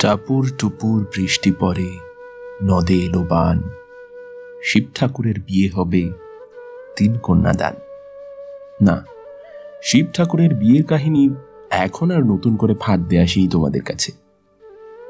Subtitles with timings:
[0.00, 1.90] টাপুর টুপুর বৃষ্টি পড়ে,
[2.62, 3.58] নদে এলো বান।
[4.64, 6.02] শিব ঠাকুরের বিয়ে হবে
[6.96, 7.74] তিন কন্যাদান।
[8.82, 8.96] না,
[9.82, 11.22] শিব ঠাকুরের বিয়ের কাহিনী
[11.70, 14.12] এখন আর নতুন করে ফাঁদ দিয়ে আসেই তোমাদের কাছে।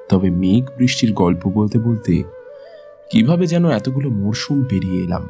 [0.09, 2.23] তবে মেঘ বৃষ্টির গল্প বলতে বলতে
[3.11, 5.29] কীভাবে যেন এতগুলো মরশুম পেরিয়ে এলাম।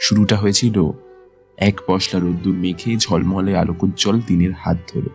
[0.00, 0.76] শুরুটা হয়েছিল
[1.58, 5.10] এক পশলা রোদ্দুর মেঘে ঝলমলে আলোকোজ্জ্বল দিনের হাত ধরে।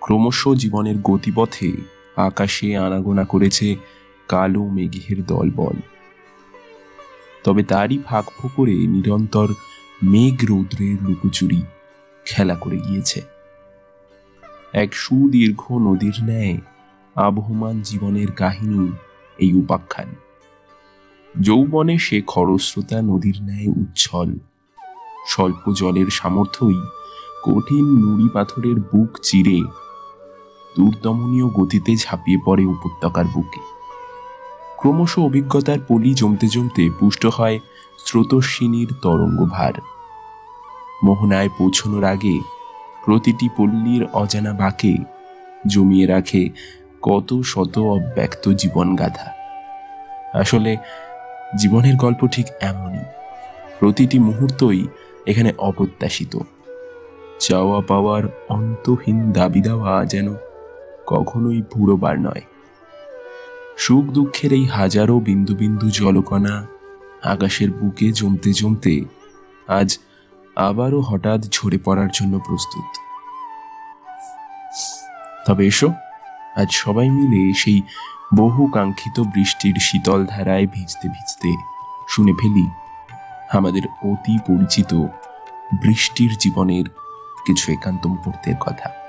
[0.00, 1.72] ক্রমশ জীবনের গতিপথে
[2.16, 3.76] আকাশে আনাগোনা করেছে
[4.28, 5.76] কালো মেঘের দলবল।
[7.44, 9.48] তবে তারই ফাঁক ফোকরে নিরন্তর
[10.02, 11.62] মেঘ রৌদ্রের লুকোচুরি
[12.24, 13.22] খেলা করে গিয়েছে।
[14.72, 16.58] এক সুদীর্ঘ নদীর ন্যায়
[17.14, 18.92] আবহমান জীবনের কাহিনী
[19.38, 20.14] এই উপাখ্যান।
[21.40, 24.38] যৌবনে সে খরস্রোতা নদীর ন্যায় উচ্ছল।
[25.28, 26.80] স্বল্প জলের সামর্থ্যই
[27.42, 29.83] কঠিন নুড়ি পাথরের বুক চিরে
[30.76, 33.60] দুর্দমনীয় গতিতে ঝাঁপিয়ে পড়ে উপত্যকার বুকে।
[34.80, 37.58] ক্রমশ অভিজ্ঞতার পলি জমতে জমতে পুষ্ট হয়
[38.06, 39.72] স্রোতস্বিনীর তরঙ্গ ভার
[41.04, 42.40] মোহনায় পৌঁছনোর আগে
[43.04, 44.96] প্রতিটি পল্লীর অজানা বাঁকে
[45.66, 46.50] জমিয়ে রাখে
[47.02, 49.28] কত শত অব্যক্ত জীবনগাথা।
[50.34, 50.76] আসলে
[51.58, 53.04] জীবনের গল্প ঠিক এমনই,
[53.80, 54.86] প্রতিটি মুহূর্তই
[55.26, 56.38] এখানে অপ্রত্যাশিত।
[57.40, 60.34] চাওয়া পাওয়ার অন্তহীন দাবি দেওয়া যেন
[61.06, 62.40] কখনোই পুরোবার নয়।
[63.76, 66.66] সুখ দুঃখের এই হাজারো বিন্দু বিন্দু জলকণা
[67.22, 69.04] আকাশের বুকে জমতে জমতে
[69.68, 69.98] আজ
[70.56, 72.88] আবারও হঠাৎ ঝরে পড়ার জন্য প্রস্তুত।
[75.46, 75.92] তবে এসো,
[76.56, 77.82] আজ সবাই মিলে সেই
[78.34, 81.50] বহু কাঙ্ক্ষিত বৃষ্টির শীতল ধারায় ভিজতে ভিজতে
[82.08, 82.66] শুনে ফেলি
[83.52, 84.94] আমাদের অতি পরিচিত
[85.82, 86.84] বৃষ্টির জীবনের
[87.46, 89.03] কিছু একান্ত মুহূর্তের কথা।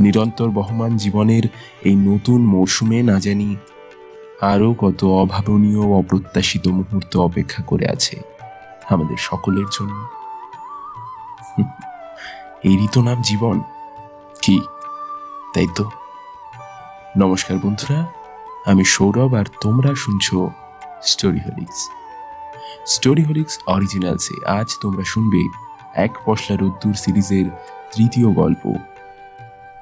[0.00, 1.42] নিরন্তর বহমান জীবনের
[1.84, 3.56] এই নতুন মরশুমে না জানি
[4.40, 8.20] আরও কত অভাবনীয় অপ্রত্যাশিত মুহূর্ত অপেক্ষা করে আছে
[8.90, 10.06] আমাদের সকলের জন্য।
[12.64, 13.60] এরই তো নাম জীবন
[14.42, 14.60] কি?
[15.54, 15.90] তাই তো।
[17.18, 18.06] নমস্কার বন্ধুরা,
[18.66, 20.34] আমি সৌরভ আর তোমরা শুনছ
[21.02, 21.90] স্টোরি হলিক্স
[22.86, 25.48] স্টোরি হলিক্স অরিজিনালসে আজ তোমরা শুনবে
[25.94, 27.50] এক পশলা রোদ্দুর সিরিজের
[27.92, 28.74] তৃতীয় গল্প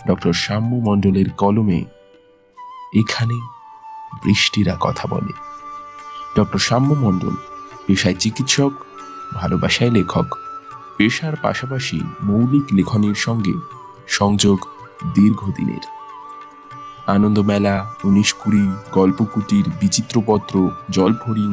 [0.06, 1.80] ডক্টর শাম্য মণ্ডলের কলমে
[2.94, 3.36] এখানে
[4.24, 5.32] বৃষ্টিরা কথা বলে।
[6.36, 7.34] ডক্টর শাম্য মণ্ডল
[7.86, 8.72] পেশায় চিকিৎসক,
[9.34, 10.28] ভালোবাসায় লেখক,
[10.96, 13.54] পেশার পাশাপাশি মৌলিক লেখনের সঙ্গে
[14.08, 14.58] সংযোগ
[15.14, 15.84] দীর্ঘদিনের।
[17.06, 17.74] আনন্দমেলা,
[18.04, 20.54] উনিশ কুড়ি, গল্পকুটির, বিচিত্রপত্র
[20.90, 21.50] জলফরিং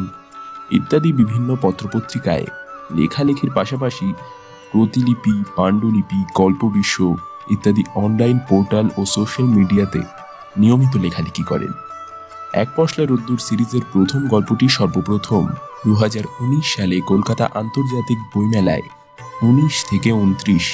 [0.71, 2.45] ইত্যাদি বিভিন্ন পত্রপত্রিকায়
[2.95, 4.07] লেখালেখির পাশাপাশি
[4.71, 6.97] প্রতিলিপি, পাণ্ডুলিপি গল্পবিশ্ব
[7.49, 10.01] ইত্যাদি অনলাইন পোর্টাল ও সোশ্যাল মিডিয়াতে
[10.57, 11.71] নিয়মিত লেখালেখি করেন।
[12.53, 15.47] এক পশলা রোদ্দুর সিরিজের প্রথম গল্পটি সর্বপ্রথম
[15.85, 18.81] দু হাজার উনিশ সালে কলকাতা আন্তর্জাতিক বইমেলায়
[19.41, 20.73] উনিশ থেকে উনত্রিশ।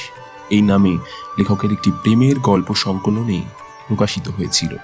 [0.50, 0.97] এই নামে
[1.38, 3.41] লেখকের একটি প্রেমের গল্প সংকলনে
[3.88, 4.75] প্রকাশিত হয়েছিল।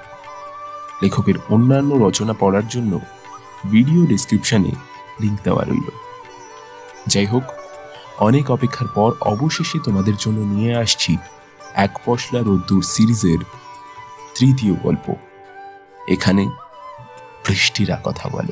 [1.04, 3.00] লেখকের অন্যান্য রচনা পড়ার জন্য
[3.72, 4.72] ভিডিও ডিসক্রিপশনে
[5.20, 5.90] লিঙ্ক দেওয়া রইল।
[7.08, 7.44] যাই হোক,
[8.18, 11.18] অনেক অপেক্ষার পর অবশেষে তোমাদের জন্য নিয়ে আসছি
[11.76, 13.38] এক পশলা রোদ্দুর সিরিজের
[14.36, 15.16] তৃতীয় গল্প।
[16.10, 16.46] এখানে
[17.48, 18.52] বৃষ্টিরা কথা বলে।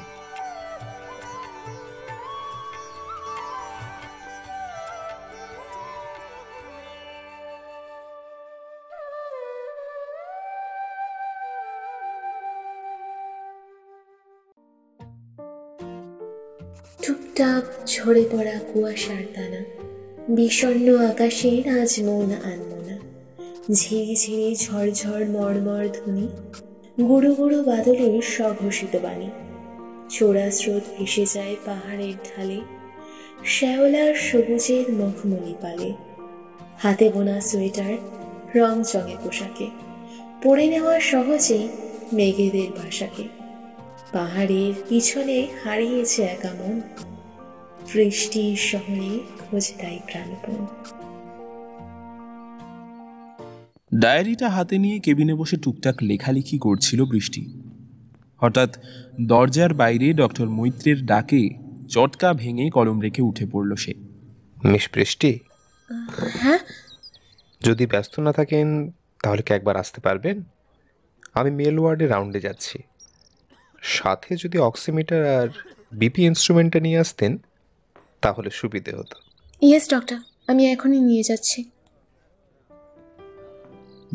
[17.07, 19.61] টুপটাপ ঝরে পড়া কুয়াশার দানা
[20.35, 23.12] বিষণ্ণ আকাশের আজ মন আনমনা।
[23.71, 26.27] ঝিরি ঝিরি ঝড়ঝড় মর্মর ধ্বনি,
[27.07, 29.29] গুঁড়ো গুঁড়ো বাদলের স্বঘোষিত বাণী।
[30.09, 32.61] চোরা স্রোত ভেসে যায় পাহাড়ের ঢালে,
[33.45, 35.93] শ্যাওলার সবুজের মখমলি পালে।
[36.77, 37.93] হাতে বোনা সোয়েটার,
[38.55, 39.67] রং চঙে পোশাকে,
[40.43, 41.67] পরে নেওয়া সহজেই
[42.13, 43.23] মেঘেদের বাসাকে।
[44.11, 46.81] পাহাড়ের পিছনে হারিয়েছে একা মন,
[47.93, 50.67] বৃষ্টির শহরে খোঁজ তাই প্রাণপণ।
[53.93, 57.61] ডায়েরিটা হাতে নিয়ে কেবিনে বসে টুকটাক লেখালেখি করছিল বৃষ্টি।
[58.37, 58.77] হঠাৎ
[59.21, 61.49] দরজার বাইরে ডক্টর মৈত্রের ডাকে
[61.89, 63.93] চটকা ভেঙে কলম রেখে উঠে পড়ল সে।
[64.65, 65.39] মিস বৃষ্টি?
[66.39, 66.57] হ্যাঁ?
[67.61, 68.91] যদি ব্যস্ত না থাকেন
[69.23, 70.43] তাহলে কি একবার আসতে পারবেন?
[71.33, 72.79] আমি মেল ওয়ার্ডে রাউন্ডে যাচ্ছি।
[73.81, 75.47] সাথে যদি অক্সিমিটার আর
[75.91, 77.37] বিপি ইনস্ট্রুমেন্টটা নিয়ে আসতেন
[78.21, 79.15] তাহলে সুবিধে হতো।
[79.61, 80.17] Yes doctor.
[80.47, 81.63] আমি এখনই নিয়ে যাচ্ছি।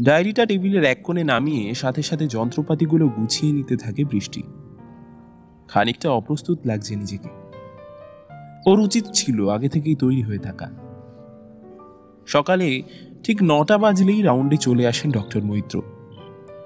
[0.05, 4.43] ডায়েরিটা টেবিলের এক কোণে নামিয়ে সাথে সাথে যন্ত্রপাতিগুলো গুছিয়ে নিতে থাকে বৃষ্টি।
[5.69, 7.29] খানিকটা অপ্রস্তুত লাগছে নিজেকে।
[8.67, 10.71] ওর উচিত ছিল আগে থেকেই তৈরি হয়ে থাকা।
[12.27, 12.83] সকালে
[13.25, 15.83] ঠিক নটা বাজলেই রাউন্ডে চলে আসেন ডক্টর মৈত্র।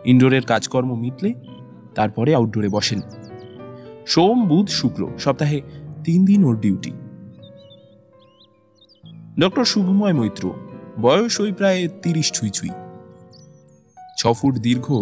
[0.05, 1.34] ইনডোরের কাজকর্ম মিটলে
[1.94, 3.00] তারপরে আউটডোরে বসেন।
[4.06, 5.61] সোম, বুধ, শুক্র সপ্তাহে
[6.05, 6.93] তিন দিন ওর ডিউটি।
[9.40, 10.52] ডক্টর শুভময় মৈত্র,
[11.00, 12.70] বয়স ওই প্রায় তিরিশ ছুঁই ছুঁই।
[14.22, 14.92] ছ ফুট দীর্ঘ,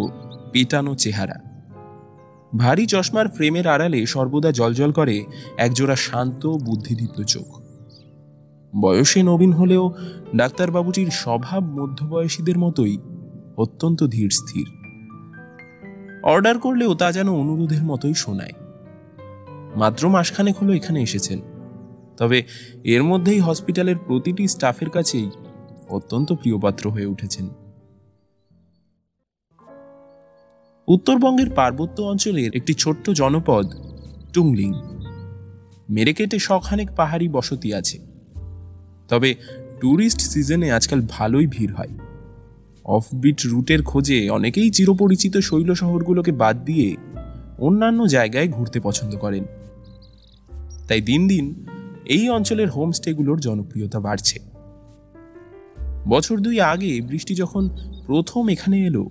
[0.52, 1.34] পেটানো চেহারা।
[2.56, 5.25] ভারী চশমার ফ্রেমের আড়ালে সর্বদা জলজল করে
[5.56, 7.61] একজোড়া শান্ত, বুদ্ধিদীপ্ত চোখ।
[8.81, 9.93] বয়সে নবীন হলেও
[10.37, 12.99] ডাক্তারবাবুটির স্বভাব মধ্যবয়সীদের মতোই
[13.56, 14.67] অত্যন্ত ধীর স্থির।
[16.22, 18.52] অর্ডার করলেও তা যেন অনুরোধের মতোই শোনায়।
[19.76, 21.40] মাত্র মাসখানেক হলো এখানে এসেছেন।
[22.17, 22.43] তবে
[22.84, 25.31] এর মধ্যেই হসপিটালের প্রতিটি স্টাফের কাছেই
[25.88, 27.49] অত্যন্ত প্রিয়পাত্র হয়ে উঠেছেন।
[30.90, 33.66] উত্তরবঙ্গের পার্বত্য অঞ্চলের একটি ছোট্ট জনপদ,
[34.32, 34.72] টুংলিং।
[35.90, 37.98] মেরেকেটে শখানেক পাহাড়ি বসতি আছে।
[39.08, 39.34] তবে
[39.81, 41.98] ট্যুরিস্ট সিজনে আজকাল ভালোই ভিড় হয়।
[42.84, 46.96] অফবিট রুটের খোঁজে অনেকেই চিরপরিচিত শৈল শহরগুলোকে বাদ দিয়ে
[47.58, 49.44] অন্যান্য জায়গায় ঘুরতে পছন্দ করেন।
[50.88, 51.66] তাই দিন দিন
[52.04, 54.38] এই অঞ্চলের হোমস্টেগুলোর জনপ্রিয়তা বাড়ছে।
[56.08, 57.69] বছর দুই আগে বৃষ্টি যখন
[58.06, 59.10] প্রথম এখানে এলো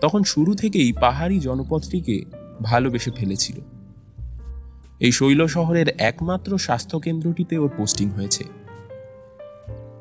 [0.00, 2.22] তখন শুরু থেকেই পাহাড়ি জনপথটিকে
[2.62, 3.60] ভালোবেসে ফেলেছিল।
[5.00, 8.44] এই শৈল শহরের একমাত্র স্বাস্থ্যকেন্দ্রটিতে ওর পোস্টিং হয়েছে।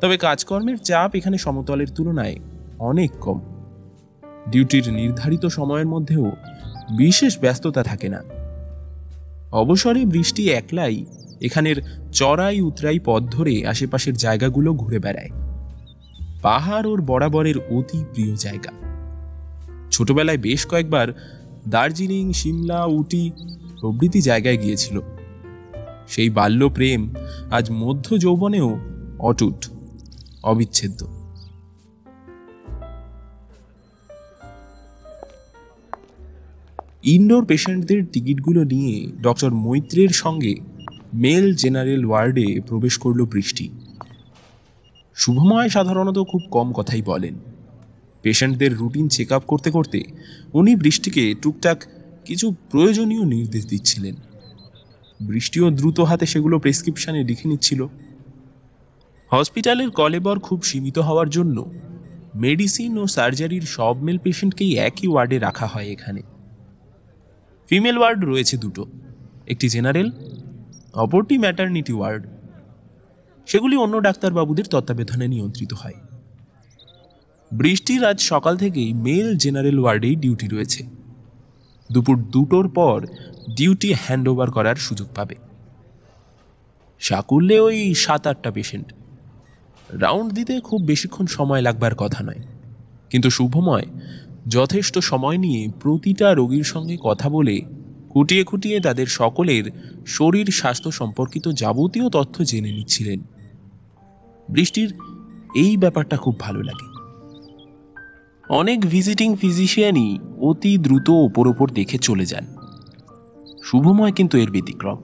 [0.01, 2.35] তবে কাজকর্মের চাপ এখানে সমতলের তুলনায়
[2.79, 3.39] অনেক কম।
[4.49, 6.31] ডিউটির নির্ধারিত সময়ের মধ্যেও
[6.97, 8.23] বিশেষ ব্যস্ততা থাকে না।
[9.51, 11.05] অবসরে বৃষ্টি একলাই
[11.41, 11.75] এখানের
[12.11, 15.29] চড়াই উতরাই পথ ধরে আশেপাশের জায়গাগুলো ঘুরে বেড়ায়।
[16.41, 18.82] পাহাড় ওর বরাবরের অতি প্রিয় জায়গা।
[19.93, 21.07] ছোটবেলায় বেশ কয়েকবার
[21.67, 23.31] দার্জিলিং, সিমলা উটি
[23.79, 24.99] প্রভৃতি জায়গায় গিয়েছিল।
[26.07, 27.01] সেই বাল্য প্রেম
[27.51, 28.69] আজ মধ্য যৌবনেও
[29.19, 29.59] অটুট,
[30.43, 31.01] অবিচ্ছেদ্য।
[37.03, 40.53] ইনডোর পেশেন্টদের টিকিটগুলো নিয়ে ডক্টর মৈত্রের সঙ্গে
[41.13, 43.65] মেল জেনারেল ওয়ার্ডে প্রবেশ করল বৃষ্টি।
[45.15, 47.35] শুভময় সাধারণত খুব কম কথাই বলেন।
[48.23, 50.03] পেশেন্টদের রুটিন চেক আপ করতে করতে
[50.53, 51.85] উনি বৃষ্টিকে টুকটাক
[52.25, 54.15] কিছু প্রয়োজনীয় নির্দেশ দিচ্ছিলেন।
[55.19, 57.87] বৃষ্টিও দ্রুত হাতে সেগুলো প্রেসক্রিপশানে লিখে নিচ্ছিল।
[59.31, 61.57] হসপিটালের কলেবর খুব সীমিত হওয়ার জন্য
[62.35, 66.21] মেডিসিন ও সার্জারির সব মেল পেশেন্টকেই একই ওয়ার্ডে রাখা হয় এখানে।
[67.69, 68.85] ফিমেল ওয়ার্ড রয়েছে দুটো,
[69.47, 70.11] একটি জেনারেল,
[70.93, 72.23] অপরটি ম্যাটারনিটি ওয়ার্ড।
[73.47, 76.12] সেগুলি অন্য ডাক্তারবাবুদের তত্ত্বাবধানে নিয়ন্ত্রিত হয়।
[77.53, 80.85] বৃষ্টির আজ সকাল থেকেই মেল জেনারেল ওয়ার্ডেই ডিউটি রয়েছে।
[81.91, 83.07] দুপুর দুটোর পর
[83.55, 85.35] ডিউটি হ্যান্ডওভার করার সুযোগ পাবে।
[86.99, 88.93] সাকুল্যে ওই সাত আটটা পেশেন্ট
[89.89, 92.39] রাউন্ড দিতে খুব বেশিক্ষণ সময় লাগবার কথা নয়।
[93.09, 93.85] কিন্তু শুভময়
[94.47, 97.61] যথেষ্ট সময় নিয়ে প্রতিটা রোগীর সঙ্গে কথা বলে
[98.09, 99.63] খুঁটিয়ে খুঁটিয়ে তাদের সকলের
[100.07, 103.19] শরীর স্বাস্থ্য সম্পর্কিত যাবতীয় তথ্য জেনে নিচ্ছিলেন।
[104.49, 104.93] বৃষ্টির
[105.55, 106.92] এই ব্যাপারটা খুব ভালো লাগে।
[108.49, 112.45] অনেক ভিজিটিং ফিজিশিয়ানই অতি দ্রুত ওপর ওপর দেখে চলে যান।
[113.63, 114.97] শুভময় কিন্তু এর ব্যতিক্রম।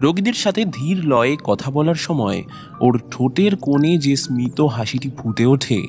[0.00, 2.42] রোগীদের সাথে ধীর লয়ে কথা বলার সময়
[2.80, 5.82] ওর ঠোঁটের কোণে যে স্মিত হাসিটি ফুটে ওঠে,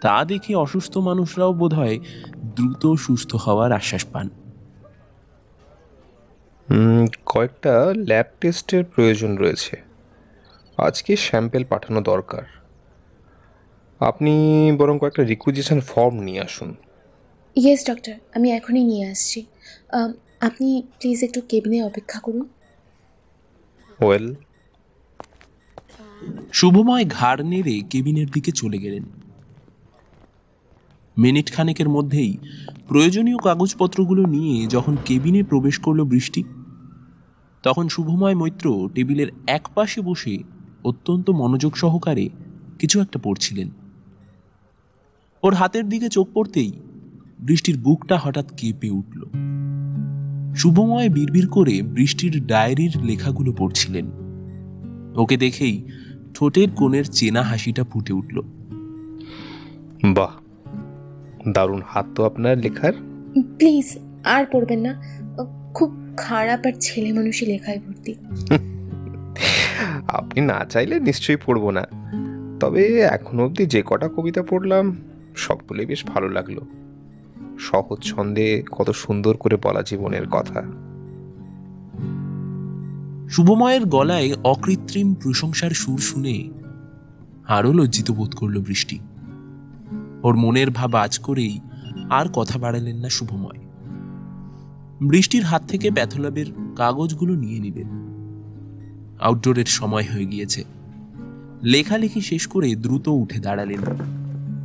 [0.00, 1.98] তা দেখে অসুস্থ মানুষরাও বোধহয়
[2.36, 4.28] দ্রুত সুস্থ হওয়ার আশ্বাস পান।
[7.26, 9.82] কয়েকটা ল্যাব টেস্টের প্রয়োজন রয়েছে।
[10.76, 12.42] আজকে স্যাম্পেল পাঠানো দরকার।
[14.00, 14.32] আপনি
[14.78, 16.74] বরং কয়েকটা রিকুইজিশন ফর্ম নিয়ে আসুন।
[17.56, 19.40] ইয়েস ডক্টর আমি এখনই নিয়ে আসছি।
[20.40, 22.46] আপনি প্লিজ একটু কেবিনে অপেক্ষা করুন।
[24.00, 24.34] ওয়েল
[26.52, 29.04] শুভময় ঘাড় নেড়ে কেবিনের দিকে চলে গেলেন।
[31.18, 32.32] মিনিট খানেকের মধ্যেই
[32.88, 36.42] প্রয়োজনীয় কাগজপত্রগুলো নিয়ে যখন কেবিনে প্রবেশ করল বৃষ্টি
[37.62, 40.34] তখন শুভময় মৈত্র টেবিলের এক পাশে বসে
[40.84, 42.28] অত্যন্ত মনোযোগ সহকারে
[42.78, 43.68] কিছু একটা পড়ছিলেন।
[45.42, 46.72] ওর হাতের দিকে চোখ পড়তেই
[47.38, 49.22] বৃষ্টির বুকটা হঠাৎ কেঁপে উঠল।
[50.54, 54.10] শুভময় বিড়বিড় করে বৃষ্টির ডায়েরির লেখাগুলো পড়ছিলেন।
[55.16, 55.84] ওকে দেখেই
[56.34, 58.40] ঠোঁটের কোণের চেনা হাসিটা ফুটে উঠল।
[60.04, 60.30] বাহ
[61.52, 62.92] দারুণ হাত তো আপনার লেখার।
[63.58, 65.02] প্লিজ আর পড়বেন না।
[65.74, 68.14] খুব খারাপ আর ছেলে মানুষই লেখায় ভর্তি।
[70.08, 71.84] আপনি না চাইলে নিশ্চয়ই পড়ব না।
[72.60, 74.96] তবে এখন অবধি যে কটা কবিতা পড়লাম
[75.38, 76.58] সবগুলোই বেশ ভালো লাগল।
[77.58, 80.62] সহজ ছন্দে কত সুন্দর করে বলা জীবনের কথা।
[83.28, 86.50] শুভময়ের গলায় অকৃত্রিম প্রশংসার সুর শুনে
[87.48, 88.98] আরও লজ্জিত বোধ করল বৃষ্টি।
[90.22, 91.60] ওর মনের ভাব আজ করেই
[92.10, 93.60] আর কথা বাড়ালেন না শুভময়।
[95.08, 97.88] বৃষ্টির হাত থেকে প্যাথোলাবের কাগজগুলো নিয়ে নিলেন।
[99.20, 100.64] আউটডোরের সময় হয়ে গিয়েছে।
[101.62, 104.17] লেখালেখি শেষ করে দ্রুত উঠে দাঁড়ালেন।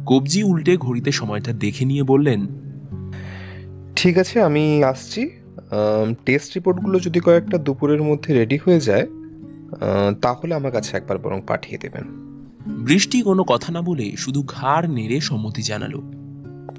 [0.06, 2.42] কবজি উল্টে ঘড়িতে সময়টা দেখে নিয়ে বললেন
[3.96, 5.22] ঠিক আছে আমি আসছি।
[6.26, 9.08] টেস্ট রিপোর্টগুলো যদি কয়েকটা দুপুরের মধ্যে রেডি হয়ে যায়
[10.22, 12.06] তাহলে আমার কাছে একবার বরং পাঠিয়ে দেবেন।
[12.86, 16.00] বৃষ্টি কোনো কথা না বলে শুধু ঘাড় নেড়ে সম্মতি জানালো।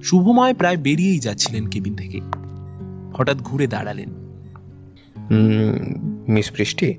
[0.02, 2.20] শুভময় প্রায় বেরিয়েই যাচ্ছিলেন কেবিন থেকে।
[3.14, 4.10] হঠাৎ ঘুরে দাঁড়ালেন।
[6.28, 6.94] মিস বৃষ্টি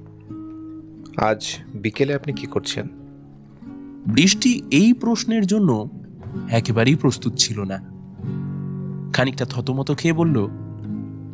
[1.17, 1.41] আজ
[1.73, 2.85] বিকেলে আপনি কি করছেন?
[4.07, 5.89] বৃষ্টি এই প্রশ্নের জন্য
[6.49, 7.77] একেবারেই প্রস্তুত ছিল না।
[9.13, 10.47] খানিকটা থতমত খেয়ে বলল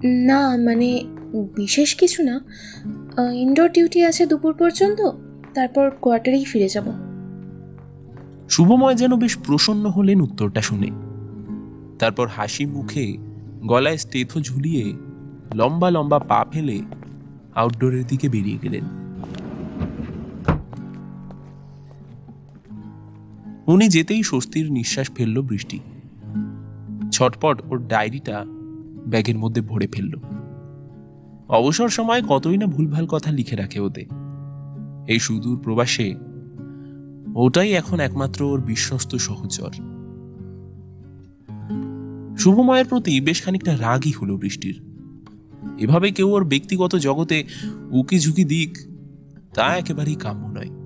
[0.06, 1.04] না মানে
[1.56, 2.36] বিশেষ কিছু না।
[3.34, 5.10] ইনডোর ডিউটি আছে দুপুর পর্যন্ত
[5.54, 6.88] তারপর কোয়ার্টারেই ফিরে যাব।
[8.50, 10.90] শুভময় যেন বেশ প্রসন্ন হলেন উত্তরটা শুনে।
[12.00, 13.18] তারপর হাসি মুখে
[13.66, 14.94] গলায় স্টেথো ঝুলিয়ে
[15.54, 16.82] লম্বা লম্বা পা ফেলে
[17.56, 18.84] আউটডোরের দিকে বেরিয়ে গেলেন।
[23.68, 25.80] উনি যেতেই স্বস্তির নিঃশ্বাস ফেলল বৃষ্টি।
[27.12, 28.46] ছটপট ওর ডায়েরিটা
[29.08, 30.16] ব্যাগের মধ্যে ভরে ফেলল।
[31.50, 34.06] অবসর সময় কতই না ভুলভাল কথা লিখে রাখে ওতে।
[35.08, 36.16] এই সুদূর প্রবাসে
[37.36, 39.72] ওটাই এখন একমাত্র ওর বিশ্বস্ত সহচর।
[42.38, 44.82] শুভময়ের প্রতি বেশ খানিকটা রাগই হলো বৃষ্টির।
[45.78, 47.44] এভাবে কেউ ওর ব্যক্তিগত জগতে
[47.92, 48.78] উকি ঝুঁকি দিক,
[49.54, 50.81] তা একেবারেই কাম্য নয়।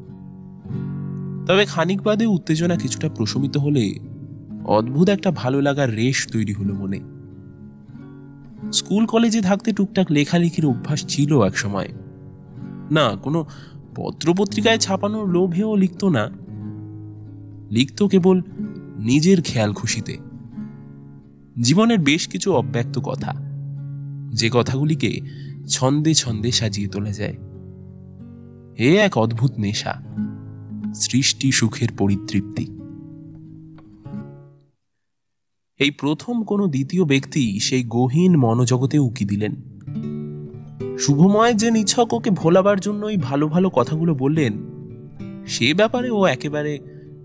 [1.48, 3.94] তবে খানিক বাদে উত্তেজনা কিছুটা প্রশমিত হলে
[4.66, 7.00] অদ্ভুত একটা ভালো লাগার রেশ তৈরি হলো মনে।
[8.74, 11.90] স্কুল কলেজে থাকতে টুকটাক লেখালেখির অভ্যাস ছিল এক সময়।
[12.92, 13.46] না, কোনো
[13.96, 16.30] পত্রপত্রিকায় ছাপানোর লোভেও লিখত না।
[17.72, 18.42] লিখত কেবল
[19.00, 20.18] নিজের খেয়াল খুশিতে।
[21.62, 23.34] জীবনের বেশ কিছু অব্যক্ত কথা,
[24.34, 25.20] যে কথাগুলিকে
[25.68, 27.36] ছন্দে ছন্দে সাজিয়ে তোলা যায়।
[28.78, 30.02] এ এক অদ্ভুত নেশা।
[30.96, 32.66] সৃষ্টি সুখের পরিতৃপ্তি।
[35.80, 39.56] এই প্রথম কোনো দ্বিতীয় ব্যক্তি সেই গহীন মনোজগতে উকি দিলেন।
[40.98, 44.54] শুভময় যে নিছক ওকে ভোলাবার জন্যই ভালো ভালো কথাগুলো বললেন,
[45.48, 46.80] সে ব্যাপারে ও একেবারে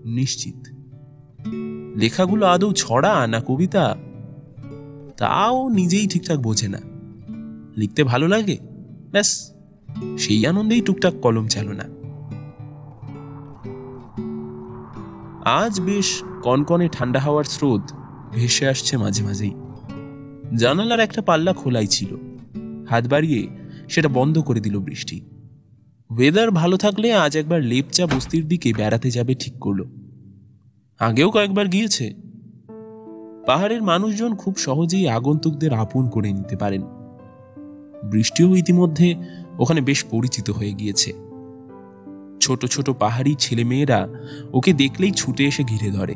[0.05, 0.67] নিশ্চিত।
[1.95, 3.95] লেখাগুলো আদৌ ছড়া না কবিতা,
[5.17, 6.81] তাও নিজেই ঠিকঠাক বোঝে না।
[7.77, 8.57] লিখতে ভালো লাগে,
[9.11, 9.51] ব্যাস,
[10.17, 12.00] সেই আনন্দেই টুকটাক কলম চালনা
[15.45, 17.81] আজ বেশ কনকনে ঠান্ডা হাওয়ার স্রোত
[18.31, 19.51] ভেসে আসছে মাঝে মাঝেই।
[20.57, 22.15] জানালার একটা পাল্লা খোলাই ছিল।
[22.89, 23.47] হাত বাড়িয়ে
[23.89, 25.21] সেটা বন্ধ করে দিল বৃষ্টি।
[26.09, 29.83] ওয়েদার ভালো থাকলে আজ একবার লেপচা বস্তির দিকে বেড়াতে যাবে ঠিক করল।
[30.99, 32.13] আগেও কয়েকবার গিয়েছে।
[33.47, 36.81] পাহাড়ের মানুষজন খুব সহজেই আগন্তুকদের আপন করে নিতে পারেন।
[38.11, 39.15] বৃষ্টিও ইতিমধ্যে
[39.59, 41.30] ওখানে বেশ পরিচিত হয়ে গিয়েছে।
[42.41, 44.07] ছোট ছোট পাহাড়ি ছেলেমেয়েরা
[44.53, 46.15] ওকে দেখলেই ছুটে এসে ঘিরে ধরে।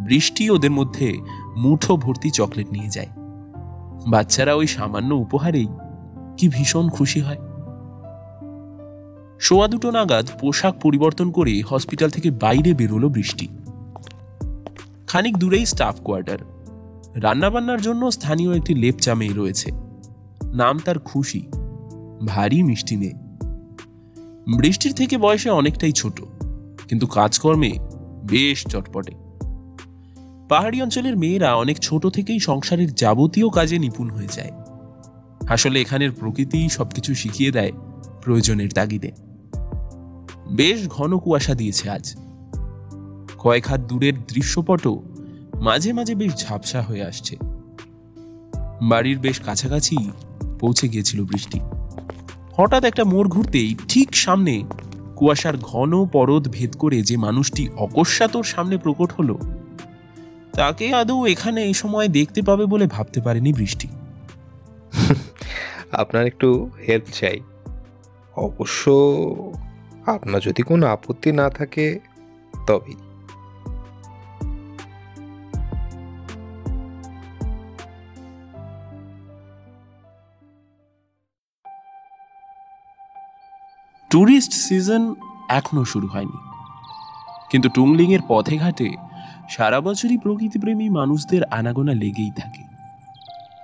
[0.00, 1.18] বৃষ্টি ওদের মধ্যে
[1.56, 3.06] মুঠো ভর্তি চকলেট নিয়ে যায়।
[4.10, 5.66] বাচ্চারা ওই সামান্য উপহারেই
[6.36, 7.38] কি ভীষণ খুশি হয়।
[9.40, 13.48] সোয়া দুটো নাগাদ পোশাক পরিবর্তন করে হসপিটাল থেকে বাইরে বেরোলো বৃষ্টি।
[15.06, 16.38] খানিক দূরেই স্টাফ কোয়ার্টার।
[17.14, 19.70] রান্নাবান্নার জন্য স্থানীয় একটি লেপচা মেয়ে রয়েছে।
[20.54, 21.46] নাম তার খুশি।
[22.26, 23.25] ভারী মিষ্টি মেয়ে।
[24.46, 26.22] বৃষ্টির থেকে বয়সে অনেকটাই ছোট,
[26.88, 27.72] কিন্তু কাজকর্মে
[28.24, 29.12] বেশ চটপটে।
[30.48, 34.50] পাহাড়ি অঞ্চলের মেয়েরা অনেক ছোট থেকেই সংসারের যাবতীয় কাজে নিপুণ হয়ে যায়।
[35.48, 37.72] আসলে এখানের প্রকৃতি সবকিছু শিখিয়ে দেয়
[38.22, 39.12] প্রয়োজনের তাগিদে।
[40.48, 42.16] বেশ ঘন কুয়াশা দিয়েছে আজ।
[43.38, 45.02] কয়েক হাত দূরের দৃশ্যপটও
[45.54, 47.36] মাঝে মাঝে বেশ ঝাপসা হয়ে আসছে।
[48.82, 49.96] বাড়ির বেশ কাছাকাছি
[50.60, 51.60] পৌঁছে গিয়েছিল বৃষ্টি।
[52.56, 54.62] হঠাৎ একটা মোড় ঘুরতেই ঠিক সামনে
[55.16, 59.38] কুয়াশার ঘন পরদ ভেদ করে যে মানুষটি অকস্মাৎ ওর সামনে প্রকট হলো,
[60.52, 63.88] তাকে আদৌ এখানে এই সময় দেখতে পাবে বলে ভাবতে পারেনি বৃষ্টি।
[65.92, 67.40] আপনার একটু হেল্প চাই।
[68.36, 68.90] অবশ্য
[70.06, 72.00] আপনার যদি কোনো আপত্তি না থাকে,
[72.66, 73.05] তবেই।
[84.10, 85.14] ট্যুরিস্ট সিজন
[85.48, 86.38] এখনও শুরু হয়নি।
[87.50, 88.94] কিন্তু টুংলিংয়ের পথে ঘাটে
[89.48, 92.62] সারা বছরই প্রকৃতিপ্রেমী মানুষদের আনাগোনা লেগেই থাকে।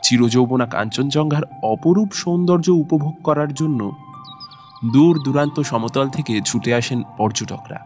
[0.03, 3.93] চিরযৌবনা কাঞ্চনজঙ্ঘার অপরূপ সৌন্দর্য উপভোগ করার জন্য
[4.93, 7.79] দূর দূরান্ত সমতল থেকে ছুটে আসেন পর্যটকরা।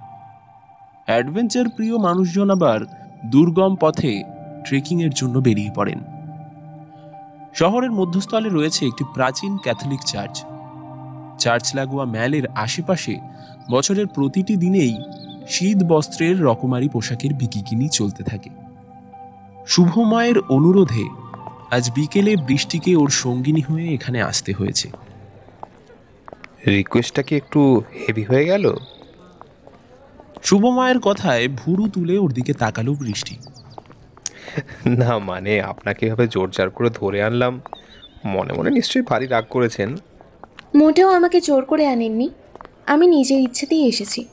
[1.06, 2.80] অ্যাডভেঞ্চার প্রিয় মানুষজন আবার
[3.26, 4.22] দুর্গম পথে
[4.66, 6.00] ট্রেকিংয়ের জন্য বেরিয়ে পড়েন।
[7.54, 10.44] শহরের মধ্যস্থলে রয়েছে একটি প্রাচীন ক্যাথলিক চার্চ।
[11.38, 13.16] চার্চ লাগোয়া ম্যালের আশেপাশে
[13.70, 14.96] বছরের প্রতিটি দিনেই
[15.48, 18.50] শীত বস্ত্রের রকমারি পোশাকের বিকিকিনি চলতে থাকে।
[19.66, 21.04] শুভময়ের অনুরোধে
[21.70, 24.90] আজ বিকেলে বৃষ্টিকে ওর সঙ্গিনী হয়ে এখানে আসতে হয়েছে।
[26.66, 28.76] রিকোয়েস্টটা কি একটু হেভি হয়ে গেল?
[30.42, 33.38] শুভময়ের কথায় ভুরু তুলে ওর দিকে তাকালো বৃষ্টি।
[34.86, 37.60] না মানে আপনাকে এভাবে জোর জোরজার করে ধরে আনলাম।
[38.24, 39.96] মনে মনে নিশ্চয়ই ভারী রাগ করেছেন।
[40.76, 42.30] মোটেও আমাকে জোর করে আনেননি।
[42.86, 44.26] আমি নিজের ইচ্ছেতেই এসেছি।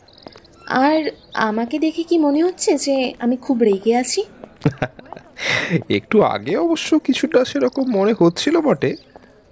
[0.68, 4.22] আর আমাকে দেখে কি মনে হচ্ছে যে আমি খুব রেগে আছি?
[5.90, 8.96] একটু আগে অবশ্য কিছুটা সেরকম মনে হচ্ছিল বটে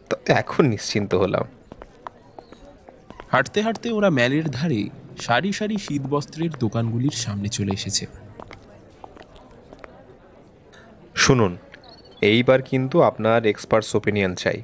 [0.10, 1.45] তো এখন নিশ্চিন্ত হলাম।
[3.29, 4.89] হাঁটতে হাঁটতে ওরা ম্যালের ধারে
[5.21, 8.05] সারি সারি শীতবস্ত্রের দোকানগুলির সামনে চলে এসেছে।
[11.15, 11.57] শুনুন
[12.21, 14.60] এইবার কিন্তু আপনার এক্সপার্টস ওপিনিয়ন চাই।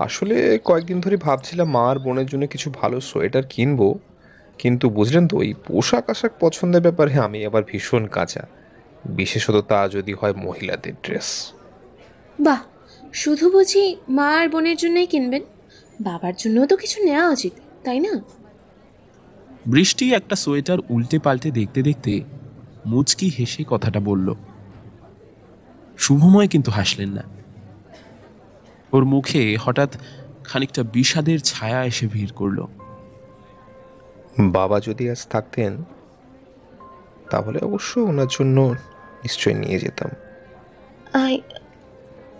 [0.00, 3.98] আসলে কয়েকদিন ধরে ভাবছিলাম মা আর বোনের জন্য কিছু ভালো সোয়েটার কিনবো
[4.58, 8.46] কিন্তু বুঝলেন তো এই পোশাক আশাক পছন্দের ব্যাপারে আমি আবার ভীষণ কাঁচা।
[9.04, 11.52] বিশেষত তা যদি হয় মহিলাদের ড্রেস।
[12.40, 12.60] বাহ
[13.12, 15.42] শুধু বুঝি মা আর বোনের জন্যই কিনবেন?
[16.00, 17.52] বাবার জন্যও তো কিছু নেওয়া উচিত
[17.84, 18.12] তাই না?
[19.66, 22.12] বৃষ্টি একটা সোয়েটার উল্টে পাল্টে দেখতে দেখতে
[22.86, 24.34] মুচকি হেসে কথাটা বলল
[25.98, 27.22] শুভময় কিন্তু হাসলেন না।
[28.92, 29.90] ওর মুখে হঠাৎ
[30.44, 32.58] খানিকটা বিষাদের ছায়া এসে ভিড় করল।
[34.38, 35.72] বাবা যদি আজ থাকতেন
[37.30, 38.56] তাহলে অবশ্য ওনার জন্য
[39.24, 40.10] নিশ্চয়ই নিয়ে যেতাম।
[41.24, 41.34] I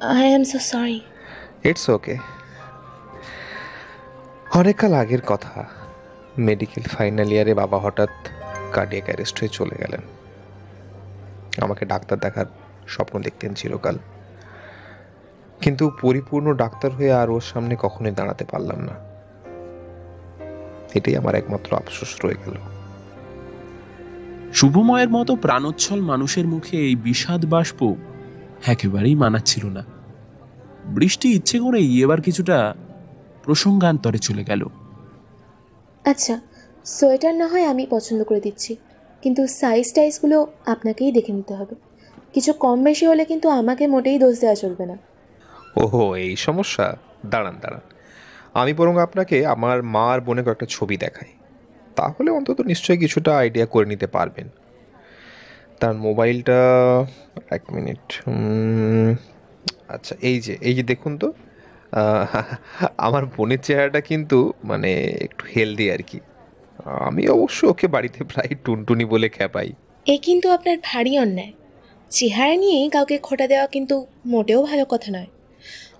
[0.01, 1.01] I am so sorry
[1.65, 2.15] it's okay
[4.55, 5.65] অনেককাল আগের কথা।
[6.39, 8.13] মেডিকেল ফাইনাল ইয়ারে বাবা হঠাৎ
[8.73, 10.03] কার্ডিয়াক অ্যারেস্ট হয়ে চলে গেলেন।
[11.65, 12.49] আমাকে ডাক্তার দেখার
[12.89, 13.97] স্বপ্ন দেখতেন চিরকাল।
[15.61, 18.95] কিন্তু পরিপূর্ণ ডাক্তার হয়ে আর ওর সামনে কখনোই দাঁড়াতে পারলাম না।
[20.95, 22.57] এটাই আমার একমাত্র আফসোস রয়ে গেল।
[24.53, 27.95] শুভময়ের মতো প্রাণোচ্ছল মানুষের মুখে এই বিষাদ বাষ্প
[28.67, 29.85] একেবারেই মানাচ্ছিল না।
[30.85, 32.75] বৃষ্টি ইচ্ছে করেই এবার কিছুটা
[33.43, 34.69] প্রসঙ্গান্তরে চলে গেল।
[36.05, 36.41] আচ্ছা
[36.85, 38.77] সোয়েটার না হয় আমি পছন্দ করে দিচ্ছি
[39.23, 41.75] কিন্তু সাইজ টাইজগুলো আপনাকেই দেখে নিতে হবে।
[42.33, 45.10] কিছু কম বেশি হলে কিন্তু আমাকে মোটেই দোষ দেওয়া চলবে না।
[45.77, 46.87] ওহো, এই সমস্যা?
[47.33, 47.85] দাঁড়ান দাঁড়ান।
[48.61, 51.31] আমি বরং আপনাকে আমার মা আর বোনের কয়েকটা ছবি দেখাই।
[51.97, 54.49] তাহলে অন্তত নিশ্চয়ই কিছুটা আইডিয়া করে নিতে পারবেন।
[55.81, 56.61] তার মোবাইলটা,
[57.57, 58.05] এক মিনিট
[59.95, 61.29] আচ্ছা এই যে এই যে দেখুন তো
[63.07, 64.91] আমার বোনের চেহারাটা কিন্তু মানে
[65.27, 66.19] একটু হেলদি আর কি।
[67.09, 69.69] আমি অবশ্য ওকে বাড়িতে প্রায় টুনটুনি বলে খেপাই
[70.07, 71.53] এ কিন্তু আপনার ভারী অন্যায়।
[72.11, 75.31] চেহারা নিয়ে কাউকে খোটা দেওয়া কিন্তু মোটেও ভালো কথা নয়।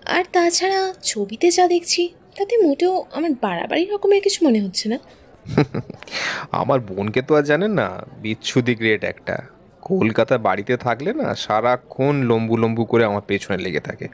[0.05, 4.97] আর তাছাড়া ছবিতে যা দেখছি তাতে মোটেও আমার বাড়াবাড়ি রকমের কিছু মনে হচ্ছে না।
[6.51, 9.43] আমার বোনকে তো আর জানেন না বিচ্ছুদি গ্রেট একটা।
[9.81, 14.07] কলকাতা বাড়িতে থাকলে না সারাক্ষণ লম্বু লম্বু করে আমার পেছনে লেগে থাকে।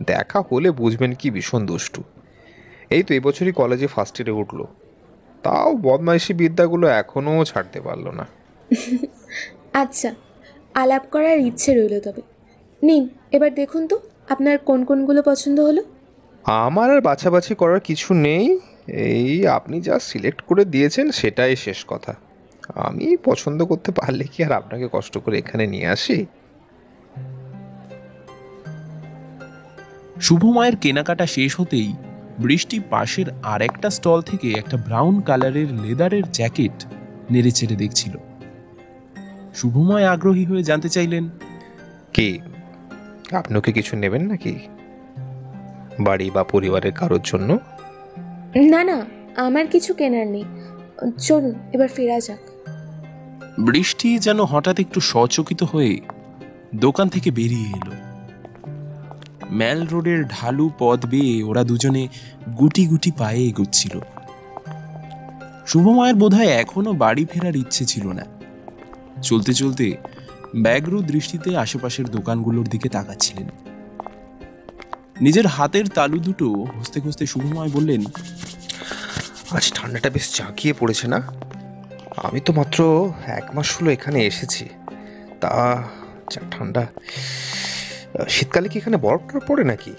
[0.00, 2.02] দেখা হলে বুঝবেন কি ভীষণ দুষ্টু।
[2.90, 4.64] এই তো এবছরই কলেজে ফার্স্ট ইয়ারে উঠল।
[5.42, 8.26] তাও বদমাইশি বিদ্যাগুলো এখনও ছাড়তে পারল না।
[9.72, 10.14] আচ্ছা
[10.74, 12.22] আলাপ করার ইচ্ছে রইল তবে।
[12.82, 15.82] নিন এবার দেখুন তো। আপনার কোন কোনগুলো পছন্দ হলো?
[16.44, 18.58] আমার আর বাছাবাছি করার কিছু নেই।
[18.88, 22.14] এই আপনি যা সিলেক্ট করে দিয়েছেন সেটাই শেষ কথা।
[22.74, 26.26] আমি পছন্দ করতে পারলে কি আর আপনাকে কষ্ট করে এখানে নিয়ে আসি?
[30.20, 31.92] শুভময়ের কেনাকাটা শেষ হতেই
[32.38, 36.84] বৃষ্টি পাশের আর একটা স্টল থেকে একটা ব্রাউন কালারের লেদারের জ্যাকেট
[37.30, 38.14] নেড়ে চেড়ে দেখছিল
[39.54, 41.28] শুভময় আগ্রহী হয়ে জানতে চাইলেন
[42.12, 42.38] কি?
[43.32, 44.58] আপনিও কি কিছু নেবেন নাকি?
[46.00, 47.58] বাড়ি বা পরিবারের কারোর জন্য?
[48.56, 50.44] না না আমার কিছু কেনার নেই।
[51.18, 52.38] চলুন এবার ফেরা যাক।
[53.60, 56.00] বৃষ্টি যেন হঠাৎ একটু সচকিত হয়ে
[56.74, 57.92] দোকান থেকে বেরিয়ে এলো।
[59.52, 62.08] ম্যাল রোডের ঢালু পথ বেয়ে ওরা দুজনে
[62.58, 64.00] গুটি গুটি পায়ে এগুচ্ছিল।
[65.66, 68.22] শুভময়ের বোধহয় এখনও বাড়ি ফেরার ইচ্ছে ছিল না।
[69.22, 69.96] চলতে চলতে
[70.54, 73.48] ব্যাগ্র দৃষ্টিতে আশেপাশের দোকানগুলোর দিকে তাকাচ্ছিলেন।
[75.20, 78.04] নিজের হাতের তালু দুটো হস্তে হস্তে শুভময় বললেন
[79.50, 81.22] আজ ঠান্ডাটা বেশ জাঁকিয়ে পড়েছে না?
[82.16, 84.68] আমি তো মাত্র এক মাস হলো এখানে এসেছি।
[85.40, 85.82] তা
[86.30, 86.86] যা ঠান্ডা।
[88.28, 89.94] শীতকালে কি এখানে বরফ টরফ পড়ে নাকি?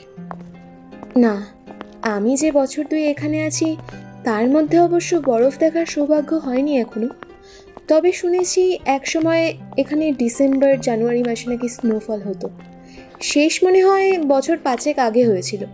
[1.17, 1.45] না
[2.01, 3.77] আমি যে বছর দুই এখানে আছি
[4.23, 7.10] তার মধ্যে অবশ্য বরফ দেখার সৌভাগ্য হয়নি এখনও।
[7.88, 12.50] তবে শুনেছি একসময় এখানে ডিসেম্বর জানুয়ারি মাসে নাকি স্নোফল হতো।
[13.21, 15.65] শেষ মনে হয় বছর পাঁচেক আগে হয়েছিল।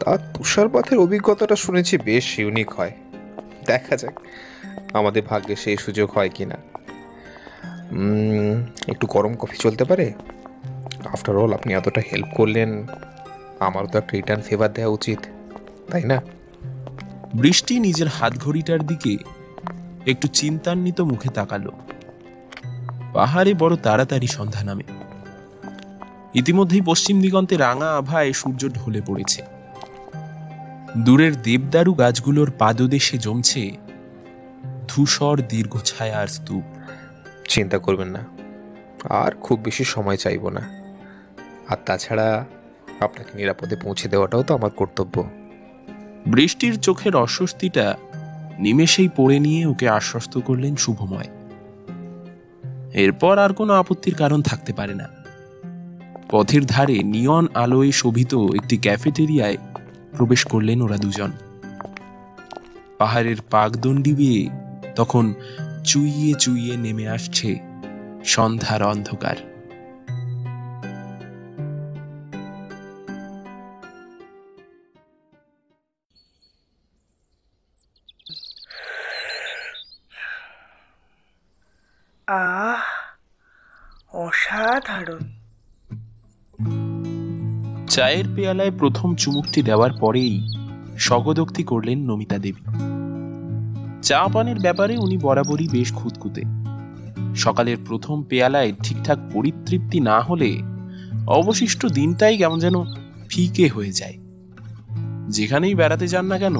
[0.00, 2.90] তা তুষারপাতের অভিজ্ঞতাটা শুনেছি বেশ ইউনিক হয়।
[3.66, 4.20] দেখা যাক
[4.92, 6.56] আমাদের ভাগ্যে সেই সুযোগ হয় কি না
[8.88, 10.12] একটু গরম কফি চলতে পারে?
[11.04, 12.86] আফটার অল আপনি এতটা হেল্প করলেন
[13.58, 15.18] আমারও তো একটা রিটার্ন ফেভার দেওয়া উচিত
[15.90, 16.22] তাই না?
[17.34, 19.16] বৃষ্টি নিজের হাত ঘড়িটার দিকে
[20.08, 21.72] একটু চিন্তান্বিত মুখে তাকালো।
[23.12, 24.82] পাহাড়ে বড় তাড়াতাড়ি সন্ধ্যা নামে।
[26.34, 29.42] ইতিমধ্যেই পশ্চিম দিগন্তে রাঙা আভায় সূর্য ঢলে পড়েছে।
[30.98, 33.70] দূরের দেবদারু গাছগুলোর পাদদেশে জমছে
[34.88, 36.64] ধূসর দীর্ঘ ছায়ার স্তূপ।
[37.48, 38.24] চিন্তা করবেন না
[39.08, 40.60] আর খুব বেশি সময় চাইব না।
[41.68, 42.46] আর তাছাড়া
[43.00, 45.28] আপনাকে নিরাপদে পৌঁছে দেওয়াটাও তো আমার কর্তব্য।
[46.26, 47.96] বৃষ্টির চোখের অস্বস্তিটা
[48.58, 51.28] নিমেষেই পড়ে নিয়ে ওকে আশ্বস্ত করলেন শুভময়।
[52.94, 55.08] এরপর আর কোনো আপত্তির কারণ থাকতে পারে না।
[56.30, 59.56] পথের ধারে নিয়ন আলোয় শোভিত একটি ক্যাফেটেরিয়ায়
[60.16, 61.32] প্রবেশ করলেন ওরা দুজন।
[62.98, 64.50] পাহাড়ের পাকদণ্ডি বেয়ে
[64.96, 65.34] তখন
[65.84, 67.58] চুইয়ে চুইয়ে নেমে আসছে
[68.24, 69.36] সন্ধ্যার অন্ধকার।
[82.28, 82.76] আহ,
[84.16, 85.18] অসাধারণ।
[87.86, 90.52] চায়ের পেয়ালায় প্রথম চুমুকটি দেওয়ার পরেই
[90.98, 92.64] স্বগদোক্তি করলেন নমিতা দেবী।
[94.02, 96.42] চা পানের ব্যাপারে উনি বরাবরই বেশ খুঁতখুঁতে।
[97.36, 100.62] সকালের প্রথম পেয়ালায় ঠিকঠাক পরিতৃপ্তি না হলে
[101.26, 102.74] অবশিষ্ট দিনটাই কেমন যেন
[103.28, 104.18] ফিকে হয়ে যায়।
[105.28, 106.56] যেখানেই বেড়াতে যান না কেন,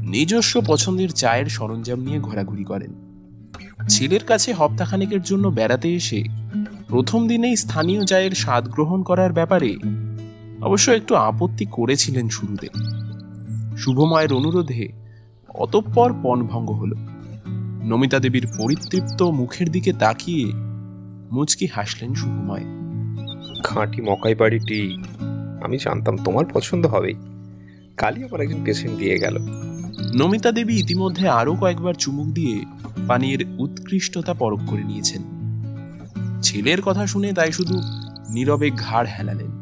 [0.00, 3.07] নিজস্ব পছন্দের চায়ের সরঞ্জাম নিয়ে ঘোরাঘুরি করেন।
[3.88, 6.24] ছেলের কাছে হপ্তাখানেকের জন্য বেড়াতে এসে
[6.88, 9.76] প্রথম দিনেই স্থানীয় চায়ের স্বাদ গ্রহণ করার ব্যাপারে
[10.62, 12.68] অবশ্য একটু আপত্তি করেছিলেন শুরুতে।
[13.76, 14.88] শুভময়ের অনুরোধে
[15.48, 16.92] অতঃপর পণভঙ্গ হল।
[17.84, 20.52] নমিতা দেবীর পরিতৃপ্ত মুখের দিকে তাকিয়ে
[21.32, 22.64] মুচকি হাসলেন শুভময়।
[23.64, 24.98] খাঁটি মকাই বাড়িটি
[25.64, 27.14] আমি জানতাম তোমার পছন্দ হবেই।
[27.96, 29.38] কালই আমার একজন পেশেন্ট দিয়ে গেল।
[30.14, 32.64] নমিতা দেবী ইতিমধ্যে আরও কয়েকবার চুমুক দিয়ে
[33.08, 35.22] পানীয়ের উৎকৃষ্টতা পরখ করে নিয়েছেন।
[36.42, 37.80] ছেলের কথা শুনে তাই শুধু
[38.30, 39.52] নীরবে ঘাড় হেলালেন।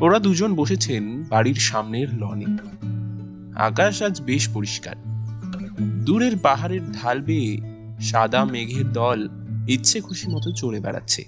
[0.00, 2.44] ওরা দুজন বসেছেন বাড়ির সামনের লনে।
[3.56, 4.96] আকাশ আজ বেশ পরিষ্কার।
[6.04, 7.58] দূরের পাহাড়ের ঢাল বেয়ে
[8.00, 9.28] সাদা মেঘের দল
[9.68, 11.24] ইচ্ছে খুশি মতো চড়ে বেড়াচ্ছে।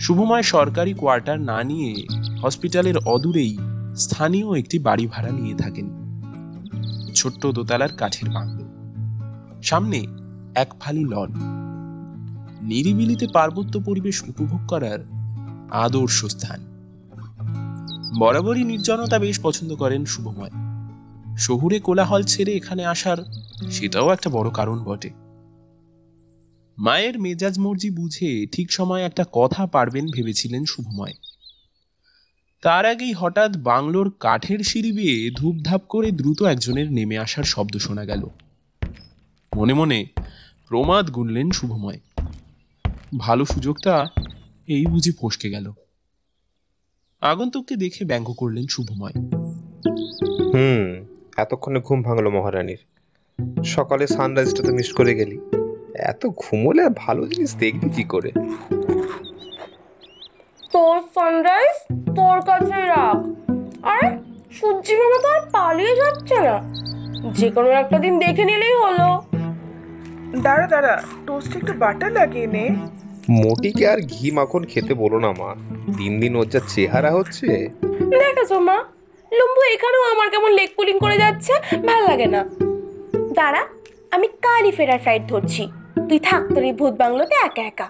[0.00, 2.06] শুভময় সরকারি কোয়ার্টার না নিয়ে
[2.42, 3.58] হসপিটালের অদূরেই
[3.96, 6.04] স্থানীয় একটি বাড়ি ভাড়া নিয়ে থাকেন।
[7.14, 8.63] ছোট্ট দোতলার কাঠের বাংলো
[9.64, 10.06] সামনে
[10.54, 11.32] এক ফালি লন।
[12.62, 14.98] নিরিবিলিতে পার্বত্য পরিবেশ উপভোগ করার
[15.70, 16.60] আদর্শ স্থান।
[18.18, 20.50] বরাবরই নির্জনতা বেশ পছন্দ করেন শুভময়।
[21.36, 23.16] শহুরে কোলাহল ছেড়ে এখানে আসার
[23.70, 25.10] সেটাও একটা বড় কারণ বটে।
[26.78, 31.12] মায়ের মেজাজ মর্জি বুঝে ঠিক সময় একটা কথা পারবেন ভেবেছিলেন শুভময়।
[32.62, 38.04] তার আগেই হঠাৎ বাংলোর কাঠের সিঁড়ি বেয়ে ধূপধাপ করে দ্রুত একজনের নেমে আসার শব্দ শোনা
[38.04, 38.28] গেল।
[39.54, 40.06] মনে মনে
[40.68, 42.00] প্রমাদ গুনলেন শুভময়।
[43.18, 44.06] ভালো সুযোগটা
[44.66, 45.72] এই বুঝি ফসকে গেল।
[47.20, 49.12] আগন্তুককে দেখে ব্যঙ্গ করলেন শুভময়।
[50.54, 52.78] হুম এতক্ষণে ঘুম ভাঙলো মহারানীর।
[53.64, 55.40] সকালে সানরাইজটা তো মিস করে গেলি।
[55.94, 58.32] এত ঘুমোলে আর ভালো জিনিস দেখবি কি করে?
[60.72, 63.16] তোর সানরাইজ তোর কাছে রাখ
[63.82, 64.18] আরে
[64.52, 66.56] সূর্যি মামা তো আর পালিয়ে যাচ্ছে না।
[67.32, 69.33] যে কোনো একটা দিন দেখে নিলেই হলো।
[70.42, 72.76] দাঁড়া দাঁড়া টোস্টে একটু বাটার লাগিয়ে নে।
[73.28, 75.54] মোটিকে আর ঘি মাখন খেতে বলো না মা।
[75.96, 77.68] দিন দিন ওর যা চেহারা হচ্ছে।
[78.10, 78.84] দেখেছ মা
[79.32, 81.52] লম্বু এখানেও আমার কেমন লেগ পুলিং করে যাচ্ছে
[81.86, 82.44] ভালো লাগে না।
[83.32, 83.62] দাঁড়া
[84.10, 85.68] আমি কালই ফেরার ফ্লাইট ধরছি।
[86.08, 87.88] তুই থাক তোর এই ভূত বাংলোতে একা একা।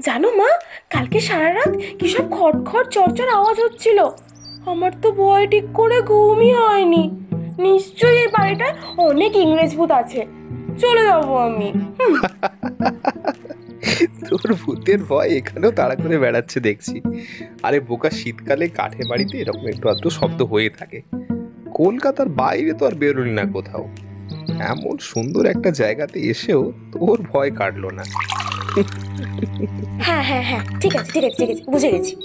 [0.00, 0.48] জানো মা
[0.90, 4.08] কালকে সারা রাত কি সব খটখট চরচর আওয়াজ হচ্ছিল?
[4.66, 7.10] আমার তো ভয় ঠিক করে ঘুমই হয়নি।
[7.58, 10.37] নিশ্চয়ই এই বাড়িটায় অনেক ইংরেজ ভূত আছে।
[10.80, 11.72] চলে যাব আমি।
[14.30, 17.02] তোর ভূতের ভয় এখানেও তাড়া করে বেড়াচ্ছে দেখছি।
[17.62, 21.02] আরে বোকা শীতকালে কাঠে বাড়িতে এরকম একটু আধটু শব্দ হয়ে থাকে।
[21.74, 23.88] কলকাতার বাইরে তো আর বেরোলি না কোথাও।
[24.60, 28.02] এমন সুন্দর একটা জায়গাতে এসেও তোর ভয় কাটলো না।
[29.98, 32.16] হ্যাঁ হ্যাঁ হ্যাঁ ঠিক আছে ঠিক আছে ঠিক আছে বুঝে গেছি।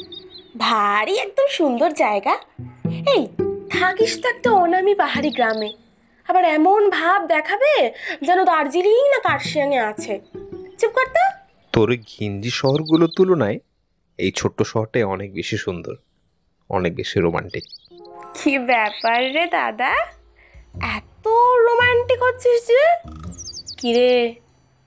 [0.58, 2.38] ভারী একদম সুন্দর জায়গা।
[3.16, 3.28] এই
[3.70, 5.83] থাকিস তো একটা অনামি পাহাড়ি গ্রামে।
[6.30, 10.20] আবার এমন ভাব দেখাবে যেন দার্জিলিং না কার্শিয়াংয়ে আছে।
[10.78, 11.24] চুপ কর তো।
[11.74, 13.60] তোর ঘিঞ্জি শহরগুলোর তুলনায়
[14.18, 15.96] এই ছোট্ট শহরটাই অনেক বেশি সুন্দর
[16.70, 17.64] অনেক বেশি রোমান্টিক
[18.34, 19.94] কি ব্যাপার রে দাদা?
[20.98, 21.28] এত
[21.68, 22.84] রোমান্টিক হচ্ছিস যে?
[23.78, 24.36] কিরে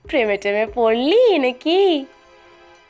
[0.05, 2.05] প্রেমে টেমে পড়লি নাকি?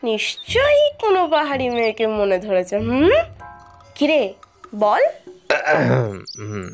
[0.03, 3.09] নিশ্চয়ই কোনো পাহাড়ি মেয়েকে মনে ধরেছে হুম?
[3.95, 4.33] কিরে
[4.75, 5.01] বল।
[6.39, 6.67] হুম,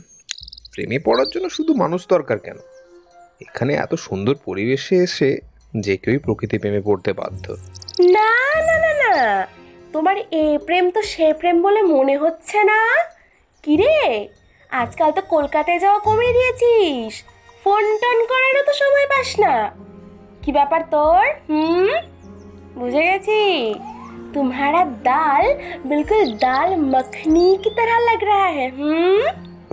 [0.72, 2.58] প্রেমে পড়ার জন্য শুধু মানুষ দরকার কেন
[3.40, 5.30] এখানে এত সুন্দর পরিবেশে এসে
[5.76, 7.44] যে কেউই প্রকৃতি প্রেমে পড়তে বাধ্য
[8.14, 8.30] না
[8.68, 9.12] না না না
[9.94, 12.80] তোমার এ প্রেম তো সে প্রেম বলে মনে হচ্ছে না
[13.64, 13.96] কিরে
[14.72, 17.12] আজকাল তো কলকাতায় যাওয়া কমিয়ে দিয়েছিস
[17.62, 19.54] ফোন টোন করারও তো সময় পাস না
[20.42, 21.90] কি ব্যাপার তোর হুম
[22.78, 23.40] বুঝে গেছি
[24.30, 25.44] तुम्हारा दाल
[25.84, 29.22] बिल्कुल दाल मखनी की तरह लग रहा है হুম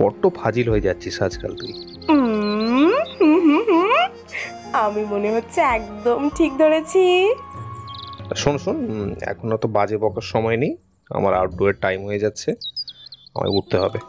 [0.01, 1.73] বড্ড ফাজিল হয়ে যাচ্ছিস আজকাল তুই।
[2.09, 3.89] হুম, হুম, হুম, হুম।
[4.73, 7.33] আমি মনে হচ্ছে একদম ঠিক ধরেছি।
[8.35, 8.77] শোন শোন
[9.21, 10.77] এখন অত বাজে বকার সময় নেই।
[11.09, 12.51] আমার আউটডোরের টাইম হয়ে যাচ্ছে।
[13.35, 13.99] আমায় উঠতে হবে।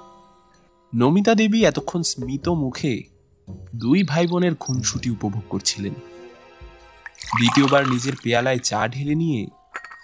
[0.96, 3.02] নমিতা দেবী এতক্ষণ স্মিত মুখে
[3.76, 5.92] দুই ভাই বোনের খুনসুটি উপভোগ করছিলেন।
[7.36, 9.46] দ্বিতীয়বার নিজের পেয়ালায় চা ঢেলে নিয়ে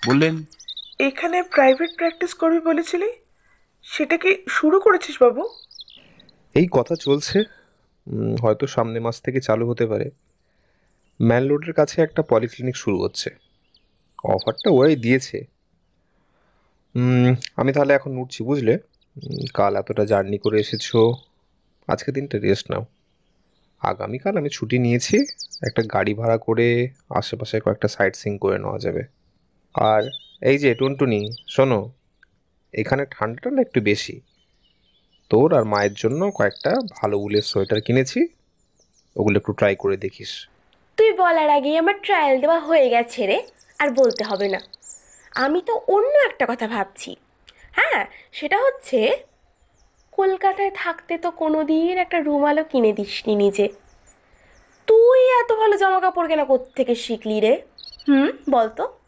[0.06, 0.44] বললেন
[0.98, 3.12] এখানে প্রাইভেট প্র্যাকটিস করবি বলেছিলি?
[3.82, 5.48] সেটা কি শুরু করেছিস বাবু?
[6.58, 7.38] এই কথা চলছে
[8.42, 10.10] হয়তো সামনে মাস থেকে চালু হতে পারে।
[11.22, 13.28] ম্যান রোডের কাছে একটা পলিক্লিনিক শুরু হচ্ছে।
[14.24, 15.38] অফারটা ওরাই দিয়েছে।
[17.56, 18.78] আমি তাহলে এখন উঠছি, বুঝলে?
[19.54, 20.86] কাল এতটা জার্নি করে এসেছ।
[21.88, 22.84] আজকে দিনটা রেস্ট নাও।
[23.80, 25.16] আগামীকাল আমি ছুটি নিয়েছি,
[25.66, 26.68] একটা গাড়ি ভাড়া করে
[27.10, 29.02] আশেপাশে কয়েকটা সাইট সিং করে নেওয়া যাবে।
[29.74, 30.02] আর
[30.40, 31.80] এই যে টুনটুনি, শোনো,
[32.74, 34.20] এখানে ঠান্ডাটা না একটু বেশি?
[35.28, 38.28] তোর আর মায়ের জন্য কয়েকটা ভালো উলের সোয়েটার কিনেছি।
[39.16, 40.48] ওগুলো একটু ট্রাই করে দেখিস।
[40.96, 43.42] তুই বলার আগেই আমার ট্রায়াল দেওয়া হয়ে গেছে রে,
[43.78, 44.60] আর বলতে হবে না।
[45.34, 47.16] আমি তো অন্য একটা কথা ভাবছি।
[47.72, 49.24] হ্যাঁ সেটা হচ্ছে,
[50.12, 53.68] কলকাতায় থাকতে তো কোনো দিন একটা রুমালও কিনে দিসনি নিজে।
[54.86, 57.62] তুই এত ভালো জামা কাপড় কেনা থেকে শিখলি রে?
[58.08, 58.98] হুম, বলতো।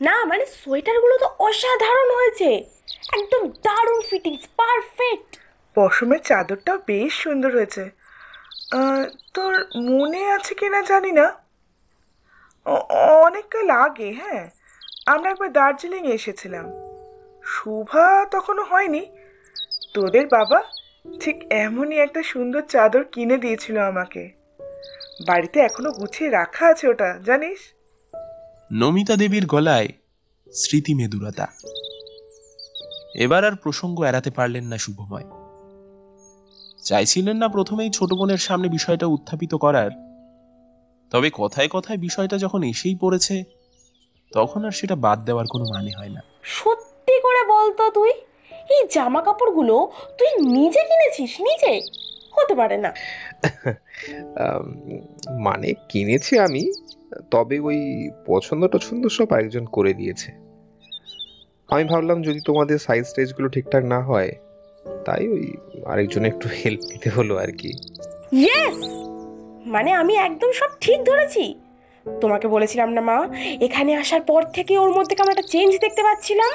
[0.00, 2.64] না মানে সোয়েটারগুলো তো অসাধারণ হয়েছে।
[3.18, 5.39] একদম দারুণ ফিটিংস পারফেক্ট
[5.74, 7.90] পশমের চাদরটাও বেশ সুন্দর হয়েছে।
[9.34, 11.32] তোর মনে আছে কি না জানি না।
[12.64, 14.50] অ- অনেককাল আগে হ্যাঁ।
[15.06, 16.66] আমরা একবার দার্জিলিং এসেছিলাম।
[17.44, 19.06] শুভা তখনও হয়নি।
[19.94, 20.62] তোদের বাবা
[21.20, 24.30] ঠিক এমনই একটা সুন্দর চাদর কিনে দিয়েছিল আমাকে।
[25.26, 27.58] বাড়িতে এখনও গুছিয়ে রাখা আছে ওটা, জানিস?
[28.72, 29.88] নমিতা দেবীর গলায়
[30.52, 31.46] স্মৃতি মেদুরতা।
[33.14, 35.39] এবার আর প্রসঙ্গ এড়াতে পারলেন না শুভময়।
[36.82, 39.90] চাইছিলেন না প্রথমেই ছোট বোনের সামনে বিষয়টা উত্থাপিত করার?
[41.10, 43.44] তবে কথায় কথায় বিষয়টা যখন এসেই পড়েছে
[44.34, 48.10] তখন আর সেটা বাদ দেওয়ার কোনো মানে হয় না। সত্যি করে বলতো তুই।
[48.52, 51.80] এই জামা কাপড়গুলো তুই নিজে কিনেছিস নিজে?
[52.32, 52.92] হতে পারে না।
[55.40, 56.72] মানে কিনেছি আমি
[57.30, 60.32] তবে ওই পছন্দ টছন্দ সব আরেকজন করে দিয়েছে।
[61.68, 64.32] আমি ভাবলাম যদি তোমাদের সাইজ স্টেজগুলো ঠিকঠাক না হয়
[65.04, 65.54] তাই ওই
[65.86, 67.68] আরেকজন একটু হেল্প নিতে হলো আর কি।
[68.32, 68.78] ইয়েস
[69.66, 71.54] মানে আমি একদম সব ঠিক ধরেছি।
[72.20, 73.28] তোমাকে বলেছিলাম না মা
[73.60, 76.50] এখানে আসার পর থেকে ওর মধ্যে কেমন একটা চেঞ্জ দেখতে পাচ্ছিলাম।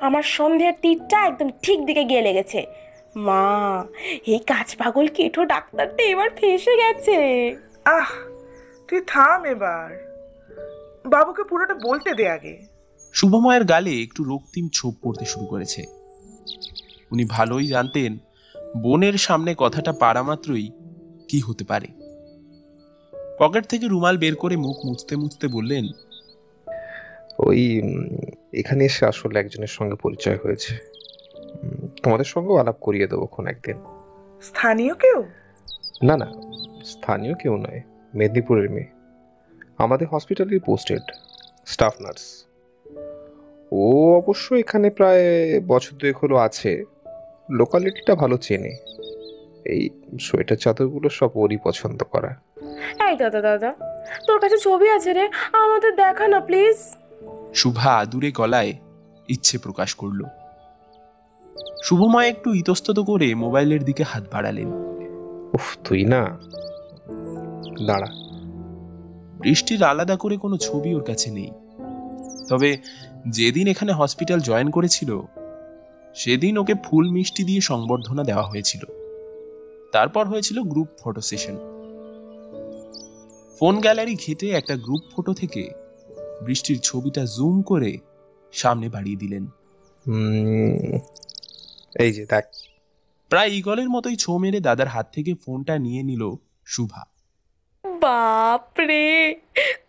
[0.00, 2.66] আমার সন্ধ্যের তীরটা একদম ঠিক দিকে গিয়ে লেগেছে।
[3.16, 3.84] মা
[4.26, 7.16] এই কাজ পাগল কেঠো ডাক্তারটা এবার ফেসে গেছে।
[7.84, 8.10] আহ
[8.88, 10.14] তুই থাম এবার।
[11.06, 12.62] বাবুকে পুরোটা বলতে দে আগে।
[13.14, 16.03] শুভময়ের গালে একটু রক্তিম ছোপ পড়তে শুরু করেছে।
[17.14, 18.18] উনি ভালোই জানতেন
[18.82, 20.70] বোনের সামনে কথাটা পারা মাত্রই
[21.28, 21.86] কি হতে পারে।
[23.40, 25.84] পকেট থেকে রুমাল বের করে মুখ মুছতে মুছতে বললেন
[27.38, 27.82] ওই
[28.52, 30.72] এখানে এসে আসলে একজনের সঙ্গে পরিচয় হয়েছে।
[32.02, 33.76] তোমাদের সঙ্গেও আলাপ করিয়ে দেবো কোন একদিন।
[34.42, 35.24] স্থানীয় কেউ?
[36.02, 36.28] না না
[36.84, 37.82] স্থানীয় কেউ নয়
[38.14, 38.90] মেদিনীপুরের মেয়ে।
[39.78, 41.02] আমাদের হসপিটালের পোস্টেড
[41.66, 42.44] স্টাফ নার্স।
[43.72, 45.24] ও অবশ্য এখানে প্রায়
[45.60, 46.84] বছর দুয়েক হলো আছে
[47.50, 48.76] লোকালিটিটা ভালো চেনে।
[49.64, 52.36] এই সোয়েটার চাদরগুলো সব ওরই পছন্দ করা।
[53.10, 53.74] এই দাদা দাদা
[54.26, 56.76] তোর কাছে ছবি আছে রে আমাদের দেখা না প্লিজ
[57.54, 58.72] শুভা আদুরে গলায়
[59.28, 60.24] ইচ্ছে প্রকাশ করল।
[61.82, 64.72] শুভময় একটু ইতস্তত করে মোবাইলের দিকে হাত বাড়ালেন।
[65.54, 66.38] উফ তুই না।
[67.86, 68.06] দাঁড়া।
[69.40, 71.50] বৃষ্টির আলাদা করে কোনো ছবি ওর কাছে নেই।
[72.48, 72.76] তবে
[73.28, 75.20] যেদিন এখানে হসপিটাল জয়েন করেছিল
[76.14, 78.82] সেদিন ওকে ফুল মিষ্টি দিয়ে সংবর্ধনা দেওয়া হয়েছিল।
[79.92, 81.56] তারপর হয়েছিল group photo session
[83.56, 85.62] phone gallery ঘেটে একটা গ্রুপ ফটো থেকে
[86.42, 87.98] বৃষ্টির ছবিটা জুম করে
[88.52, 89.44] সামনে বাড়িয়ে দিলেন।
[92.04, 92.44] এই যে দেখ।
[93.30, 96.22] প্রায় ইগলের মতোই ছো মেরে দাদার হাত থেকে ফোনটা নিয়ে নিল
[96.66, 97.02] শুভা।
[97.84, 99.04] বাপরে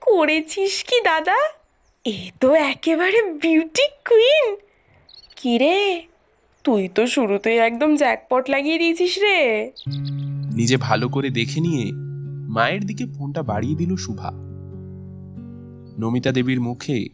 [0.01, 1.37] করেছিস কি দাদা?
[2.05, 4.55] এ তো একেবারে বিউটি কুইন
[5.35, 5.77] কি রে
[6.65, 9.71] তুই তো শুরুতেই একদম জ্যাকপট লাগিয়ে দিয়েছিস রে।
[10.55, 11.91] নিজে ভালো করে দেখে নিয়ে
[12.53, 14.31] মায়ের দিকে ফোনটা বাড়িয়ে দিল শুভা।
[15.99, 17.07] নমিতা দেবীর মুখে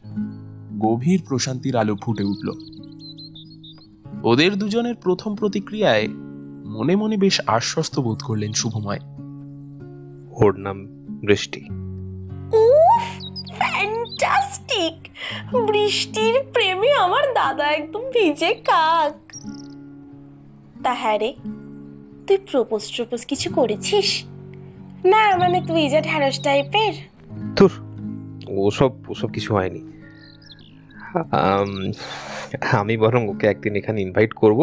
[0.80, 2.52] গভীর প্রশান্তির আলো ফুটে উঠল।
[4.24, 6.08] ওদের দুজনের প্রথম প্রতিক্রিয়ায়
[6.66, 9.00] মনে মনে বেশ আশ্বস্ত বোধ করলেন শুভময়।
[10.32, 11.62] ওর নাম বৃষ্টি।
[12.54, 13.06] উফ
[13.58, 15.10] ফ্যান্টাস্টিক
[15.68, 19.31] বৃষ্টির প্রেমে আমার দাদা একদম ভিজে কাক।
[20.84, 21.30] তা হ্যাঁ রে।
[22.28, 24.10] তুই প্রপোজ ট্রপোজ কিছু করেছিস?
[25.14, 26.94] না মানে তুই যে ঢ্যাঁড়স টাইপের
[27.58, 27.72] তোর
[28.68, 29.82] ওসব ওসব কিছু হয়নি।
[32.82, 34.60] আমি বরং ওকে একদিন এখানে ইনভাইট করব।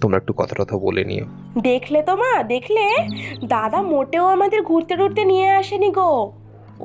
[0.00, 1.26] তোমরা একটু কথা টথা বলে নিও।
[1.68, 2.84] দেখলে তো মা দেখলে?
[3.54, 6.10] দাদা মোটেও আমাদের ঘুরতে টুরতে নিয়ে আসেনি গো।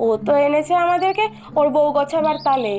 [0.04, 1.24] ও তো এনেছে আমাদেরকে
[1.58, 2.74] ওর বউ গছাবার তালে।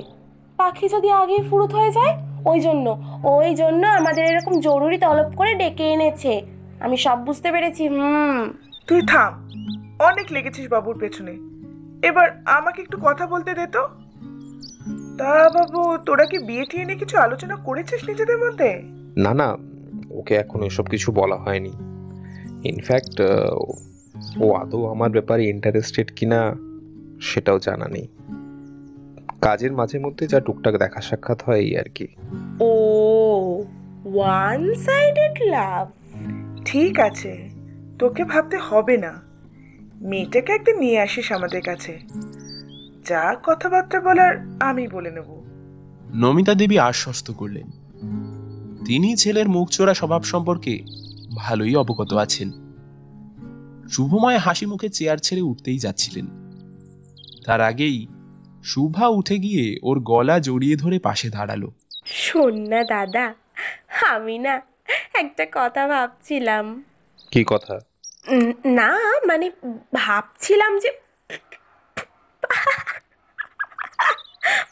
[0.59, 2.13] পাখি যদি আগেই ফুরুত হয়ে যায়
[2.45, 6.41] ওই জন্য ওই জন্য আমাদের এরকম জরুরি তলব করে ডেকে এনেছে।
[6.79, 8.53] আমি সব বুঝতে পেরেছি হুম।
[8.87, 9.49] তুই থাম
[9.99, 11.37] অনেক লেগেছিস বাবুর পেছনে।
[12.07, 13.87] এবার আমাকে একটু কথা বলতে দে তো।
[15.17, 18.81] তা বাবু তোরা কি বিয়ে টিয়ে নিয়ে কিছু আলোচনা করেছিস নিজেদের মধ্যে?
[19.17, 19.57] না না
[20.09, 21.71] ওকে এখন এসব কিছু বলা হয়নি।
[22.63, 23.21] ইনফ্যাক্ট
[24.41, 26.55] ও আদৌ আমার ব্যাপারে ইন্টারেস্টেড কিনা
[27.21, 28.07] সেটাও জানা নেই।
[29.47, 32.07] কাজের মাঝে মধ্যে যা টুকটাক দেখা সাক্ষাৎ হয় এই আর কি।
[32.59, 32.69] ও
[34.05, 35.91] ওয়ান সাইডেড লাভ
[36.65, 37.49] ঠিক আছে
[37.99, 39.21] তোকে ভাবতে হবে না।
[40.01, 41.99] মেয়েটাকে একদিন নিয়ে আসিস আমাদের কাছে।
[43.07, 45.43] যা কথাবার্তা বলার আমি বলে নেব।
[46.13, 47.67] নমিতা দেবী আশ্বস্ত করলেন।
[48.85, 50.83] তিনি ছেলের মুখ চোরা স্বভাব সম্পর্কে
[51.35, 52.51] ভালোই অবগত আছেন।
[53.89, 56.27] শুভময় হাসি মুখে চেয়ার ছেড়ে উঠতেই যাচ্ছিলেন।
[57.45, 58.07] তার আগেই
[58.63, 61.69] শুভা উঠে গিয়ে ওর গলা জড়িয়ে ধরে পাশে দাঁড়াল।
[62.05, 63.33] শোন না দাদা
[64.07, 64.61] আমি না
[65.13, 66.83] একটা কথা ভাবছিলাম।
[67.31, 67.79] কি কথা?
[68.27, 69.51] উম, না মানে
[69.93, 70.91] ভাবছিলাম যে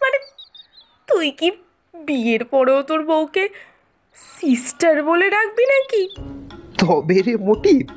[0.02, 0.18] মানে
[1.08, 1.52] তুই কি
[1.94, 3.50] বিয়ের পরেও তোর বউকে
[4.16, 6.10] সিস্টার বলে ডাকবি নাকি?
[6.78, 7.90] তবে রে মোটিভ।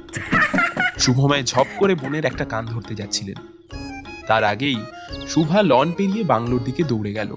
[0.98, 3.58] শুভময় ঝপ করে বোনের একটা কান ধরতে যাচ্ছিলেন।
[4.28, 4.78] তার আগেই
[5.28, 7.30] শুভা লন পেরিয়ে বাংলোর দিকে দৌড়ে গেল।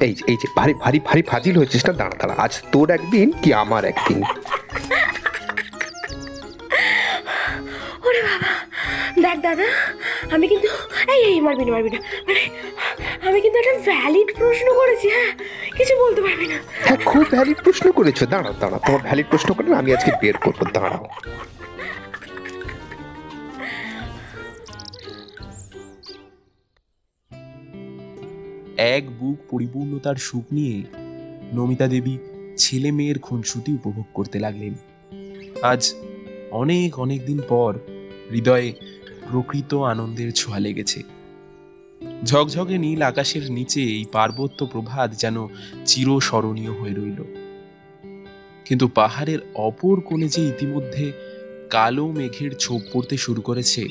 [0.00, 3.26] এই যে- এই যে ভারী ভারী ভারী ফাজিল হয়েছিস না দাঁড়া দাঁড়া আজ তোর একদিন
[3.42, 4.20] কি আমার একদিন?
[8.04, 8.50] ওরে বাবা
[9.22, 9.66] দেখ দাদা
[10.32, 10.68] আমি কিন্তু
[11.08, 12.42] এই এই মারবি না মারবি না মানে
[13.28, 15.30] আমি কিন্তু একটা ভ্যালিড প্রশ্ন করেছি হ্যাঁ
[15.76, 19.66] কিছু বলতে পারবি না। হ্যাঁ খুব ভ্যালিড প্রশ্ন করেছ দাঁড়াও দাঁড়াও তোমার ভ্যালিড প্রশ্ন করে
[19.74, 21.04] আমি আজকে বের করব দাঁড়াও।
[28.76, 30.82] এক বুক পরিপূর্ণতার সুখ নিয়ে
[31.52, 32.18] নমিতা দেবী
[32.56, 34.74] ছেলে মেয়ের খুনসুটি উপভোগ করতে লাগলেন।
[35.62, 35.94] আজ
[36.50, 37.78] অনেক অনেক দিন পর
[38.30, 38.72] হৃদয়ে
[39.30, 41.02] প্রকৃত আনন্দের ছোঁয়া লেগেছে।
[42.24, 45.46] ঝকঝকে নীল আকাশের নিচে এই পার্বত্য প্রভাত যেন
[45.86, 47.24] চিরস্মরণীয় হয়ে রইল।
[48.64, 51.12] কিন্তু পাহাড়ের অপর কোণে যে ইতিমধ্যে
[51.70, 53.88] কালো মেঘের ছোপ পড়তে শুরু করেছে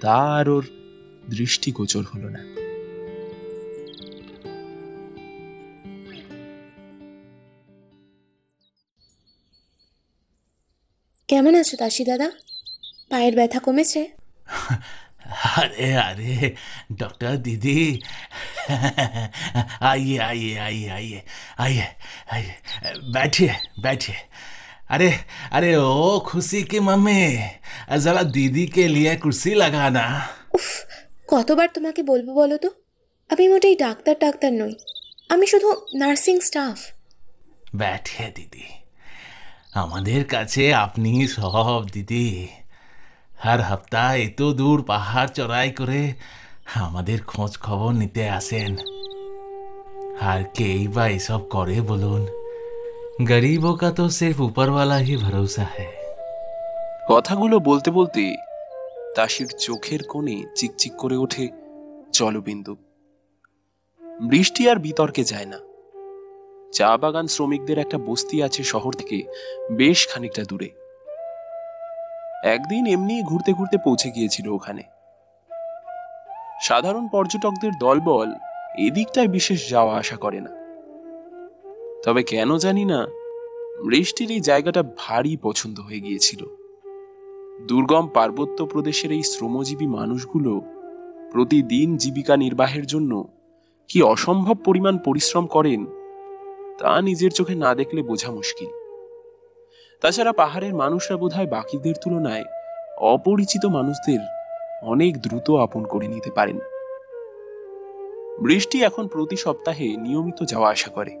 [0.00, 0.64] তা আর ওর
[1.30, 2.51] দৃষ্টিগোচর হলো না।
[11.31, 12.27] কেমন আছো দাসী দাদা
[13.11, 14.01] পায়ের ব্যথা কমেছে
[15.57, 16.55] अरे अरे
[16.93, 17.99] डॉक्टर दीदी
[19.83, 21.23] आइए आइए आइए आइए
[21.59, 21.87] आइए
[22.33, 22.53] आइए
[23.13, 24.15] बैठिए बैठिए
[24.89, 25.09] अरे
[25.51, 27.19] अरे ओ खुशी की मम्मी
[27.99, 30.05] जरा दीदी के लिए कुर्सी लगाना
[30.57, 30.67] উফ
[31.31, 32.69] কতবার তোমাকে বলবো বলো তো
[33.29, 34.73] আমি মোটেই ডাক্তার ডাক্তার নই
[35.29, 35.69] আমি শুধু
[36.01, 36.79] নার্সিং স্টাফ
[37.79, 38.65] बैठिए दीदी
[39.74, 42.48] আমাদের কাছে আপনি সব, দিদি।
[43.44, 46.12] আর হপ্তাহ এত দূর পাহাড় চড়াই করে
[46.74, 48.76] আমাদের খোঁজ খবর নিতে আসেন।
[50.20, 52.26] আর কেই বা এসব করে বলুন?
[53.26, 55.92] গরিব কা তো সির্ফ উপরওয়ালা হি ভরসা হ্যায়।
[57.08, 58.36] কথাগুলো বলতে বলতে
[59.16, 61.48] তাসির চোখের কোণে চিকচিক করে ওঠে
[62.12, 62.76] জলবিন্দু।
[64.20, 65.58] বৃষ্টি আর বিতর্কে যায় না।
[66.72, 69.22] চা বাগান শ্রমিকদের একটা বস্তি আছে শহর থেকে
[69.72, 70.68] বেশ খানিকটা দূরে।
[72.44, 74.82] একদিন এমনি ঘুরতে ঘুরতে পৌঁছে গিয়েছিল ওখানে।
[76.62, 78.32] সাধারণ পর্যটকদের দলবল
[78.78, 80.50] এদিকটায় বিশেষ যাওয়া আসা করে না।
[82.04, 83.06] তবে কেন জানি না,
[83.84, 86.46] বৃষ্টির এই জায়গাটা ভারী পছন্দ হয়ে গিয়েছিল।
[87.66, 90.60] দুর্গম পার্বত্য প্রদেশের এই শ্রমজীবী মানুষগুলো
[91.32, 93.28] প্রতিদিন জীবিকা নির্বাহের জন্য
[93.88, 95.86] কি অসম্ভব পরিমাণ পরিশ্রম করেন
[96.82, 98.70] তা নিজের চোখে না দেখলে বোঝা মুশকিল।
[100.00, 102.44] তাছাড়া পাহাড়ের মানুষরা বোধহয় বাকিদের তুলনায়
[102.98, 104.18] অপরিচিত মানুষদের
[104.82, 106.58] অনেক দ্রুত আপন করে নিতে পারেন।
[108.40, 111.16] বৃষ্টি এখন প্রতি সপ্তাহে নিয়মিত যাওয়া আসা করে।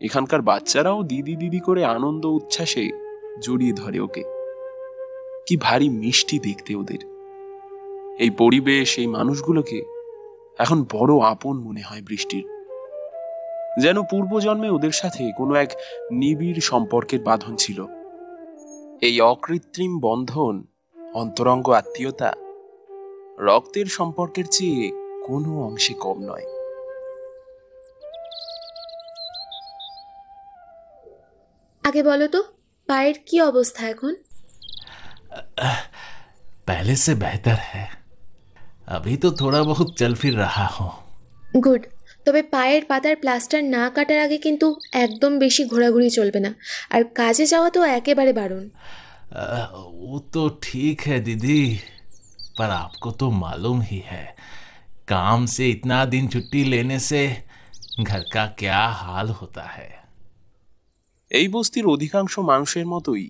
[0.00, 2.90] এখানকার বাচ্চারাও দিদি দিদি করে আনন্দ উচ্ছ্বাসে
[3.42, 4.24] জড়িয়ে ধরে ওকে।
[5.46, 7.02] কি ভারী মিষ্টি দেখতে ওদের।
[8.18, 9.82] এই পরিবেশ, এই মানুষগুলোকে
[10.58, 12.61] এখন বড় আপন মনে হয় বৃষ্টির।
[13.79, 15.71] যেন পূর্বজন্মে ওদের সাথে কোনো এক
[16.11, 17.79] নিবিড় সম্পর্কের বাঁধন ছিল
[19.01, 20.55] এই অকৃত্রিম বন্ধন
[21.15, 22.31] অন্তরঙ্গ আত্মীয়তা
[23.39, 24.83] রক্তের সম্পর্কের চেয়ে
[25.25, 26.47] কোনো অংশে কম নয়
[31.83, 32.39] আগে বলো তো
[32.89, 34.13] পায়ের কি অবস্থা এখন
[36.67, 37.83] पहले से बेहतर है
[38.89, 40.91] अभी तो थोड़ा बहुत चल फिर रहा हूँ
[41.61, 41.81] গুড
[42.25, 46.51] তবে পায়ের পাতার প্লাস্টার না কাটার আগে কিন্তু একদম বেশি ঘোরাঘুরি চলবে না
[46.89, 48.65] আর কাজে যাওয়া তো একেবারে বারণ
[49.31, 49.41] अ,
[50.03, 51.61] वो तो ठीक है दीदी
[52.57, 54.25] पर आपको तो मालूम ही है
[55.07, 57.21] काम से इतना दिन छुट्टी लेने से
[58.01, 59.89] घर का क्या हाल होता है
[61.31, 63.25] এই বস্তির অধিকাংশ মানুষের মতোই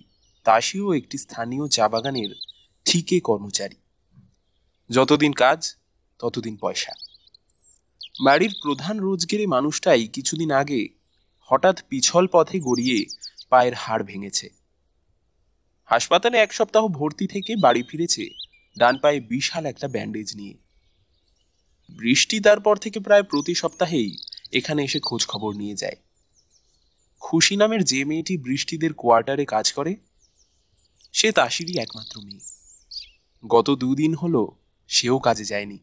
[0.45, 2.31] তাসিও একটি স্থানীয় চা বাগানের
[2.85, 3.77] ঠিকে কর্মচারী
[4.89, 5.59] যতদিন কাজ
[6.19, 6.93] ততদিন পয়সা
[8.20, 10.88] বাড়ির প্রধান রোজগেরে মানুষটাই কিছুদিন আগে
[11.40, 13.06] হঠাৎ পিছল পথে গড়িয়ে
[13.50, 14.50] পায়ের হাড় ভেঙেছে।
[15.84, 18.28] হাসপাতালে এক সপ্তাহ ভর্তি থেকে বাড়ি ফিরেছে
[18.78, 20.54] ডান পায়ে বিশাল একটা ব্যান্ডেজ নিয়ে।
[21.88, 24.16] বৃষ্টি তারপর থেকে প্রায় প্রতি সপ্তাহেই
[24.52, 25.96] এখানে এসে খোঁজ খবর নিয়ে যায়।
[27.20, 29.96] খুশি নামের যে মেয়েটি বৃষ্টিদের কোয়ার্টারে কাজ করে,
[31.12, 32.40] সে তাসিরই একমাত্র মেয়ে।
[33.48, 34.56] গত দুদিন হলো
[34.88, 35.78] সেও কাজে যায়নি।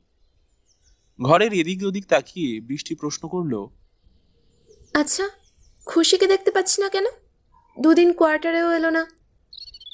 [1.19, 3.61] ঘরের এদিক ওদিক তাকিয়ে বৃষ্টি প্রশ্ন করলো
[4.95, 5.25] আচ্ছা
[5.87, 7.07] খুশিকে দেখতে পাচ্ছি না কেন
[7.77, 9.03] দুদিন কোয়ার্টারেও এলো না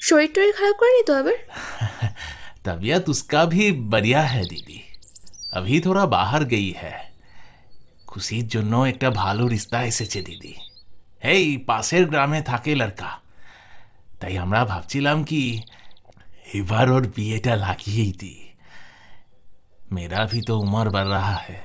[0.01, 1.37] শরীর টরীর খারাপ করেনি তো আবার
[2.63, 4.79] तबीयत उसका भी बढ़िया है दीदी
[5.53, 6.95] अभी थोड़ा बाहर गई है
[8.09, 10.53] খুশির জন্য একটা ভালো রিস্তা এসেছে দিদি
[11.25, 13.11] এই পাশের গ্রামে থাকে লড়কা
[14.19, 15.43] তাই আমরা ভাবছিলাম কি
[16.53, 18.39] এবার ওর বিয়েটা লাগিয়েই দিই
[19.91, 21.59] মেরা ভি তো উমর बढ़ रहा है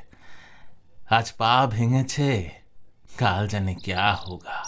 [1.11, 2.31] আজ পা ভেঙেছে
[3.19, 4.59] কাল জানে ক্যা হোগা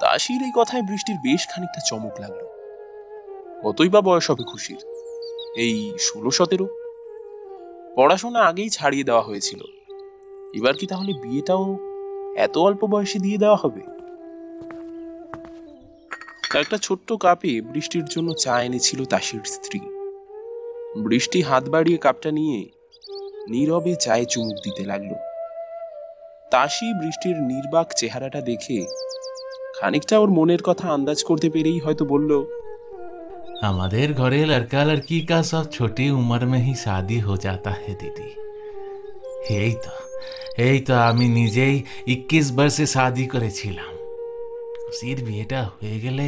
[0.00, 2.46] তাসির এই কথায় বৃষ্টির বেশ খানিকটা চমক লাগলো
[3.62, 4.80] কতই বা বয়স হবে খুশির
[5.56, 6.66] এই ষোলো সতেরো
[7.96, 9.60] পড়াশোনা আগেই ছাড়িয়ে দেওয়া হয়েছিল
[10.54, 11.64] এবার কি তাহলে বিয়েটাও
[12.36, 13.82] এত অল্প বয়সে দিয়ে দেওয়া হবে
[16.62, 19.80] একটা ছোট্ট কাপে বৃষ্টির জন্য চা এনেছিল তাসির স্ত্রী
[20.97, 22.59] বৃষ্টি হাত বাড়িয়ে কাপটা নিয়ে
[23.49, 25.11] নীরবে চায়ে চুমুক দিতে লাগল।
[26.51, 28.79] তাসি বৃষ্টির নির্বাক চেহারাটা দেখে
[29.77, 32.31] খানিকটা ওর মনের কথা আন্দাজ করতে পেরেই হয়তো বলল,
[33.69, 38.29] আমাদের ঘরে লড়কা লড়কি কা সব ছোটি উমর মে হি শাদি হো জাতা হে দিদি।
[39.59, 39.93] এই তো
[40.67, 41.75] এই তো আমি নিজেই
[42.13, 43.91] ইক্কিশ বর্ষে শাদি করেছিলাম।
[44.97, 46.27] সির বিয়েটা হয়ে গেলে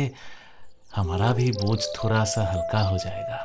[1.00, 3.40] আমারা ভি বোঝ থোড়া সা হালকা হো যায়গা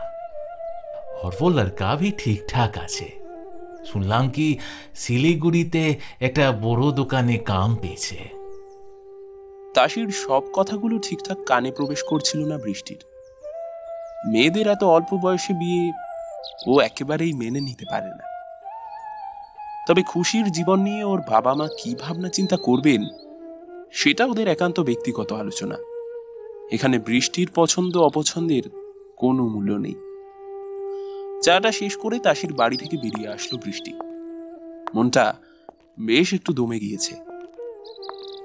[1.27, 3.13] সর্বলার কাভি ঠিকঠাক আছে।
[3.87, 4.59] শুনলাম কি
[4.95, 8.19] শিলিগুড়িতে একটা বড় দোকানে কাম পেয়েছে।
[9.75, 13.03] তাসির সব কথাগুলো ঠিকঠাক কানে প্রবেশ করছিল না বৃষ্টির।
[14.27, 15.93] মেয়েদের এত অল্প বয়সে বিয়ে
[16.67, 18.25] ও একেবারেই মেনে নিতে পারে না।
[19.89, 23.03] তবে খুশির জীবন নিয়ে ওর বাবা মা কি ভাবনা চিন্তা করবেন,
[23.93, 25.77] সেটা ওদের একান্ত ব্যক্তিগত আলোচনা।
[26.73, 28.63] এখানে বৃষ্টির পছন্দ অপছন্দের
[29.17, 29.95] কোনো মূল্য নেই।
[31.43, 33.93] চাটা শেষ করে তাসির বাড়ি থেকে বেরিয়ে আসলো বৃষ্টি।
[34.95, 35.35] মনটা
[36.01, 37.15] বেশ একটু দমে গিয়েছে।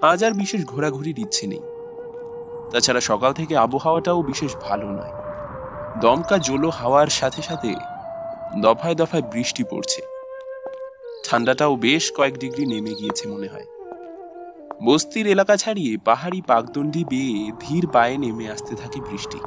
[0.02, 1.60] আজ আর বিশেষ ঘোরাঘুরির ইচ্ছে নেই।
[2.72, 5.14] তাছাড়া সকাল থেকে আবহাওয়াটাও বিশেষ ভালো নয়।
[6.02, 7.76] দমকা জলো হাওয়ার সাথে সাথে
[8.62, 10.02] দফায় দফায় বৃষ্টি পড়ছে।
[11.26, 13.66] ঠান্ডাটাও বেশ কয়েক ডিগ্রি নেমে গিয়েছে মনে হয়।
[14.84, 19.40] বস্তির এলাকা ছাড়িয়ে পাহাড়ি পাকদণ্ডি বেয়ে ধীর পায়ে নেমে আসতে থাকে বৃষ্টি।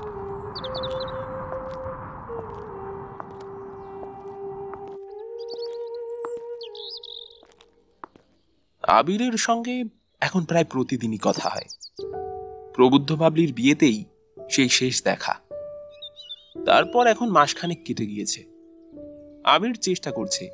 [8.89, 9.85] আবিরের সঙ্গে
[10.21, 11.65] এখন প্রায় প্রতিদিনই কথা হয়।
[12.75, 14.05] প্রবুদ্ধ বাবলির বিয়েতেই
[14.51, 15.35] সেই শেষ দেখা।
[16.67, 18.45] তারপর এখন মাসখানেক কেটে গিয়েছে।
[19.45, 20.51] আবির চেষ্টা করছে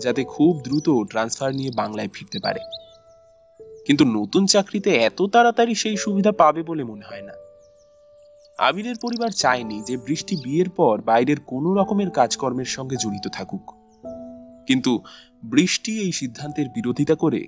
[0.00, 2.60] যাতে খুব দ্রুত ট্রান্সফার নিয়ে বাংলায় ফিরতে পারে।
[3.86, 7.32] কিন্তু নতুন চাকরিতে এত তাড়াতাড়ি সেই সুবিধা পাবে বলে মনে হয় না।
[8.58, 13.74] আবিরের পরিবার চায়নি যে বৃষ্টি বিয়ের পর বাইরের কোনো রকমের কাজকর্মের সঙ্গে জড়িত থাকুক।
[14.66, 15.02] কিন্তু
[15.50, 17.46] বৃষ্টি এই সিদ্ধান্তের বিরোধিতা করে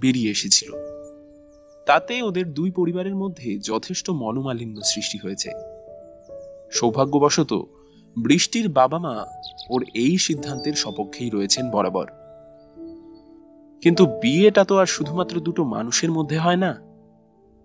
[0.00, 0.72] বেরিয়ে এসেছিল।
[1.86, 5.50] তাতে ওদের দুই পরিবারের মধ্যে যথেষ্ট মনোমালিন্য সৃষ্টি হয়েছে।
[6.72, 7.62] সৌভাগ্যবশত
[8.18, 9.26] বৃষ্টির বাবা মা
[9.70, 12.06] ওর এই সিদ্ধান্তের সপক্ষেই রয়েছেন বরাবর।
[13.82, 16.80] কিন্তু বিয়েটা তো আর শুধুমাত্র দুটো মানুষের মধ্যে হয় না,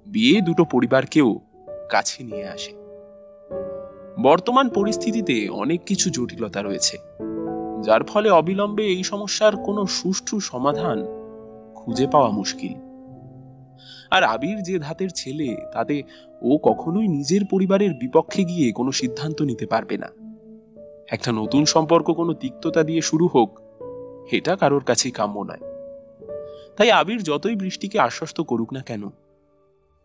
[0.06, 1.40] বিয়ে দুটো পরিবারকেও
[1.90, 2.72] কাছে নিয়ে আসে।
[4.22, 6.98] বর্তমান পরিস্থিতিতে অনেক কিছু জটিলতা রয়েছে।
[7.82, 11.06] যার ফলে অবিলম্বে এই সমস্যার কোনো সুষ্ঠু সমাধান
[11.76, 12.74] খুঁজে পাওয়া মুশকিল।
[14.12, 16.04] আর আবির যে ধাতের ছেলে, তাতে
[16.42, 20.10] ও কখনোই নিজের পরিবারের বিপক্ষে গিয়ে কোনো সিদ্ধান্ত নিতে পারবে না।
[21.10, 23.60] একটা নতুন সম্পর্ক কোনো তিক্ততা দিয়ে শুরু হোক
[24.32, 25.64] এটা কারোর কাছেই কাম্য নয়।
[26.78, 29.10] তাই আবির যতই বৃষ্টিকে আশ্বস্ত করুক না কেন,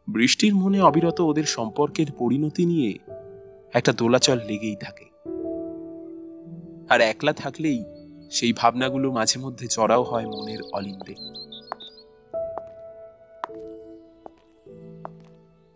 [0.08, 2.98] বৃষ্টির মনে অবিরত ওদের সম্পর্কের পরিণতি নিয়ে
[3.72, 5.13] একটা দোলাচল লেগেই থাকে।
[6.90, 7.84] আর একলা থাকলেই
[8.30, 11.14] সেই ভাবনাগুলো মাঝে মধ্যে চড়াও হয় মনের অলিন্দে।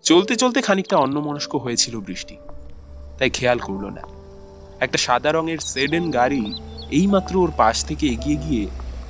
[0.02, 2.36] চলতে চলতে খানিকটা অন্যমনস্ক হয়েছিল বৃষ্টি।
[3.18, 4.02] তাই খেয়াল করল না।
[4.80, 6.54] একটা সাদা রঙের সেডেন গাড়ি
[6.90, 8.66] এইমাত্র ওর পাশ থেকে এগিয়ে গিয়ে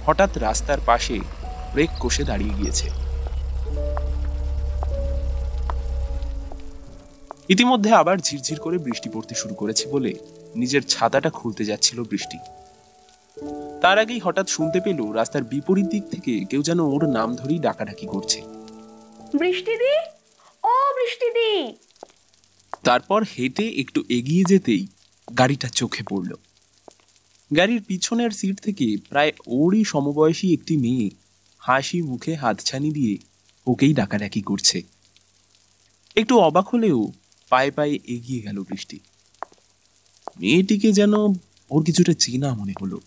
[0.06, 1.18] হঠাৎ রাস্তার পাশে
[1.72, 2.90] ব্রেক কষে দাঁড়িয়ে গিয়েছে।
[7.48, 10.14] ইতিমধ্যে আবার ঝিরঝির করে বৃষ্টি পড়তে শুরু করেছে বলে
[10.56, 12.38] নিজের ছাতাটা খুলতে যাচ্ছিল বৃষ্টি।
[13.80, 18.06] তার আগেই হঠাৎ শুনতে পেল রাস্তার বিপরীত দিক থেকে কেউ যেন ওর নাম ধরেই ডাকাডাকি
[18.06, 18.42] করছে।
[19.38, 19.94] বৃষ্টিদি?
[20.64, 21.74] ও বৃষ্টিদি!
[22.84, 24.86] তারপর হেঁটে একটু এগিয়ে যেতেই
[25.38, 26.34] গাড়িটা চোখে পড়ল।
[27.56, 31.10] গাড়ির পিছনের সিট থেকে প্রায় ওরই সমবয়সী একটি মেয়ে
[31.58, 33.18] হাসি মুখে হাতছানি দিয়ে
[33.66, 34.82] ওকেই ডাকাডাকি করছে।
[36.16, 37.12] একটু অবাক হলেও
[37.50, 39.00] পায়ে পায়ে এগিয়ে গেল বৃষ্টি।
[40.40, 41.14] মেয়েটিকে যেন
[41.70, 43.00] ওর কিছুটা চেনা মনে হলো।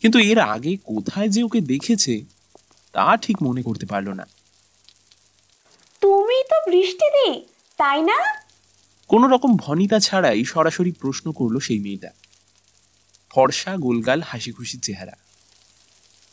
[0.00, 2.24] কিন্তু এর আগে কোথায় যে ওকে দেখেছে
[2.92, 4.26] তা ঠিক মনে করতে পারল না।
[6.00, 7.40] তুমি তো বৃষ্টিদি
[7.76, 8.42] তাই না?
[9.08, 12.10] কোনো রকম ভনিতা ছাড়াই সরাসরি প্রশ্ন করল সেই মেয়েটা।
[13.30, 15.12] ফর্সা গোলগাল হাসি খুশি চেহারা।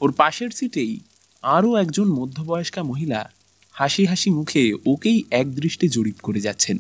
[0.02, 1.00] ওর পাশের সিটেই
[1.42, 3.32] আরও একজন মধ্যবয়স্কা মহিলা
[3.72, 6.80] হাসি হাসি মুখে ওকেই একদৃষ্টে জরিপ করে যাচ্ছেন।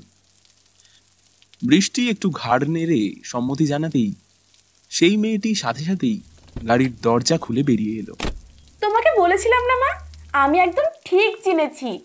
[1.64, 4.14] বৃষ্টি একটু ঘাড় নেড়ে সম্মতি জানাতেই
[4.89, 6.22] সেই মেয়েটি সাথে সাথেই
[6.68, 8.16] গাড়ির দরজা খুলে বেরিয়ে এলো।
[8.82, 9.91] তোমাকে বলেছিলাম না মা?
[10.34, 11.99] আমি একদম ঠিক চিনেছি।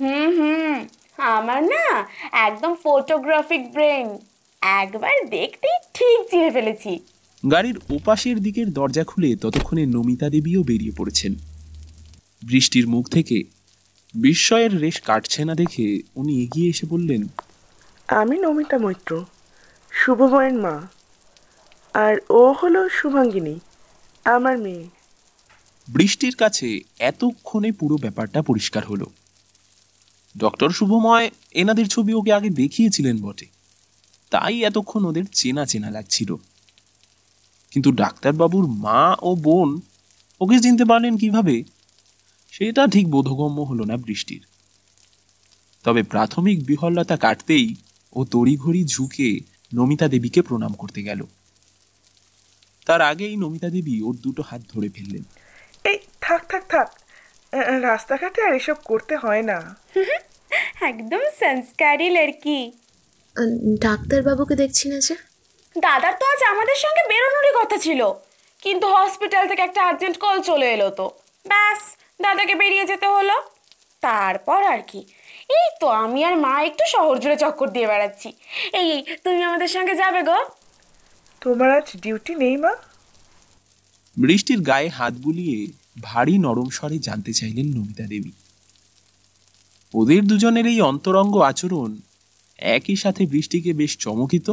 [0.00, 0.86] হুম হুম
[1.18, 4.18] আমার না একদম ফটোগ্রাফিক ব্রেন
[4.62, 7.00] একবার দেখতেই ঠিক চিনে ফেলেছি।
[7.50, 11.34] গাড়ির ওপাশের দিকের দরজা খুলে ততক্ষণে নমিতা দেবীও বেরিয়ে পড়েছেন।
[12.42, 13.42] বৃষ্টির মুখ থেকে
[14.14, 17.28] বিস্ময়ের রেশ কাটছে না দেখে উনি এগিয়ে এসে বললেন
[18.08, 19.24] আমি নমিতা মৈত্র,
[19.92, 20.82] শুভময়ের মা।
[21.94, 23.58] আর ও হলো শুভাঙ্গিনী,
[24.24, 24.88] আমার মেয়ে।
[25.88, 29.06] বৃষ্টির কাছে এতক্ষণে পুরো ব্যাপারটা পরিষ্কার হলো।
[30.38, 33.46] ডক্টর শুভময় এনাদের ছবি ওকে আগে দেখিয়েছিলেন বটে।
[34.30, 36.34] তাই এতক্ষণ ওদের চেনা চেনা লাগছিল।
[37.70, 39.80] কিন্তু ডাক্তারবাবুর মা ও বোন
[40.40, 41.62] ওকে চিনতে পারলেন কীভাবে,
[42.50, 44.46] সেটা ঠিক বোধগম্য হলো না বৃষ্টির।
[45.84, 47.74] তবে প্রাথমিক বিহল্লতা কাটতেই
[48.16, 49.40] ও তড়িঘড়ি ঝুঁকে
[49.74, 51.20] নমিতা দেবীকে প্রণাম করতে গেল।
[52.86, 55.24] তার আগেই নমিতা দেবী ওর দুটো হাত ধরে ফেললেন।
[55.84, 56.88] এই থাক থাক থাক।
[57.82, 59.76] রাস্তাঘাটে আর এসব করতে হয় না।
[60.80, 62.72] একদম সংস্কারী লড়কি।
[63.82, 65.14] ডাক্তারবাবুকে দেখছি না যে?
[65.76, 68.12] দাদার তো আজ আমাদের সঙ্গে বেরোনোরই কথা ছিল।
[68.62, 71.10] কিন্তু হসপিটাল থেকে একটা আর্জেন্ট কল চলে এলো তো।
[71.46, 73.34] ব্যাস দাদাকে বেরিয়ে যেতে হলো।
[74.00, 75.04] তারপর আর কি।
[75.50, 78.28] এই তো আমি আর মা একটু শহর জুড়ে চক্কর দিয়ে বেড়াচ্ছি।
[78.72, 80.38] এই এই তুমি আমাদের সঙ্গে যাবে গো।
[81.40, 82.72] তোমার আজ ডিউটি নেই মা?
[84.16, 85.66] বৃষ্টির গায়ে হাত বুলিয়ে
[86.02, 88.32] ভারী নরম স্বরে জানতে চাইলেন নমিতা দেবী।
[89.94, 91.96] ওদের দুজনের এই অন্তরঙ্গ আচরণ
[92.58, 94.50] একই সাথে বৃষ্টিকে বেশ চমকিত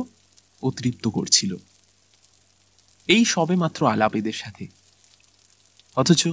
[0.63, 1.55] ও তৃপ্ত করছিল।
[3.07, 4.67] এই সবে মাত্র আলাপ এদের সাথে।
[5.95, 6.27] অথচ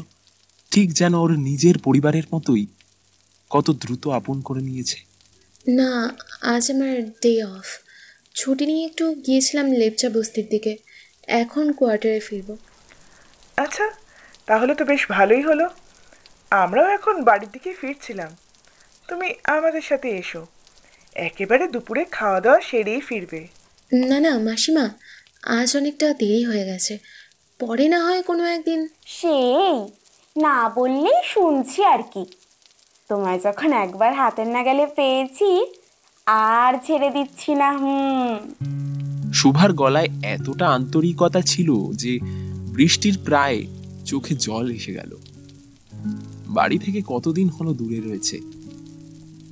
[0.71, 2.67] ঠিক যেন ওর নিজের পরিবারের মতোই
[3.51, 4.99] কত দ্রুত আপন করে নিয়েছে?
[5.69, 7.67] না আজ আমার ডে অফ
[8.35, 10.77] ছুটি নিয়ে একটু গিয়েছিলাম লেপচা বস্তির দিকে।
[11.29, 12.57] এখন কোয়ার্টারে ফিরবো।
[13.57, 13.91] আচ্ছা
[14.47, 15.69] তাহলে তো বেশ ভালোই হলো।
[16.51, 18.37] আমরাও এখন বাড়ির দিকে ফিরছিলাম।
[19.09, 20.47] তুমি আমাদের সাথে এসো।
[21.15, 23.49] একেবারে দুপুরে খাওয়া দাওয়া সেরেই ফিরবে।
[23.93, 24.91] না না মাসিমা
[25.43, 26.99] আজ অনেকটা দেরি হয়ে গেছে।
[27.59, 29.91] পরে না হয় কোনো একদিন সেই
[30.43, 32.40] না বললেই শুনছি আর কি।
[33.11, 35.51] তোমায় যখন একবার হাতের নাগালে পেয়েছি,
[36.53, 38.37] আর ছেড়ে দিচ্ছি না, হুম।
[39.39, 41.71] শুভার গলায় এতটা আন্তরিকতা ছিল
[42.03, 42.13] যে
[42.75, 43.59] বৃষ্টির প্রায়
[44.07, 45.13] চোখে জল এসে গেল।
[46.57, 48.37] বাড়ি থেকে কতদিন হলো দূরে রয়েছে?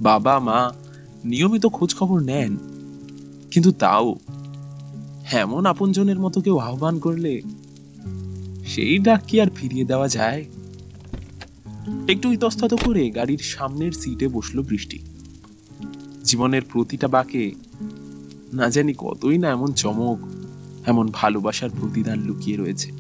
[0.01, 0.61] বাবা, মা
[1.25, 2.53] নিয়মিত খোঁজ খবর নেন,
[3.53, 4.07] কিন্তু তাও
[5.43, 7.35] এমন আপনজনের মতো কেউ আহ্বান করলে
[8.67, 10.43] সেই ডাক কি আর ফিরিয়ে দেওয়া যায়?
[12.09, 14.99] একটু ইতস্তত করে গাড়ির সামনের সিটে বসল বৃষ্টি।
[16.25, 17.55] জীবনের প্রতিটা বাঁকে
[18.53, 20.19] না জানি কতই না এমন চমক,
[20.89, 22.93] এমন ভালোবাসার প্রতিদান লুকিয়ে রয়েছে।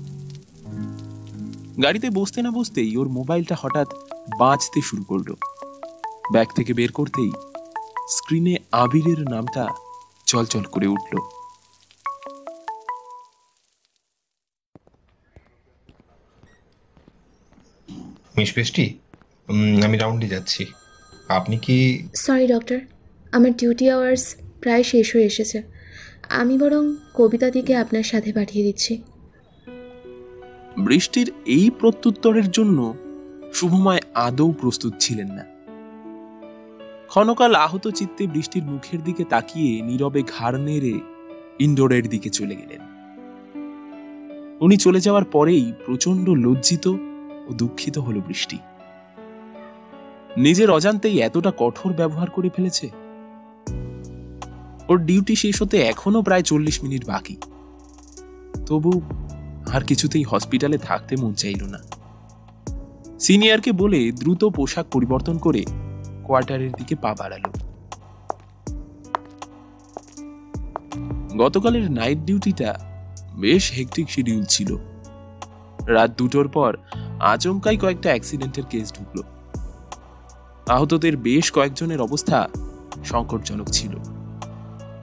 [1.83, 3.89] গাড়িতে বসতে না বসতেই ওর মোবাইলটা হঠাৎ
[4.39, 5.35] বাঁচতে শুরু করল।
[6.33, 7.31] ব্যাগ থেকে বের করতেই
[8.09, 9.67] স্ক্রিনে আবিরের নামটা
[10.27, 11.38] চলচল করে উঠল।
[18.39, 18.73] মিস
[19.49, 20.67] উম, আমি রাউন্ডে যাচ্ছি।
[21.29, 22.79] আপনি কি সরি ডক্টর
[23.33, 25.63] আমার ডিউটি আওয়ার্স প্রায় শেষ হয়ে এসেছে।
[26.29, 29.03] আমি বরং কবিতাদিকে আপনার সাথে পাঠিয়ে দিচ্ছি।
[30.79, 32.95] বৃষ্টির এই প্রত্যুত্তরের জন্য
[33.55, 35.45] শুভময় আদৌ প্রস্তুত ছিলেন না।
[37.07, 41.01] ক্ষণকাল আহত চিত্তে বৃষ্টির মুখের দিকে তাকিয়ে নীরবে ঘাড় নেড়ে
[41.59, 42.81] ইনডোরের দিকে চলে গেলেন।
[44.61, 46.89] উনি চলে যাওয়ার পরেই প্রচণ্ড লজ্জিত
[47.49, 48.59] ও দুঃখিত হলো বৃষ্টি।
[50.37, 52.91] নিজের অজান্তেই এতটা কঠোর ব্যবহার করে ফেলেছে।
[54.89, 57.37] ওর ডিউটি শেষ হতে এখনও প্রায় চল্লিশ মিনিট বাকি।
[58.67, 59.03] তবু
[59.73, 61.79] আর কিছুতেই হসপিটালে থাকতে মন চাইল না।
[63.19, 65.65] সিনিয়রকে বলে দ্রুত পোশাক পরিবর্তন করে
[66.25, 67.51] কোয়ার্টারের দিকে পা বাড়ালো।
[71.39, 72.75] গতকালের নাইট ডিউটিটা
[73.35, 74.77] বেশ হেকটিক শিডিউল ছিল।
[75.87, 76.77] রাত দুটোর পর
[77.21, 79.23] আচমকাই কয়েকটা অ্যাক্সিডেন্টের কেস ঢুকলো।
[80.69, 82.49] আহতদের বেশ কয়েকজনের অবস্থা
[83.05, 83.97] সংকটজনক ছিল।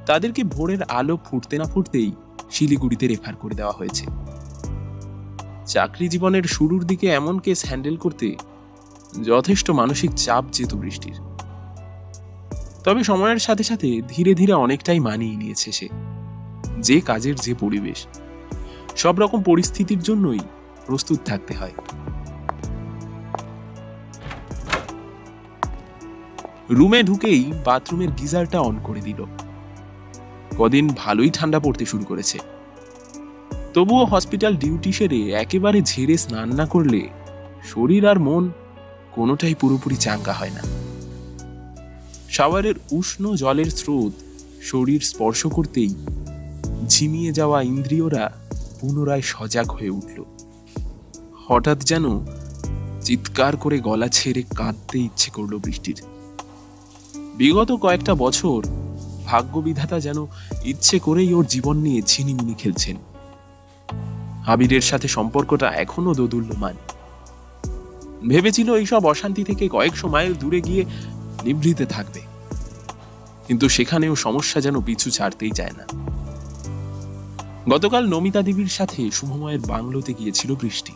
[0.06, 2.12] তাদেরকে ভোরের আলো ফুটতে না ফুটতেই
[2.52, 4.06] শিলিগুড়িতে রেফার করে দেওয়া হয়েছে।
[5.66, 8.36] চাকরি জীবনের শুরুর দিকে এমন কেস হ্যান্ডেল করতে
[9.24, 11.16] যথেষ্ট মানসিক চাপ যেত বৃষ্টির।
[12.84, 15.90] তবে সময়ের সাথে সাথে ধীরে ধীরে অনেকটাই মানিয়ে নিয়েছে সে।
[16.80, 18.08] যে কাজের যে পরিবেশ
[18.96, 20.40] সব রকম পরিস্থিতির জন্যই
[20.86, 21.72] প্রস্তুত থাকতে হয়।
[26.70, 29.26] রুমে ঢুকেই বাথরুমের গিজারটা অন করে দিল।
[30.58, 32.40] কদিন ভালোই ঠান্ডা পড়তে শুরু করেছে।
[33.74, 37.08] তবুও হসপিটাল ডিউটি সেরে একেবারে ঝেড়ে স্নান না করলে
[37.64, 38.52] শরীর আর মন
[39.12, 40.62] কোনোটাই পুরোপুরি চাঙ্গা হয় না।
[42.30, 44.12] শাওয়ারের উষ্ণ জলের স্রোত
[44.62, 45.96] শরীর স্পর্শ করতেই
[46.88, 48.32] ঝিমিয়ে যাওয়া ইন্দ্রিয়রা
[48.80, 50.24] পুনরায় সজাগ হয়ে উঠল।
[51.48, 52.26] হঠাৎ যেন
[53.02, 56.15] চিৎকার করে গলা ছেড়ে কাঁদতে ইচ্ছে করল বৃষ্টির।
[57.38, 58.66] বিগত কয়েকটা বছর
[59.26, 60.28] ভাগ্যবিধাতা যেন
[60.64, 62.98] ইচ্ছে করেই ওর জীবন নিয়ে ছিনিমিনি খেলছেন।
[64.48, 66.76] আবিরের সাথে সম্পর্কটা এখনও দোদুল্যমান।
[68.28, 70.86] ভেবেছিল এইসব অশান্তি থেকে কয়েকশো মাইল দূরে গিয়ে
[71.44, 72.22] নিভৃতে থাকবে।
[73.48, 75.86] কিন্তু সেখানেও সমস্যা যেন পিছু ছাড়তেই চায় না।
[77.70, 80.94] গতকাল নমিতা দেবীর সাথে শুভময়ের বাংলোতে গিয়েছিল বৃষ্টি।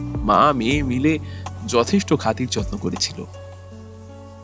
[0.00, 1.18] মা, মেয়ে মিলে
[1.68, 3.26] যথেষ্ট খাতির যত্ন করেছিল।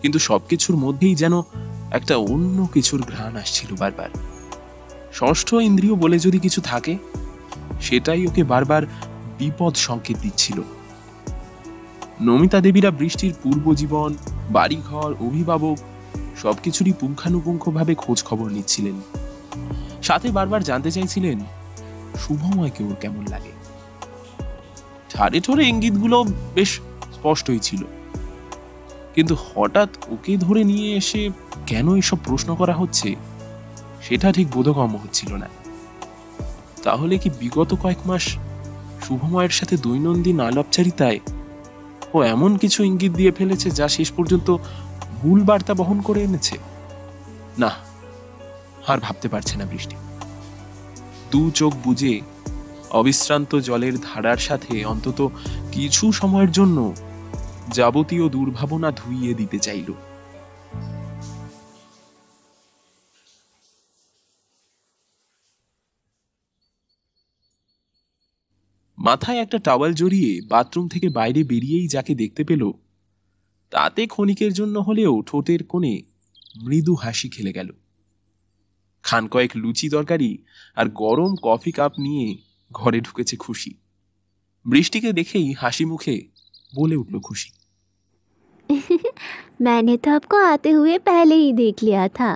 [0.02, 1.42] কিন্তু সবকিছুর মধ্যেই যেন
[1.90, 4.08] একটা অন্য কিছুর ঘ্রাণ আসছিল বারবার।
[5.14, 6.98] ষষ্ঠ ইন্দ্রিয় বলে যদি কিছু থাকে,
[7.80, 8.82] সেটাই ওকে বারবার
[9.38, 10.62] বিপদ সংকেত দিচ্ছিল।
[12.20, 14.14] নমিতা দেবীরা বৃষ্টির পূর্বজীবন
[14.50, 15.76] বাড়িঘর, অভিভাবক
[16.42, 19.00] সবকিছুরই পুঙ্খানুপুঙ্খভাবে খোঁজ খবর নিচ্ছিলেন।
[20.02, 21.38] সাথে বারবার জানতে চাইছিলেন
[22.18, 23.52] শুভময়কে ওর কেমন লাগে?
[25.10, 26.24] ঠারে ঠোরে ইঙ্গিতগুলো
[26.54, 26.80] বেশ
[27.12, 27.84] স্পষ্টই ছিল।
[29.18, 31.30] কিন্তু হঠাৎ ওকে ধরে নিয়ে এসে
[31.66, 33.16] কেন এসব প্রশ্ন করা হচ্ছে?
[34.02, 35.48] সেটা ঠিক বোধগম্য হচ্ছিল না।
[36.82, 38.22] তাহলে কি বিগত কয়েক মাস
[39.04, 41.18] শুভময়ের সাথে দৈনন্দিন আলাপচারিতায়
[42.14, 44.56] ও এমন কিছু ইঙ্গিত দিয়ে ফেলেছে যা শেষ পর্যন্ত
[45.22, 46.56] ভুল বার্তা বহন করে এনেছে?
[47.58, 47.70] না,
[48.86, 49.96] আর ভাবতে পারছে না বৃষ্টি।
[51.30, 52.20] দু চোখ বুঝে
[52.90, 55.28] অবিশ্রান্ত জলের ধারার সাথে অন্তত
[55.72, 56.94] কিছু সময়ের জন্য
[57.72, 59.92] যাবতীয় দুর্ভাবনা ধুইয়ে দিতে চাইল।
[68.98, 72.72] মাথায় একটা টাওয়াল জড়িয়ে বাথরুম থেকে বাইরে বেরিয়েই যাকে দেখতে পেল,
[73.70, 76.02] তাতে ক্ষণিকের জন্য হলেও ঠোঁটের কোণে
[76.56, 77.72] মৃদু হাসি খেলে গেল।
[79.02, 80.38] খান কয়েক লুচি তরকারি
[80.76, 82.38] আর গরম কফি কাপ নিয়ে
[82.70, 83.74] ঘরে ঢুকেছে খুশি।
[84.64, 86.28] বৃষ্টিকে দেখেই হাসি মুখে
[86.74, 87.57] বলে উঠল খুশি।
[89.61, 92.31] मैंने तो आपको आते हुए पहले ही देख लिया था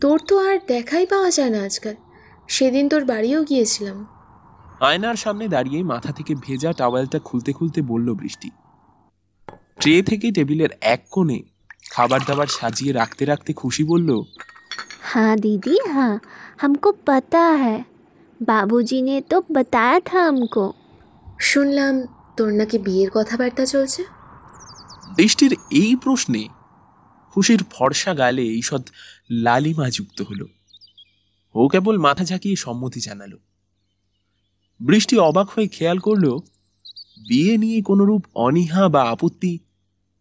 [0.00, 1.96] তোর তো আর দেখাই পাওয়া যায় না আজকাল
[2.48, 3.98] সেদিন তোর বাড়িও গিয়েছিলাম
[4.80, 8.48] আয়নার সামনে দাঁড়িয়ে মাথা থেকে ভেজা টাওয়েলটা খুলতে খুলতে বলল বৃষ্টি
[9.78, 11.38] ট্রে থেকে টেবিলের এক কোণে
[11.90, 14.10] খাবার দাবার সাজিয়ে রাখতে রাখতে খুশি বলল
[15.10, 16.14] हाँ दीदी हाँ
[16.62, 17.76] हमको पता है
[18.40, 20.64] बाबूजी ने तो बताया था हमको
[21.48, 21.94] শুনলাম
[22.38, 24.02] তোর নাকি বিয়ের কথাবার্তা চলছে
[25.17, 26.47] বৃষ্টির এই প্রশ্নে
[27.31, 28.89] খুশির ফর্সা গালে ঈষৎ
[29.29, 30.47] লালিমা যুক্ত হলো।
[31.53, 33.37] ও কেবল মাথা ঝাঁকিয়ে সম্মতি জানালো।
[34.79, 36.37] বৃষ্টি অবাক হয়ে খেয়াল করল,
[37.29, 39.59] বিয়ে নিয়ে কোনরূপ অনীহা বা আপত্তি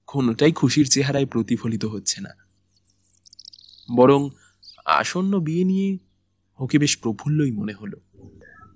[0.06, 2.30] কোনোটাই খুশির চেহারায় প্রতিফলিত হচ্ছে না।
[3.96, 4.30] বরং
[4.84, 5.98] আসন্ন বিয়ে নিয়ে
[6.58, 8.00] ওকে বেশ প্রফুল্লই মনে হলো।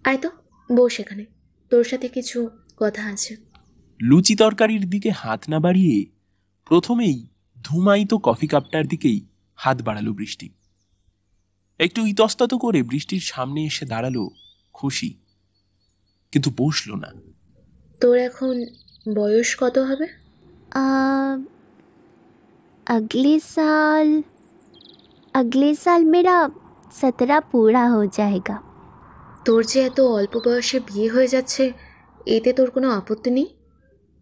[0.04, 0.30] আয় তো
[0.72, 1.24] বস এখানে।
[1.70, 3.49] তোর সাথে কিছু কথা আছে।
[3.99, 5.97] লুচি তরকারির দিকে হাত না বাড়িয়ে
[6.67, 7.17] প্রথমেই
[7.57, 9.19] ধুমায়িত কফি কাপটার দিকেই
[9.59, 10.47] হাত বাড়ালো বৃষ্টি
[11.79, 14.23] একটু ইতস্তত করে বৃষ্টির সামনে এসে দাঁড়ালো
[14.75, 15.09] খুশি
[16.33, 17.09] কিন্তু বসলো না
[18.01, 18.55] তোর এখন
[19.15, 20.07] বয়স কত হবে
[20.75, 20.85] आ,
[22.87, 24.07] अगले साल
[25.33, 26.37] अगले साल मेरा
[26.91, 28.57] सत्रह पूरा हो जाएगा
[29.45, 31.63] তোর যে এত অল্প বয়সে বিয়ে হয়ে যাচ্ছে
[32.25, 33.47] এতে তোর কোনো আপত্তি নেই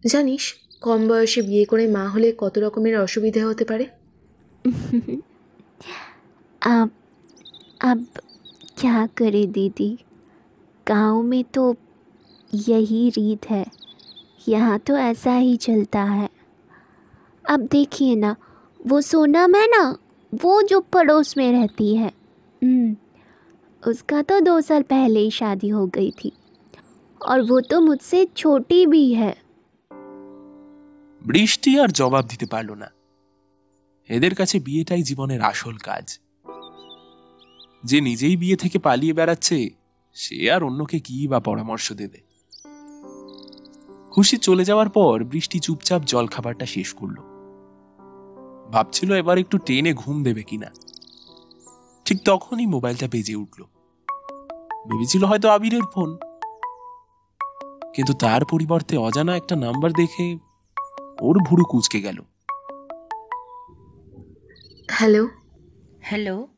[0.04, 0.44] জানিস
[0.82, 3.86] কম বয়সে বিয়ে করে মা হলে কত রকমের অসুবিধা হতে পারে
[6.62, 6.90] अब
[7.82, 8.00] अब
[8.78, 9.92] क्या करे दीदी
[10.88, 11.64] गांव में तो
[12.54, 13.66] यही रीत है
[14.48, 16.30] यहाँ तो ऐसा ही चलता है
[17.46, 18.36] अब देखिए ना
[18.86, 19.84] वो सोनम है ना
[20.34, 22.12] वो जो पड़ोस में रहती है
[22.62, 22.96] हम्म,
[23.84, 26.32] उसका तो दो साल पहले ही शादी हो गई थी
[27.22, 29.36] और वो तो मुझसे छोटी भी है
[31.23, 32.91] বৃষ্টি আর জবাব দিতে পারল না।
[34.09, 36.19] এদের কাছে বিয়েটাই জীবনের আসল কাজ।
[37.85, 39.71] যে নিজেই বিয়ে থেকে পালিয়ে বেড়াচ্ছে,
[40.15, 42.29] সে আর অন্যকে কি বা পরামর্শ দেবে?
[44.11, 47.15] খুশি চলে যাওয়ার পর বৃষ্টি চুপচাপ জলখাবারটা শেষ করল।
[48.71, 50.67] ভাবছিল এবার একটু টেনে ঘুম দেবে কিনা
[52.05, 53.63] ঠিক তখনই মোবাইলটা বেজে উঠল।
[54.87, 56.17] ভেবেছিল হয়তো আবিরের ফোন।
[57.95, 60.48] কিন্তু তার পরিবর্তে অজানা একটা নাম্বার দেখে
[61.23, 62.23] ওর ভুরু কুচকে গেল।
[64.91, 65.29] হ্যালো?
[66.01, 66.49] হ্যালো?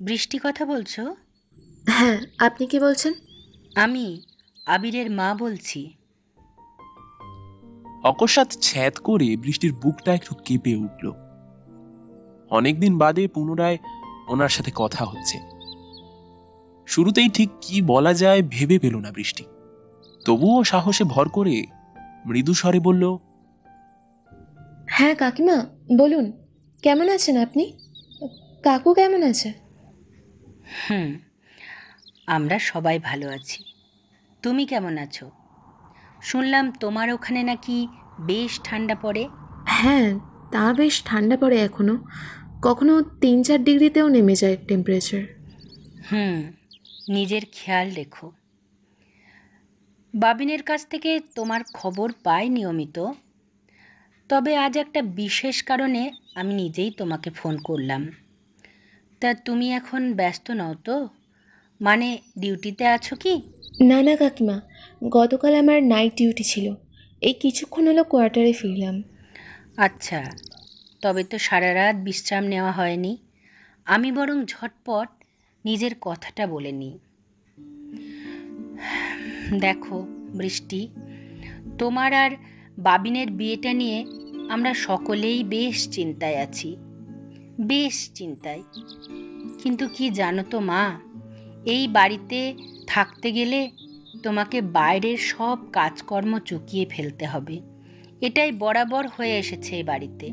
[0.00, 1.16] বৃষ্টি কথা বলছো?
[1.88, 3.12] হ্যাঁ আপনি কি বলছেন?
[3.74, 4.22] আমি
[4.66, 5.94] আবিরের মা বলছি।
[8.04, 11.12] অকস্মাৎ ছ্যাদ করে বৃষ্টির বুকটা একটু কেঁপে উঠল।
[12.50, 13.78] অনেকদিন বাদে পুনরায়
[14.28, 15.38] ওনার সাথে কথা হচ্ছে।
[16.86, 19.44] শুরুতেই ঠিক কি বলা যায় ভেবে পেল না বৃষ্টি।
[20.24, 21.64] তবুও সাহসে ভর করে
[22.26, 23.18] মৃদু স্বরে বলল
[24.86, 25.66] হ্যাঁ কাকিমা
[25.96, 26.32] বলুন
[26.82, 27.72] কেমন আছেন আপনি?
[28.64, 29.52] কাকু কেমন আছে?
[30.88, 31.08] হুম
[32.26, 33.62] আমরা সবাই ভালো আছি।
[34.42, 35.30] তুমি কেমন আছো?
[36.22, 37.88] শুনলাম তোমার ওখানে নাকি
[38.20, 39.28] বেশ ঠান্ডা পড়ে।
[39.66, 40.18] হ্যাঁ
[40.52, 41.96] তা বেশ ঠান্ডা পড়ে এখনও।
[42.62, 45.22] কখনো তিন চার ডিগ্রিতেও নেমে যায় টেম্পারেচার
[46.10, 46.36] হুম
[47.08, 48.32] নিজের খেয়াল রেখো।
[50.14, 52.98] বাবিনের কাছ থেকে তোমার খবর পাই নিয়মিত।
[54.28, 58.12] তবে আজ একটা বিশেষ কারণে আমি নিজেই তোমাকে ফোন করলাম।
[59.20, 61.08] তা তুমি এখন ব্যস্ত নও তো?
[61.80, 63.42] মানে ডিউটিতে আছো কি?
[63.80, 64.60] না না কাকিমা
[65.08, 66.74] গতকাল আমার নাইট ডিউটি ছিল।
[67.20, 69.02] এই কিছুক্ষণ হলো কোয়ার্টারে ফিরলাম।
[69.76, 70.30] আচ্ছা
[71.02, 73.18] তবে তো সারা রাত বিশ্রাম নেওয়া হয়নি।
[73.84, 75.08] আমি বরং ঝটপট
[75.64, 76.98] নিজের কথাটা বলে নিই।
[79.60, 80.00] দেখো
[80.38, 80.88] বৃষ্টি
[81.78, 82.30] তোমার আর
[82.78, 84.06] বাবিনের বিয়েটা নিয়ে
[84.48, 86.76] আমরা সকলেই বেশ চিন্তায় আছি।
[87.60, 88.62] বেশ চিন্তায়।
[89.62, 91.00] কিন্তু কি জানো তো মা,
[91.66, 92.54] এই বাড়িতে
[92.86, 93.70] থাকতে গেলে
[94.22, 97.60] তোমাকে বাইরের সব কাজকর্ম চুকিয়ে ফেলতে হবে।
[98.20, 100.30] এটাই বরাবর হয়ে এসেছে এই বাড়িতে।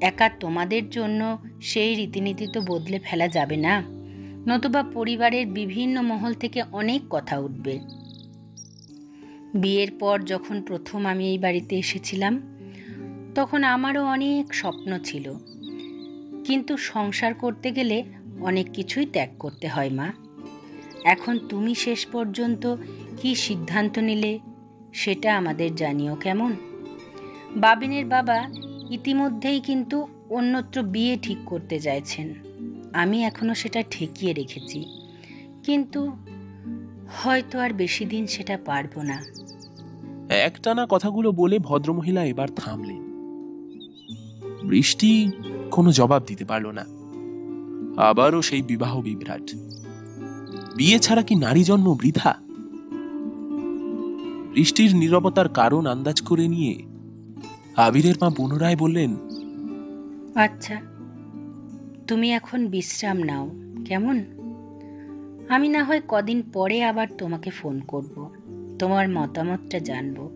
[0.00, 3.82] একা তোমাদের জন্য সেই রীতিনীতি তো বদলে ফেলা যাবে না।
[4.46, 7.78] নতুবা পরিবারের বিভিন্ন মহল থেকে অনেক কথা উঠবে।
[9.54, 12.42] বিয়ের পর যখন প্রথম আমি এই বাড়িতে এসেছিলাম,
[13.34, 15.34] তখন আমারও অনেক স্বপ্ন ছিল।
[16.44, 18.04] কিন্তু সংসার করতে গেলে
[18.40, 20.12] অনেক কিছুই ত্যাগ করতে হয়, মা।
[21.04, 22.76] এখন তুমি শেষ পর্যন্ত
[23.16, 24.38] কি সিদ্ধান্ত নিলে,
[24.92, 26.56] সেটা আমাদের জানিও কেমন?
[27.56, 28.44] বাবিনের বাবা
[28.90, 32.34] ইতিমধ্যেই কিন্তু অন্যত্র বিয়ে ঠিক করতে চাইছেন।
[32.92, 34.84] আমি এখনও সেটা ঠেকিয়ে রেখেছি।
[35.64, 36.16] কিন্তু
[37.14, 39.24] হয়তো আর বেশি দিন সেটা পারব না।
[40.34, 43.08] একটানা কথাগুলো বলে ভদ্রমহিলা এবার থামলেন।
[44.68, 45.30] বৃষ্টি
[45.70, 46.84] কোনো জবাব দিতে পারল না।
[48.02, 49.50] আবারও সেই বিবাহ বিভ্রাট।
[50.76, 52.34] বিয়ে ছাড়া কি নারী জন্ম বৃথা?
[54.54, 56.82] বৃষ্টির নীরবতার কারণ আন্দাজ করে নিয়ে
[57.76, 59.16] আবিরের মা পুনরায় বললেন
[60.34, 60.80] আচ্ছা
[62.06, 63.50] তুমি এখন বিশ্রাম নাও
[63.84, 64.24] কেমন?
[65.48, 68.30] আমি না হয় কদিন পরে আবার তোমাকে ফোন করব।
[68.78, 70.30] তোমার মতামতটা জানব।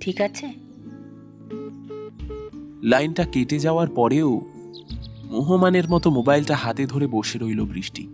[0.00, 0.52] ঠিক আছে?
[2.82, 4.40] লাইনটা কেটে যাওয়ার পরেও
[5.24, 8.08] মোহমানের মতো মোবাইলটা হাতে ধরে বসে রইল বৃষ্টি।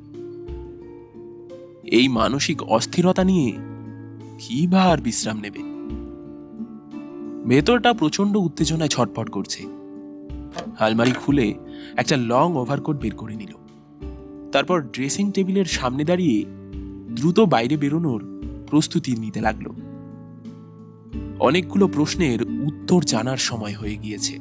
[1.85, 3.53] এই মানসিক অস্থিরতা নিয়ে
[4.39, 5.59] কি আর বিশ্রাম নেবে?
[7.49, 9.62] ভেতরটা প্রচণ্ড উত্তেজনায় ছটফট করছে।
[10.79, 11.55] আলমারি খুলে
[11.97, 13.66] একটা লং ওভারকোট বের করে নিল।
[14.53, 16.44] তারপর ড্রেসিং টেবিলের সামনে দাঁড়িয়ে
[17.14, 18.20] দ্রুত বাইরে বেরোনোর
[18.70, 19.66] প্রস্তুতি নিতে লাগল।
[21.40, 24.38] অনেকগুলো প্রশ্নের উত্তর জানার সময় হয়ে গিয়েছে।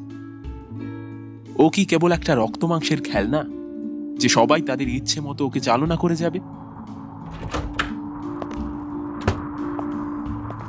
[1.57, 3.45] ও কি কেবল একটা রক্তমাংসের খেলনা,
[4.19, 6.39] যে সবাই তাদের ইচ্ছে মতো ওকে চালনা করে যাবে?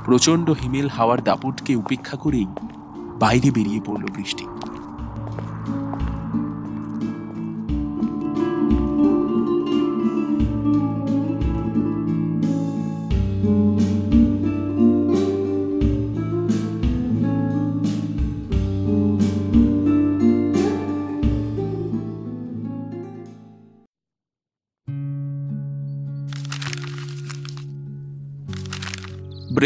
[0.05, 2.47] প্রচণ্ড হিমেল হাওয়ার দাপটকে উপেক্ষা করেই
[3.19, 4.45] বাইরে বেরিয়ে পড়ল বৃষ্টি।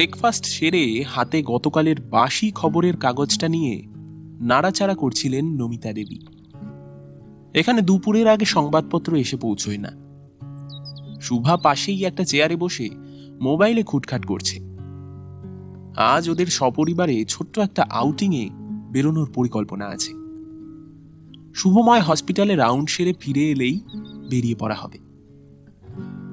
[0.00, 3.82] ব্রেকফাস্ট সেরে হাতে গতকালের বাসি খবরের কাগজটা নিয়ে
[4.40, 6.18] নাড়াচাড়া করছিলেন নমিতা দেবী।
[7.54, 9.88] এখানে দুপুরের আগে সংবাদপত্র এসে পৌঁছয় না।
[11.20, 12.88] শুভা পাশেই একটা চেয়ারে বসে
[13.40, 14.60] মোবাইলে খুটখাট করছে।
[15.96, 18.50] আজ ওদের সপরিবারে ছোট্ট একটা আউটিংয়ে
[18.90, 20.12] বেরোনোর পরিকল্পনা আছে।
[21.54, 23.80] শুভময় হসপিটালে রাউন্ড সেরে ফিরে এলেই
[24.30, 24.98] বেরিয়ে পড়া হবে।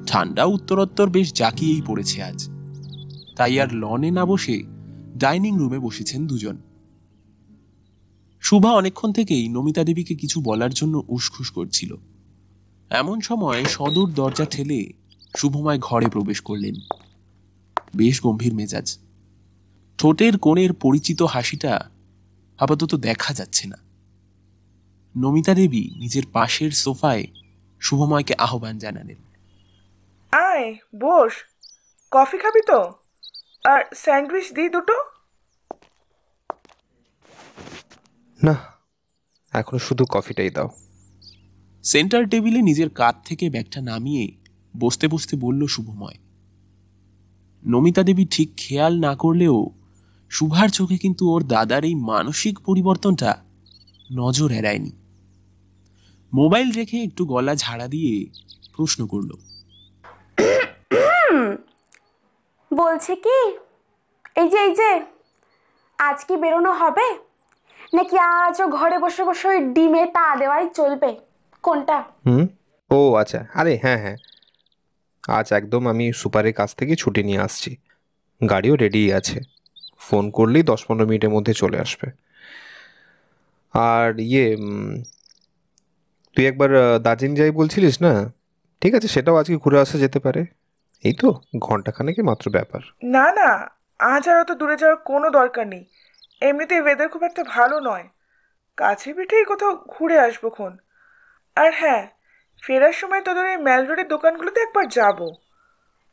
[0.08, 2.57] ঠান্ডা উত্তরোত্তর বেশ জাকিয়েই পড়েছে আজ।
[3.38, 4.64] তাই আর লনে না বসে
[5.18, 6.58] ডাইনিং রুমে বসেছেন দুজন।
[8.42, 11.96] শুভা অনেকক্ষণ থেকেই নমিতা দেবীকে কিছু বলার জন্য উসখুস করছিল।
[12.90, 14.94] এমন সময় সদর দরজা ঠেলে
[15.38, 16.76] শুভময় ঘরে প্রবেশ করলেন।
[17.96, 18.98] বেশ গম্ভীর মেজাজ।
[19.98, 21.90] ঠোঁটের কোণের পরিচিত হাসিটা
[22.58, 23.78] আপাতত দেখা যাচ্ছে না।
[25.18, 27.28] নমিতা দেবী নিজের পাশের সোফায়
[27.80, 29.18] শুভময়কে আহ্বান জানালেন।
[30.32, 31.34] আয়, বস।
[32.12, 33.07] কফি খাবি তো?
[33.68, 34.96] আর স্যান্ডউইচ দিই দুটো?
[38.44, 38.56] না
[39.54, 40.70] এখন শুধু কফিটাই দাও।
[41.84, 44.26] সেন্টার টেবিলে নিজের কাঁধ থেকে ব্যাগটা নামিয়ে
[44.80, 46.18] বসতে বসতে বলল শুভময়
[47.66, 49.58] নমিতা দেবী ঠিক খেয়াল না করলেও
[50.30, 53.32] শুভার চোখে কিন্তু ওর দাদার এই মানসিক পরিবর্তনটা
[54.12, 54.92] নজর এড়ায়নি।
[56.34, 58.14] মোবাইল রেখে একটু গলা ঝাড়া দিয়ে
[58.76, 59.32] প্রশ্ন করল
[62.74, 63.58] বলছে কি?
[64.36, 65.02] এই যে এই যে,
[65.98, 67.18] আজ কি বেরোনো হবে?
[67.94, 71.18] নাকি আজও ঘরে বসে বসে ওই ডিমে তা দেওয়াই চলবে?
[71.64, 72.04] কোনটা?
[72.26, 72.48] হুম?
[72.92, 74.18] ও আচ্ছা। আরে হ্যাঁ হ্যাঁ।
[75.28, 77.76] আজ একদম আমি সুপারের কাছ থেকে ছুটি নিয়ে আসছি।
[78.50, 79.40] গাড়িও রেডি আছে।
[80.00, 82.12] ফোন করলেই দশ পনেরো মিনিটের মধ্যে চলে আসবে।
[83.74, 84.56] আর ইয়ে
[86.36, 88.34] তুই একবার দার্জিলিং যাই বলছিলিস না?
[88.82, 90.46] ঠিক আছে, সেটাও আজকে ঘুরে আসা যেতে পারে।
[91.04, 93.70] এই তো ঘন্টাখানেকের মাত্র ব্যাপার। না না,
[94.00, 95.86] আজ আর অত দূরে যাওয়ার কোনো দরকার নেই।
[96.42, 98.08] এমনিতেই ওয়েদার খুব একটা ভালো নয়।
[98.78, 100.78] কাছে পিঠেই কোথাও ঘুরে আসব খন।
[101.56, 102.08] আর হ্যাঁ
[102.64, 105.30] ফেরার সময় তোদের এই ম্যাল রোডের দোকানগুলোতে একবার যাব।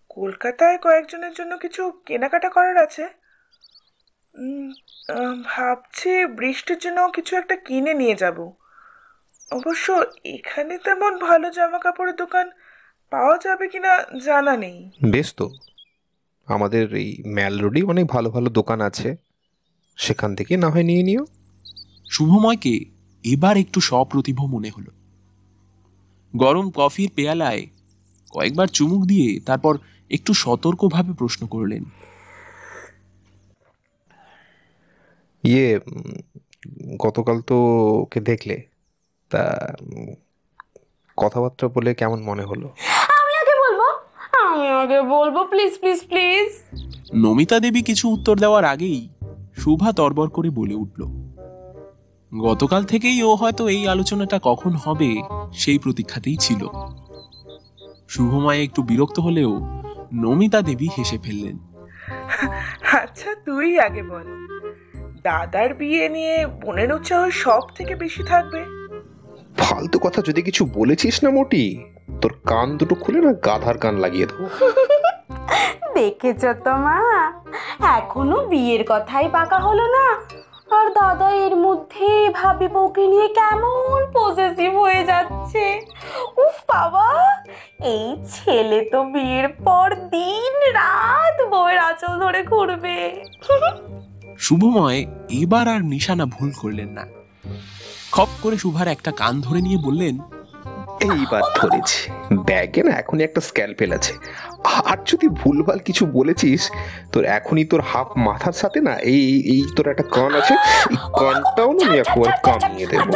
[0.08, 3.08] কলকাতায় কয়েকজনের জন্য কিছু কেনাকাটা করার আছে।
[5.44, 8.52] ভাবছি বৃষ্টির জন্য কিছু একটা কিনে নিয়ে যাব।
[9.52, 12.50] অবশ্য এখানে তেমন ভালো জামা কাপড়ের দোকান
[13.14, 13.92] পাওয়া যাবে কিনা
[14.24, 15.50] জানা নেই। বেশ তো।
[16.46, 19.16] আমাদের এই ম্যাল রোডে অনেক ভালো ভালো দোকান আছে।
[19.96, 21.26] সেখান থেকে না হয় নিয়ে নিও।
[22.10, 22.74] শুভময়কে
[23.24, 24.90] এবার একটু সপ্রতিভ মনে হলো।
[26.36, 27.66] গরম কফির পেয়ালায়
[28.30, 29.78] কয়েকবার চুমুক দিয়ে তারপর
[30.10, 31.84] একটু সতর্কভাবে প্রশ্ন করলেন।
[35.44, 35.80] ইয়ে
[36.98, 37.56] গতকাল তো
[38.02, 38.62] ওকে দেখলে।
[39.30, 39.42] তা
[41.16, 42.68] কথাবার্তা বলে কেমন মনে হলো?
[44.54, 46.48] আমি আগে বলব please please please
[47.14, 49.08] Namita Debi কিছু উত্তর দেওয়ার আগেই
[49.56, 51.02] শুভা তরবর করে বলে উঠল
[52.40, 56.68] গতকাল থেকেই ও হয়তো এই আলোচনাটা কখন হবে সেই প্রতীক্ষাতেই ছিল।
[58.08, 59.60] শুভময় একটু বিরক্ত হলেও
[60.14, 61.58] নমিতা দেবী হেসে ফেললেন
[62.92, 64.46] আচ্ছা তুই আগে বল।
[65.22, 68.64] দাদার বিয়ে নিয়ে বোনের উৎসাহ সব থেকে বেশি থাকবে।
[69.56, 74.26] ফালতু কথা যদি কিছু বলেছিস না মোটি। তোর কান দুটো খুলে না গাধার কান লাগিয়ে
[74.26, 74.46] দেবো।
[75.94, 76.98] দেখেছ তো মা?
[77.80, 80.06] এখনও বিয়ের কথাই পাকা হলো না।
[80.70, 85.80] আর দাদা এর মধ্যে ভাবি বউকে নিয়ে কেমন পজেসিভ হয়ে যাচ্ছে।
[86.36, 87.08] উফ বাবা!
[87.84, 93.24] এই ছেলে তো বিয়ের পর দিন রাত বউয়ের আঁচল ধরে ঘুরবে।
[94.38, 97.06] শুভময় এবার আর নিশানা ভুল করলেন না।
[98.12, 100.18] খপ করে শুভার একটা কান ধরে নিয়ে বললেন
[101.04, 104.12] এইবার ধরেছি। ব্যাগে না এখনই একটা স্ক্যালপেল আছে।
[104.84, 106.70] আর যদি ভুলভাল কিছু বলেছিস
[107.12, 110.54] তোর এখনই তোর হাফ মাথার সাথে না এই এই- তোর একটা কান আছে
[110.90, 113.12] এই কানটাও না আমি একবার কামিয়ে দেবো।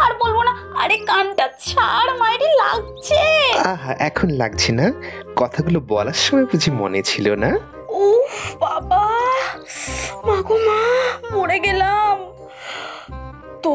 [0.00, 4.92] আর বলব না আরে কানটা ছাড় মাইরি লাগছে। আহা এখন লাগছে না।
[5.36, 7.58] কথাগুলো বলার সময় বুঝি মনে ছিল না?
[7.88, 9.08] উফ বাবা
[10.26, 11.02] মাগো মা
[11.36, 12.29] মরে গেলাম।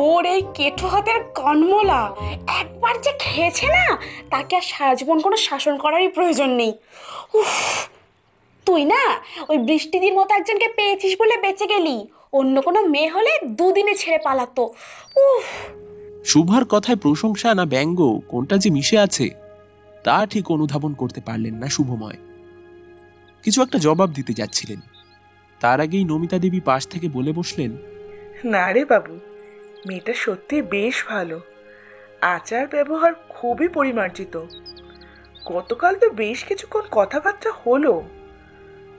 [0.05, 2.15] তোর এই কেঠো হাতের কানমোলা
[2.47, 3.97] একবার যে খেয়েছে না
[4.29, 6.73] তাকে আর সারা জীবন কোনো শাসন করারই প্রয়োজন নেই।
[7.33, 7.87] উফ
[8.65, 9.03] তুই না
[9.49, 14.63] ওই বৃষ্টিদির মতো একজনকে পেয়েছিস বলে বেঁচে গেলি। অন্য কোনো মেয়ে হলে দুদিনে ছেড়ে পালাতো।
[15.15, 15.45] উফ।
[16.25, 19.29] শুভার কথায় প্রশংসা না ব্যঙ্গ কোনটা যে মিশে আছে
[20.03, 22.17] তা ঠিক অনুধাবন করতে পারলেন না শুভময়।
[23.43, 24.79] কিছু একটা জবাব দিতে যাচ্ছিলেন।
[25.59, 27.77] তার আগেই নমিতা দেবী পাশ থেকে বলে বসলেন
[28.45, 29.19] না রে বাবু
[29.85, 31.41] মেয়েটা সত্যি বেশ ভালো।
[32.21, 34.43] আচার ব্যবহার খুবই পরিমার্জিত।
[35.53, 38.03] গতকাল তো বেশ কিছুক্ষণ কথাবার্তা হলো।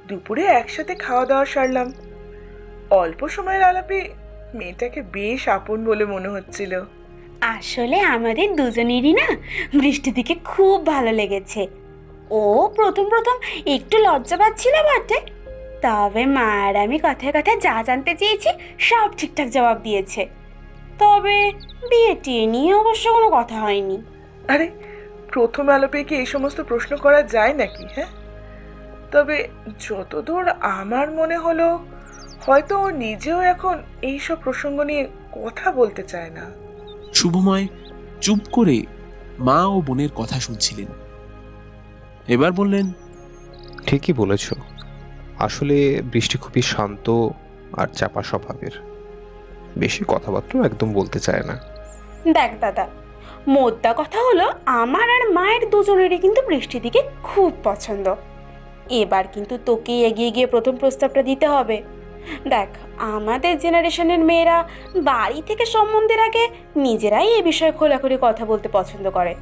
[0.06, 1.92] দুপুরে একসাথে খাওয়া দাওয়া সারলাম।
[2.90, 4.08] অল্প সময়ের আলাপে
[4.54, 6.82] মেয়েটাকে বেশ আপন বলে মনে হচ্ছিল।
[7.40, 9.36] আসলে আমাদের দুজনেরই না
[9.80, 11.66] বৃষ্টি দিকে খুব ভালো লেগেছে।
[12.30, 15.20] ও প্রথম প্রথম একটু লজ্জা পাচ্ছিল বটে।
[15.82, 20.35] তবে মা আর আমি কথায় কথায় যা জানতে চেয়েছি সব ঠিকঠাক জবাব দিয়েছে।
[20.98, 21.52] তবে
[21.90, 24.02] বিয়ে টিয়ে নিয়ে অবশ্য কোনো কথা হয়নি।
[24.48, 24.70] আরে
[25.32, 28.06] প্রথম আলাপে কি এই সমস্ত প্রশ্ন করা যায় নাকি হ্যাঁ?
[29.12, 29.48] তবে
[29.80, 31.86] যতদূর আমার মনে হলো
[32.46, 36.50] হয়তো ও নিজেও এখন এইসব প্রসঙ্গ নিয়ে কথা বলতে চায় না।
[37.14, 37.66] শুভময়
[38.20, 38.82] চুপ করে
[39.38, 40.86] মা ও বোনের কথা শুনছিলেন।
[42.28, 42.92] এবার বললেন
[43.86, 44.52] ঠিকই বলেছ।
[45.38, 47.28] আসলে বৃষ্টি খুবই শান্ত
[47.72, 48.95] আর চাপা স্বভাবের।
[49.76, 51.54] বেশি কথাবার্তা একদম বলতে চায় না।
[52.32, 52.86] দেখ দাদা,
[53.48, 58.14] মোদ্দা কথা হলো আমার আর মায়ের দুজনেরই কিন্তু বৃষ্টি দিকে খুব পছন্দ।
[58.90, 61.82] এবার কিন্তু তোকে এগিয়ে গিয়ে প্রথম প্রস্তাবটা দিতে হবে।
[62.48, 62.68] দেখ,
[62.98, 69.34] আমাদের জেনারেশনের মেয়েরা বাড়ি থেকে সম্বন্ধের আগে নিজেরাই এ বিষয়ে খোলাখুলি কথা বলতে পছন্দ করে।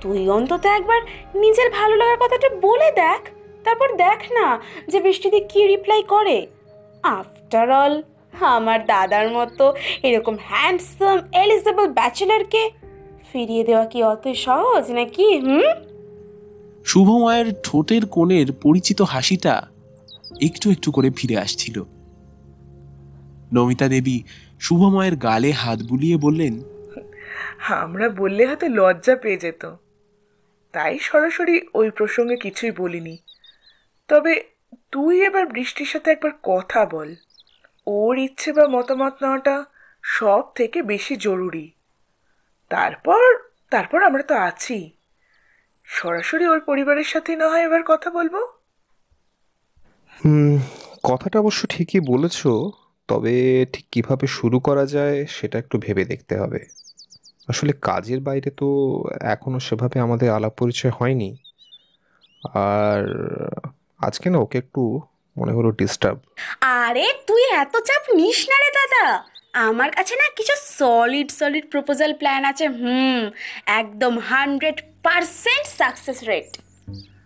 [0.00, 1.00] তুই অন্তত একবার
[1.34, 3.20] নিজের ভালো লাগার কথাটা বলে দেখ।
[3.64, 6.46] তারপর দেখ না যে বৃষ্টিতে কি রিপ্লাই করে।
[7.02, 8.02] আফটার অল
[8.32, 12.70] আমার দাদার মতো এরকম হ্যান্ডসাম এলিজেবল ব্যাচেলারকে
[13.32, 15.62] ফিরিয়ে দেওয়া কি অতই সহজ নাকি হুম?
[16.84, 19.66] শুভময়ের ঠোঁটের কোণের পরিচিত হাসিটা
[20.40, 21.84] একটু একটু করে ফিরে আসছিল।
[23.52, 24.20] নমিতা দেবী
[24.60, 26.62] শুভময়ের গালে হাত বুলিয়ে বললেন
[27.68, 29.74] আমরা বললে হয়তো লজ্জা পেয়ে যেত।
[30.72, 33.18] তাই সরাসরি ওই প্রসঙ্গে কিছুই বলিনি।
[34.08, 34.44] তবে
[34.92, 37.14] তুই এবার বৃষ্টির সাথে একবার কথা বল।
[37.90, 39.64] ওর ইচ্ছে বা মতামত নেওয়াটা
[40.02, 41.66] সব থেকে বেশি জরুরি।
[42.70, 43.22] তারপর
[43.70, 44.78] তারপর আমরা তো আছি।
[45.84, 48.34] সরাসরি ওর পরিবারের সাথে না হয় এবার কথা বলব?
[51.02, 52.38] কথাটা অবশ্য ঠিকই বলেছ,
[53.08, 56.60] তবে ঠিক কীভাবে শুরু করা যায় সেটা একটু ভেবে দেখতে হবে।
[57.48, 58.68] আসলে কাজের বাইরে তো
[59.20, 61.30] এখনও সেভাবে আমাদের আলাপ পরিচয় হয়নি।
[62.54, 63.02] আর
[63.98, 64.82] আজকে না ওকে একটু
[65.38, 66.18] মনে হলো ডিস্টার্ব
[66.82, 69.04] আরে তুই এত চাপ নিস না রে দাদা।
[69.68, 73.22] আমার কাছে না কিছু সলিড সলিড প্রপোজাল প্ল্যান আছে হুম
[73.66, 76.50] একদম হান্ড্রেড পারসেন্ট সাকসেস রেট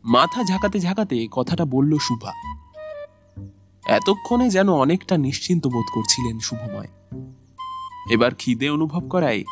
[0.04, 2.32] মাথা ঝাঁকাতে ঝাঁকাতে কথাটা বলল শুভা।
[3.86, 6.90] এতক্ষণে যেন অনেকটা নিশ্চিন্ত বোধ করছিলেন শুভময়।
[8.10, 9.42] এবার খিদে অনুভব করায়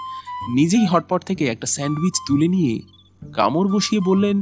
[0.48, 2.74] নিজেই হটপট থেকে একটা স্যান্ডউইচ তুলে নিয়ে
[3.32, 4.36] কামড় বসিয়ে বললেন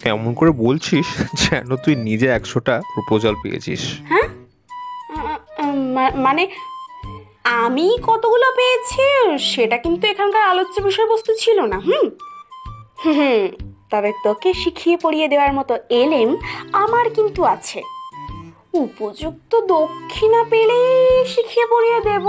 [0.00, 4.00] এমন করে বলছিস যেন তুই নিজে একশোটা প্রপোজাল পেয়েছিস?
[6.14, 6.48] মানে
[7.44, 9.02] আমি কতগুলো পেয়েছি?
[9.38, 12.10] সেটা কিন্তু এখানকার আলোচ্য বিষয়বস্তু ছিল না হুম?
[13.04, 13.48] হুম
[13.90, 16.36] তবে তোকে শিখিয়ে পড়িয়ে দেওয়ার মতো এলেম
[16.72, 17.82] আমার কিন্তু আছে।
[18.74, 22.26] উপযুক্ত দক্ষিণা পেলেই শিখিয়ে পড়িয়ে দেব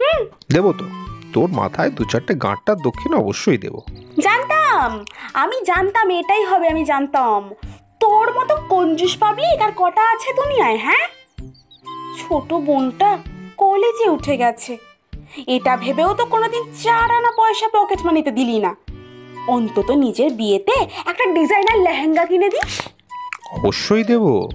[0.00, 0.26] হুম?
[0.52, 1.05] দেবো তো।
[1.36, 3.82] তোর মাথায় দু চারটে গাঁটটার দক্ষিণ অবশ্যই দেবো।
[4.22, 5.04] জানতাম!
[5.34, 7.50] আমি জানতাম এটাই হবে আমি জানতাম।
[8.00, 11.08] তোর মতো কঞ্জুস পাবলিক আর কটা আছে দুনিয়ায় হ্যাঁ?
[12.18, 13.18] ছোট বোনটা
[13.56, 14.78] কলেজে উঠে গেছে।
[15.46, 18.76] এটা ভেবেও তো কোনোদিন চার আনা পয়সা পকেট মানিতে দিলি না।
[19.46, 20.72] অন্তত নিজের বিয়েতে
[21.06, 22.80] একটা ডিজাইনার লেহেঙ্গা কিনে দিস।
[23.50, 24.50] অবশ্যই দেবো।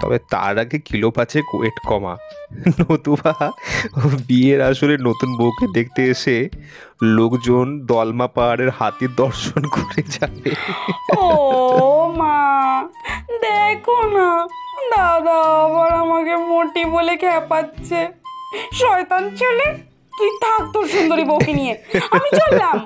[0.00, 2.14] তবে তার আগে কিলো পাঁচে ওয়েট কমা।
[2.80, 3.32] নতুবা
[4.28, 6.36] বিয়ের আসলে নতুন বউকে দেখতে এসে
[7.16, 10.50] লোকজন দলমা পাহাড়ের হাতির দর্শন করে যাবে।
[11.18, 11.26] ও
[12.20, 12.38] মা
[13.42, 14.28] দেখো না
[14.92, 18.00] দাদা আবার আমাকে মোটি বলে খেপাচ্ছে।
[18.80, 19.66] শয়তান ছেলে
[20.18, 21.74] তুই থাক তোর সুন্দরী বউকে নিয়ে।
[22.14, 22.76] আমি চললাম।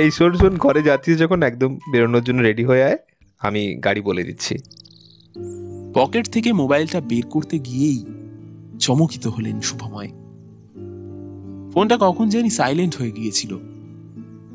[0.00, 2.98] এই শোন শোন ঘরে যাচ্ছিস যখন একদম বেরোনোর জন্য রেডি হয়ে আয়
[3.40, 4.54] আমি গাড়ি বলে দিচ্ছি।
[5.94, 8.04] পকেট থেকে মোবাইলটা বের করতে গিয়েই
[8.78, 10.08] চমকিত হলেন শুভময়।
[11.70, 13.58] ফোনটা কখন জানি সাইলেন্ট হয়ে গিয়েছিল।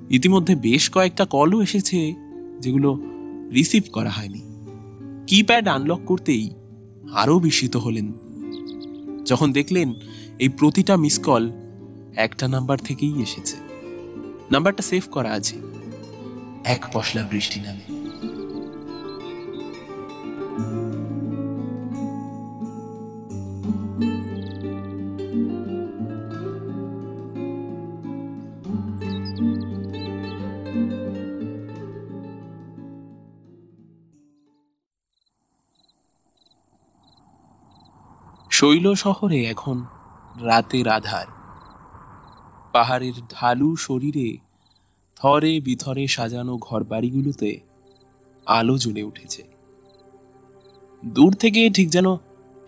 [0.10, 2.14] ইতিমধ্যে বেশ কয়েকটা কলও এসেছে
[2.60, 3.00] যেগুলো
[3.54, 4.42] রিসিভ করা হয়নি।
[5.28, 6.50] কিপ্যাড আনলক করতেই
[7.14, 8.14] আরও বিস্মিত হলেন।
[9.26, 9.94] যখন দেখলেন
[10.40, 11.52] এই প্রতিটা মিস কল
[12.16, 13.58] একটা নাম্বার থেকেই এসেছে।
[14.52, 15.56] নাম্বারটা সেভ করা আছে।
[16.64, 17.89] এক পশলা বৃষ্টি নামে।
[38.60, 39.86] শৈল শহরে এখন
[40.42, 41.26] রাতের আধার।
[42.72, 44.38] পাহাড়ের ঢালু শরীরে
[45.16, 47.60] থরে বিথরে সাজানো ঘরবাড়িগুলোতে
[48.46, 49.44] আলো জ্বলে উঠেছে।
[51.06, 52.16] দূর থেকে ঠিক যেন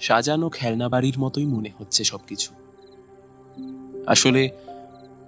[0.02, 2.54] সাজানো খেলনা বাড়ির মতোই মনে হচ্ছে সবকিছু।
[4.08, 4.50] আসলে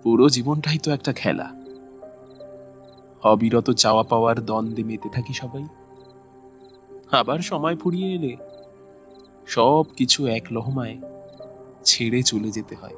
[0.03, 1.51] পুরো জীবনটাই তো একটা খেলা।
[3.23, 5.67] অবিরত চাওয়া পাওয়ার দ্বন্দ্বে মেতে থাকি সবাই।
[7.11, 8.52] আবার সময় ফুরিয়ে এলে
[9.47, 10.97] সব কিছু এক লহমায়
[11.85, 12.95] ছেড়ে চলে যেতে হয়।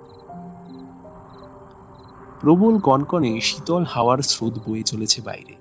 [2.41, 5.55] প্রবল কনকনে শীতল হাওয়ার স্রোত বয়ে চলেছে বাইরে।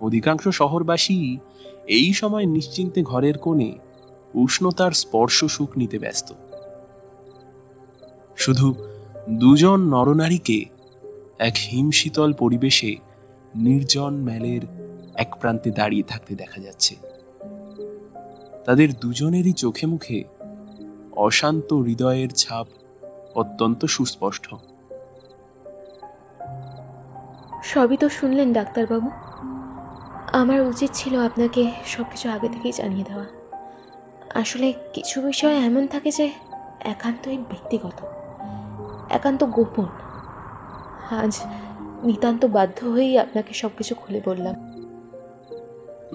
[0.00, 1.38] অধিকাংশ শহরবাসী
[1.86, 3.78] এই সময় নিশ্চিন্তে ঘরের কোণে
[4.34, 6.32] উষ্ণতার স্পর্শ সুখ নিতে ব্যস্ত।
[8.36, 8.74] শুধু
[9.30, 10.64] দুজন নরনারীকে
[11.38, 12.96] এক হিমশীতল পরিবেশে
[13.54, 14.60] নির্জন ম্যালের
[15.14, 16.96] এক প্রান্তে দাঁড়িয়ে থাকতে দেখা যাচ্ছে।
[18.66, 20.24] তাদের দুজনেরই চোখে মুখে
[21.16, 22.66] অশান্ত হৃদয়ের ছাপ
[23.34, 24.54] অত্যন্ত সুস্পষ্ট।
[27.64, 29.10] সবই তো শুনলেন ডাক্তারবাবু।
[30.32, 33.26] আমার উচিত ছিল আপনাকে সব কিছু আগে থেকেই জানিয়ে দেওয়া।
[34.34, 36.30] আসলে কিছু বিষয় এমন থাকে যে
[36.80, 37.98] একান্তই ব্যক্তিগত
[39.10, 39.86] একান্ত গোপন।
[41.10, 41.40] আজ
[42.02, 44.54] নিতান্ত বাধ্য হয়েই আপনাকে সব কিছু খুলে বললাম।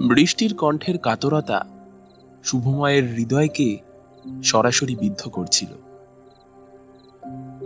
[0.08, 1.66] বৃষ্টির কণ্ঠের কাতরতা
[2.44, 3.78] শুভময়ের হৃদয়কে
[4.44, 5.72] সরাসরি বিদ্ধ করছিল।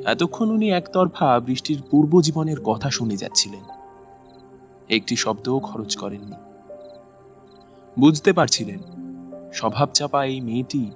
[0.05, 3.63] এতক্ষণ উনি একতরফা বৃষ্টির পূর্ব জীবনের কথা শুনে যাচ্ছিলেন।
[4.89, 6.37] একটি শব্দও খরচ করেননি।
[7.99, 8.79] বুঝতে পারছিলেন,
[9.53, 10.91] স্বভাব চাপা এই মেয়েটি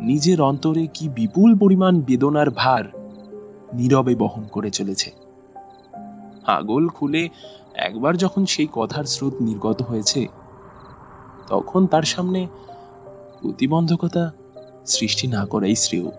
[0.00, 2.84] নিজের অন্তরে কি বিপুল পরিমাণ বেদনার ভার
[3.74, 5.10] নীরবে বহন করে চলেছে।
[6.46, 7.28] আগল খুলে
[7.74, 10.26] একবার যখন সেই কথার স্রোত নির্গত হয়েছে,
[11.48, 12.46] তখন তার সামনে
[13.42, 14.32] প্রতিবন্ধকতা
[14.86, 16.10] সৃষ্টি না করাই শ্রেয়।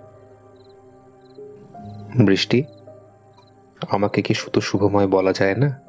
[2.25, 2.63] বৃষ্টি
[3.89, 5.79] আমাকে কি শুধু শুভময় বলা যায় না?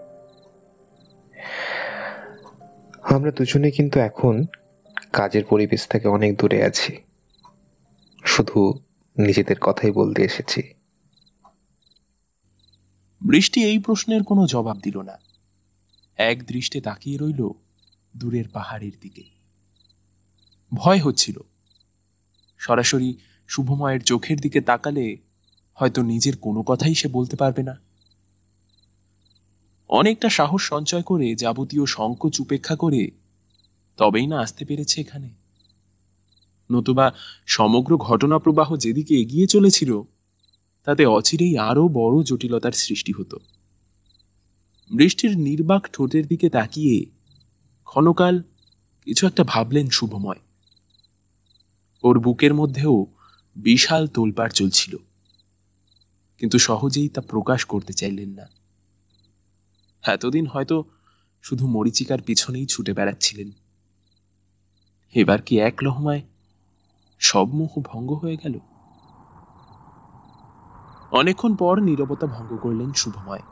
[3.02, 4.44] আমরা দুজনে কিন্তু এখন
[5.12, 6.97] কাজের পরিবেশ থেকে অনেক দূরে আছি।
[8.24, 8.81] শুধু
[9.19, 10.74] নিজেদের কথাই বলতে এসেছি।
[13.27, 15.19] বৃষ্টি এই প্রশ্নের কোনো জবাব দিল না।
[16.16, 17.51] এক দৃষ্টে তাকিয়ে রইল
[18.16, 19.34] দূরের পাহাড়ের দিকে।
[20.74, 21.36] ভয় হচ্ছিল।
[22.59, 23.14] সরাসরি
[23.48, 25.16] শুভময়ের চোখের দিকে তাকালে
[25.74, 27.80] হয়তো নিজের কোনো কথাই সে বলতে পারবে না।
[29.88, 33.10] অনেকটা সাহস সঞ্চয় করে যাবতীয় সংকোচ উপেক্ষা করে
[33.96, 35.28] তবেই না আসতে পেরেছে এখানে।
[36.72, 37.14] নতুবা
[37.46, 40.02] সমগ্র ঘটনা প্রবাহ যেদিকে এগিয়ে চলেছিল,
[40.84, 43.38] তাতে অচিরেই আরও বড় জটিলতার সৃষ্টি হতো।
[44.90, 47.05] বৃষ্টির নির্বাক ঠোঁটের দিকে তাকিয়ে
[47.84, 48.42] ক্ষণকাল
[49.05, 50.40] কিছু একটা ভাবলেন শুভময়।
[52.05, 53.06] ওর বুকের মধ্যেও
[53.56, 54.97] বিশাল তোলপাড় চলছিল।
[56.39, 58.47] কিন্তু সহজেই তা প্রকাশ করতে চাইলেন না।
[60.02, 60.85] এতদিন হয়তো
[61.43, 63.51] শুধু মরিচিকার পিছনেই ছুটে বেড়াচ্ছিলেন।
[65.14, 66.22] এবার কি এক লহমায়
[67.18, 68.59] সব মোহ ভঙ্গ হয়ে গেল?
[71.10, 73.43] অনেকক্ষণ পর নীরবতা ভঙ্গ করলেন শুভময়।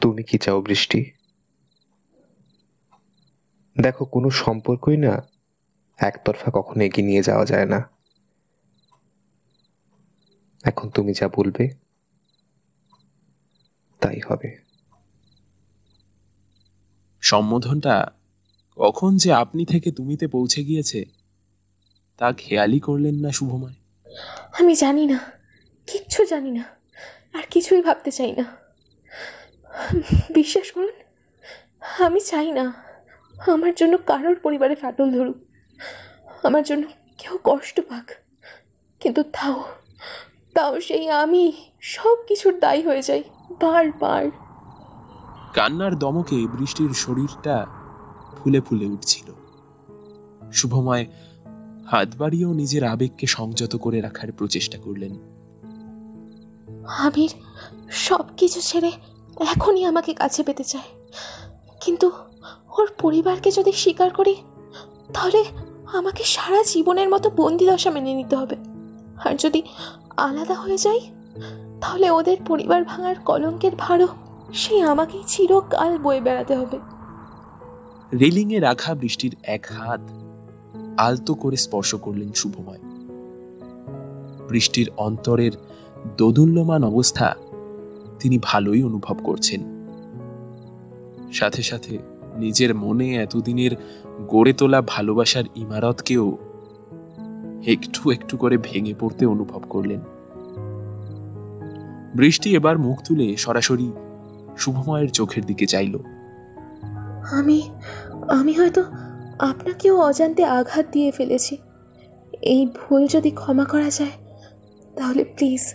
[0.00, 1.19] তুমি কি চাও বৃষ্টি?
[3.82, 5.22] দেখো কোনো সম্পর্কই না
[5.98, 7.90] একতরফা কখনো এগিয়ে নিয়ে যাওয়া যায় না।
[10.64, 11.74] এখন তুমি যা বলবে
[14.00, 14.58] তাই হবে।
[17.20, 18.12] সম্বোধনটা
[18.76, 21.04] কখন যে আপনি থেকে তুমিতে পৌঁছে গিয়েছে
[22.18, 23.74] তা খেয়ালই করলেন না শুভময়।
[24.52, 25.18] আমি জানি না
[25.86, 26.64] কিচ্ছু জানি না
[27.32, 28.56] আর কিছুই ভাবতে চাই না।
[30.34, 30.96] বিশ্বাস করুন
[31.98, 32.89] আমি চাই না।
[33.48, 35.36] আমার জন্য কারোর পরিবারে ফাটল ধরুক।
[36.42, 36.86] আমার জন্য
[37.18, 38.10] কেউ কষ্ট পাক।
[39.00, 39.64] কিন্তু তাও
[40.54, 44.30] তাও সেই আমি সব কিছুর দায়ী হয়ে যাই বারবার
[45.54, 47.66] কান্নার দমকে বৃষ্টির শরীরটা
[48.38, 49.32] ফুলে ফুলে উঠছিল।
[50.52, 51.06] শুভময়
[51.90, 55.18] হাত বাড়িয়েও নিজের আবেগকে সংযত করে রাখার প্রচেষ্টা করলেন।
[56.86, 57.30] আবির
[57.90, 58.92] সব কিছু ছেড়ে
[59.40, 61.08] এখনই আমাকে কাছে পেতে চায়।
[61.80, 62.10] কিন্তু
[62.78, 64.36] ওর পরিবারকে যদি স্বীকার করি,
[65.14, 65.44] তাহলে
[65.92, 68.56] আমাকে সারা জীবনের মতো বন্দি দশা মেনে নিতে হবে।
[69.24, 69.62] আর যদি
[70.16, 71.00] আলাদা হয়ে যাই,
[71.80, 74.08] তাহলে ওদের পরিবার ভাঙার কলঙ্কের ভারও
[74.54, 76.78] সেই আমাকেই চিরকাল বয়ে বেড়াতে হবে।
[78.20, 80.00] রেলিংয়ে রাখা বৃষ্টির এক হাত
[80.96, 82.78] আলতো করে স্পর্শ করলেন শুভময়।
[84.48, 85.52] বৃষ্টির অন্তরের
[86.18, 87.34] দোদুল্যমান অবস্থা
[88.20, 89.60] তিনি ভালোই অনুভব করছেন।
[91.32, 91.98] সাথে সাথে
[92.38, 93.70] নিজের মনে এতদিনের
[94.28, 96.38] গড়ে তোলা ভালোবাসার ইমারতকেও
[97.66, 100.00] একটু একটু করে ভেঙে পড়তে অনুভব করলেন।
[102.14, 103.92] বৃষ্টি এবার মুখ তুলে সরাসরি
[104.58, 105.98] শুভময়ের চোখের দিকে চাইল।
[107.30, 107.70] আমি
[108.28, 108.84] আমি হয়তো
[109.38, 111.56] আপনাকেও অজান্তে আঘাত দিয়ে ফেলেছি।
[112.42, 114.10] এই ভুল যদি ক্ষমা করা যায়,
[114.96, 115.74] তাহলে প্লিজ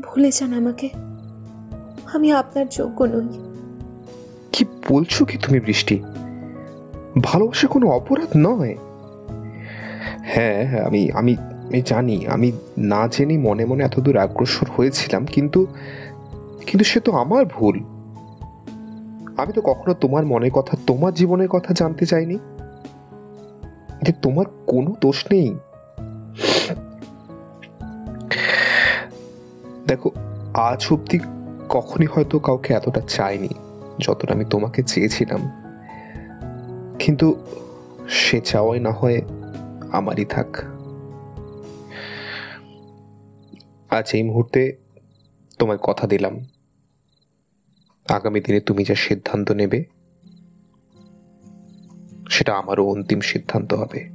[0.00, 0.88] ভুলে যান আমাকে।
[2.14, 3.47] আমি আপনার যোগ্য নই।
[4.52, 6.02] কি বলছো কি তুমি বৃষ্টি?
[7.22, 8.76] ভালোবাসা কোনো অপরাধ নয়।
[10.24, 15.66] হ্যাঁ হ্যাঁ আমি আমি আমি জানি, আমি না জেনে মনে মনে এতদূর আগ্রসর হয়েছিলাম, কিন্তু
[16.66, 17.80] কিন্তু সে তো আমার ভুল।
[19.36, 22.38] আমি তো কখনো তোমার মনের কথা, তোমার জীবনের কথা জানতে চাইনি।
[24.02, 25.54] যে তোমার কোনো দোষ নেই।
[29.86, 30.10] দেখো,
[30.54, 31.18] আজ অব্দি
[31.68, 33.48] কখনই হয়তো কাউকে এতটা চাইনি।
[34.00, 35.50] যতটা আমি তোমাকে চেয়েছিলাম।
[36.98, 37.46] কিন্তু
[38.08, 39.20] সে চাওয়াই না হয়
[39.92, 40.64] আমারই থাক।
[43.90, 44.76] আজ এই মুহূর্তে
[45.58, 46.44] তোমায় কথা দিলাম।
[48.08, 49.84] আগামী দিনে তুমি যা সিদ্ধান্ত নেবে,
[52.30, 54.08] সেটা আমারও অন্তিম সিদ্ধান্ত হবে।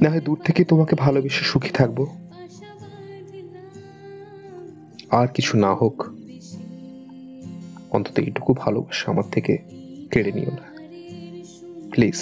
[0.00, 2.29] না হয় দূর থেকে তোমাকে ভালোবেসে সুখী থাকব।
[5.10, 6.06] আর কিছু না হোক,
[7.90, 9.58] অন্তত এইটুকু ভালোবাসা আমার থেকে
[10.10, 10.66] কেড়ে নিও না।
[11.90, 12.20] প্লিজ।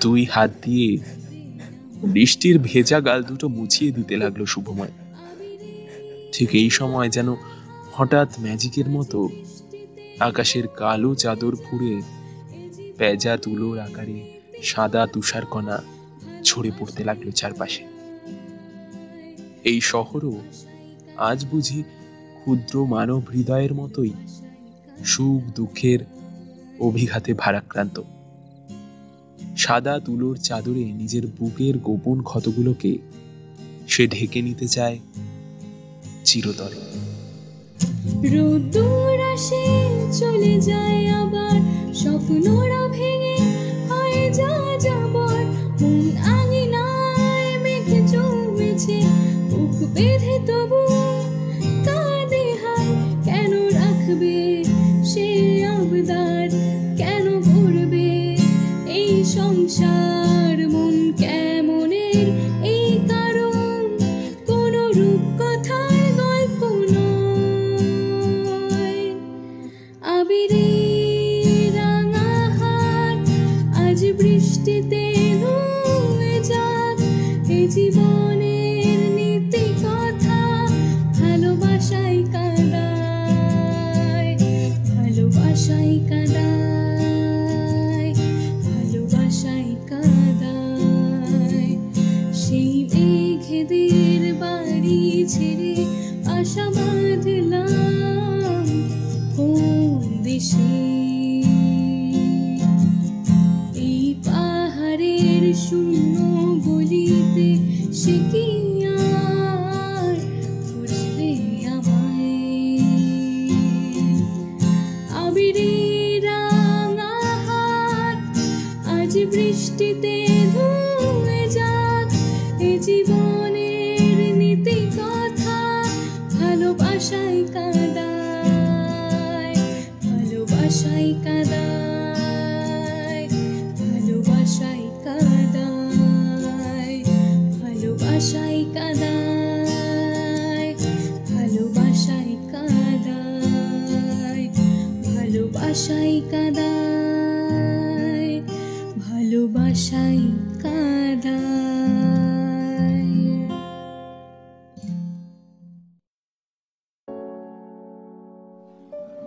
[0.00, 0.98] দুই হাত দিয়ে
[2.04, 4.90] বৃষ্টির ভেজা গাল দুটো মুছিয়ে দিতে লাগল শুভময়।
[6.32, 7.36] ঠিক এই সময় যেন
[7.92, 9.28] হঠাৎ ম্যাজিকের মতো
[10.20, 12.00] আকাশের কালো চাদর ফুঁড়ে
[12.98, 15.82] পেঁজা তুলোর আকারে সাদা তুষারকণা
[16.44, 17.89] ছড়ে পড়তে লাগল চারপাশে।
[19.64, 20.40] এই শহরও
[21.16, 21.82] আজ বুঝি
[22.34, 24.10] ক্ষুদ্র মানব হৃদয়ের মতোই
[25.04, 25.98] সুখ দুঃখের
[26.80, 28.02] অভিঘাতে ভারাক্রান্ত।
[29.56, 32.98] সাদা তুলোর চাদরে নিজের বুকের গোপন ক্ষতগুলোকে
[33.88, 34.98] সে ঢেকে নিতে চায়
[36.24, 36.80] চিরতরে।
[38.28, 39.64] রোদ্দুর আসে,
[40.18, 41.60] চলে যায় আবার,
[41.94, 43.36] স্বপ্নরা ভেঙে
[43.88, 44.99] হয় যা যাবার
[50.00, 50.82] বেঁধে তবু
[51.86, 52.92] কাঁদে হায়
[53.24, 54.38] কেন রাখবে?
[55.04, 55.28] সে
[55.66, 56.48] আবদার
[56.96, 58.08] কেন করবে?
[58.98, 60.19] এই সংসার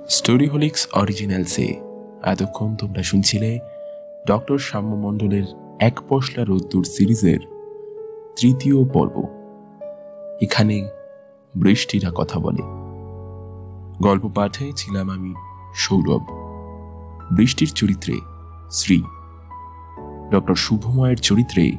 [0.10, 1.82] স্টোরি হোলিক্স অরিজিনালসে
[2.24, 3.60] এতক্ষণ তোমরা শুনছিলে
[4.28, 5.44] ডক্টর সাম্য মণ্ডলের
[5.80, 7.40] এক পশলা রোদ্দুর সিরিজের
[8.36, 9.24] তৃতীয় পর্ব।
[10.42, 10.90] এখানে
[11.56, 12.62] বৃষ্টিরা কথা বলে।
[14.02, 15.34] গল্প পাঠে ছিলাম আমি
[15.76, 16.22] সৌরভ।
[17.36, 18.14] বৃষ্টির চরিত্রে
[18.72, 19.02] শ্রী।
[20.32, 21.72] ডক্টর শুভময়ের চরিত্রে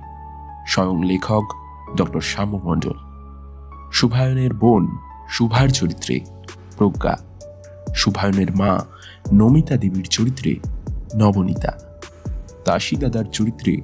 [0.67, 1.45] স্বয়ং লেখক
[1.97, 2.95] ডক্টর শ্যাম মণ্ডল
[3.93, 4.99] শুভায়নের বোন
[5.29, 6.21] শুভার চরিত্রে
[6.77, 7.17] প্রজ্ঞা।
[7.95, 8.79] শুভায়নের মা
[9.33, 10.57] নমিতা দেবীর চরিত্রে
[11.17, 11.73] নবনীতা।
[12.65, 13.77] তাসি দাদার চরিত্রে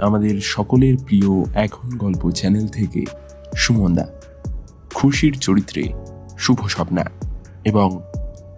[0.00, 3.04] আমাদের সকলের প্রিয় এখন গল্প চ্যানেল থেকে
[3.56, 4.06] সুমন্দা।
[4.94, 5.92] খুশির চরিত্রে
[6.38, 7.04] শুভ স্বপ্না
[7.64, 8.00] এবং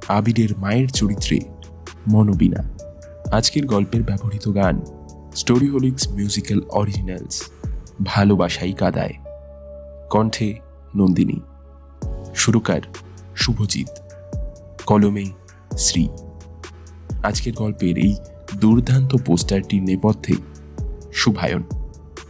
[0.09, 1.39] আবিরের মায়ের চরিত্রে
[2.09, 2.63] মনোবিনা
[3.33, 4.81] আজকের গল্পের ব্যবহৃত গান
[5.35, 7.43] স্টোরি হোলিক্স মিউজিক্যাল অরিজিনালস,
[8.05, 9.13] ভালোবাসাই কাদায়।
[10.11, 10.55] কণ্ঠে
[10.97, 11.41] নন্দিনী।
[12.35, 12.81] সুরকার
[13.37, 14.06] শুভজিৎ।
[14.87, 15.25] কলমে
[15.79, 16.09] শ্রী।
[17.23, 18.17] আজকের গল্পের এই
[18.55, 20.35] দুর্দান্ত পোস্টারটির নেপথ্যে
[21.13, 21.63] শুভায়ন।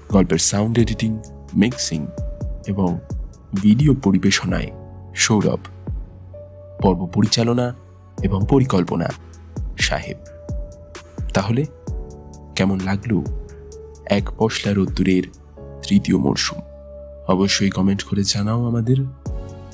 [0.09, 1.19] গল্পের সাউন্ড এডিটিং
[1.57, 2.07] মিক্সিং
[2.66, 2.99] এবং
[3.55, 4.70] ভিডিও পরিবেশনায়
[5.15, 5.59] সৌরভ।
[6.83, 7.74] পর্ব পরিচালনা
[8.23, 9.09] এবং পরিকল্পনা,
[9.78, 10.16] সাহেব।
[11.35, 11.65] তাহলে
[12.57, 13.24] কেমন লাগল
[14.07, 15.23] এক পশলা রোদ্দুরের
[15.89, 16.61] তৃতীয় মরশুম?
[17.28, 18.97] অবশ্যই কমেন্ট করে জানাও আমাদের।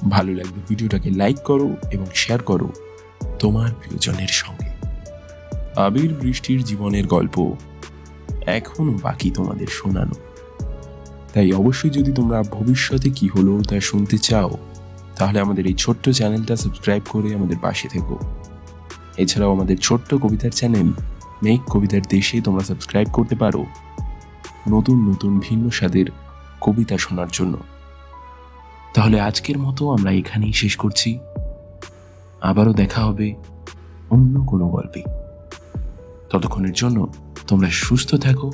[0.09, 2.73] ভালো লাগবে ভিডিওটাকে লাইক করো এবং শেয়ার করো
[3.39, 4.71] তোমার প্রিয়জনের সঙ্গে।
[5.77, 7.57] আবির বৃষ্টির জীবনের গল্প
[8.47, 10.15] এখনও বাকি তোমাদের শোনানো।
[11.35, 14.57] তাই অবশ্যই যদি তোমরা ভবিষ্যতে কি হলো তা শুনতে চাও,
[15.17, 18.19] তাহলে আমাদের এই ছোট্ট চ্যানেলটা সাবস্ক্রাইব করে আমাদের পাশে থেকো।
[19.17, 20.93] এছাড়াও আমাদের ছোট্ট কবিতার চ্যানেল
[21.43, 23.65] মেক কবিতার দেশে তোমরা সাবস্ক্রাইব করতে পারো।
[24.69, 26.07] নতুন নতুন ভিন্ন স্বাদের
[26.61, 27.59] কবিতা শোনার জন্য।
[28.95, 31.19] তাহলে আজকের মতো আমরা এখানেই শেষ করছি।
[32.41, 33.35] আবারও দেখা হবে
[34.11, 35.03] অন্য কোনো গল্পে।
[36.31, 37.13] ততক্ষণের জন্য
[37.49, 38.53] তোমরা সুস্থ থাকো,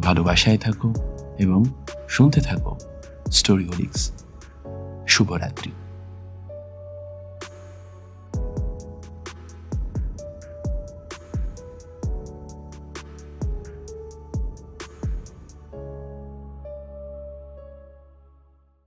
[0.00, 0.94] ভালোবাসায় থাকো
[1.38, 1.64] এবং
[2.08, 2.78] শুনতে থাকো
[3.30, 4.12] স্টোরি হোলিক্স।
[5.08, 5.70] শুভরাত্রি।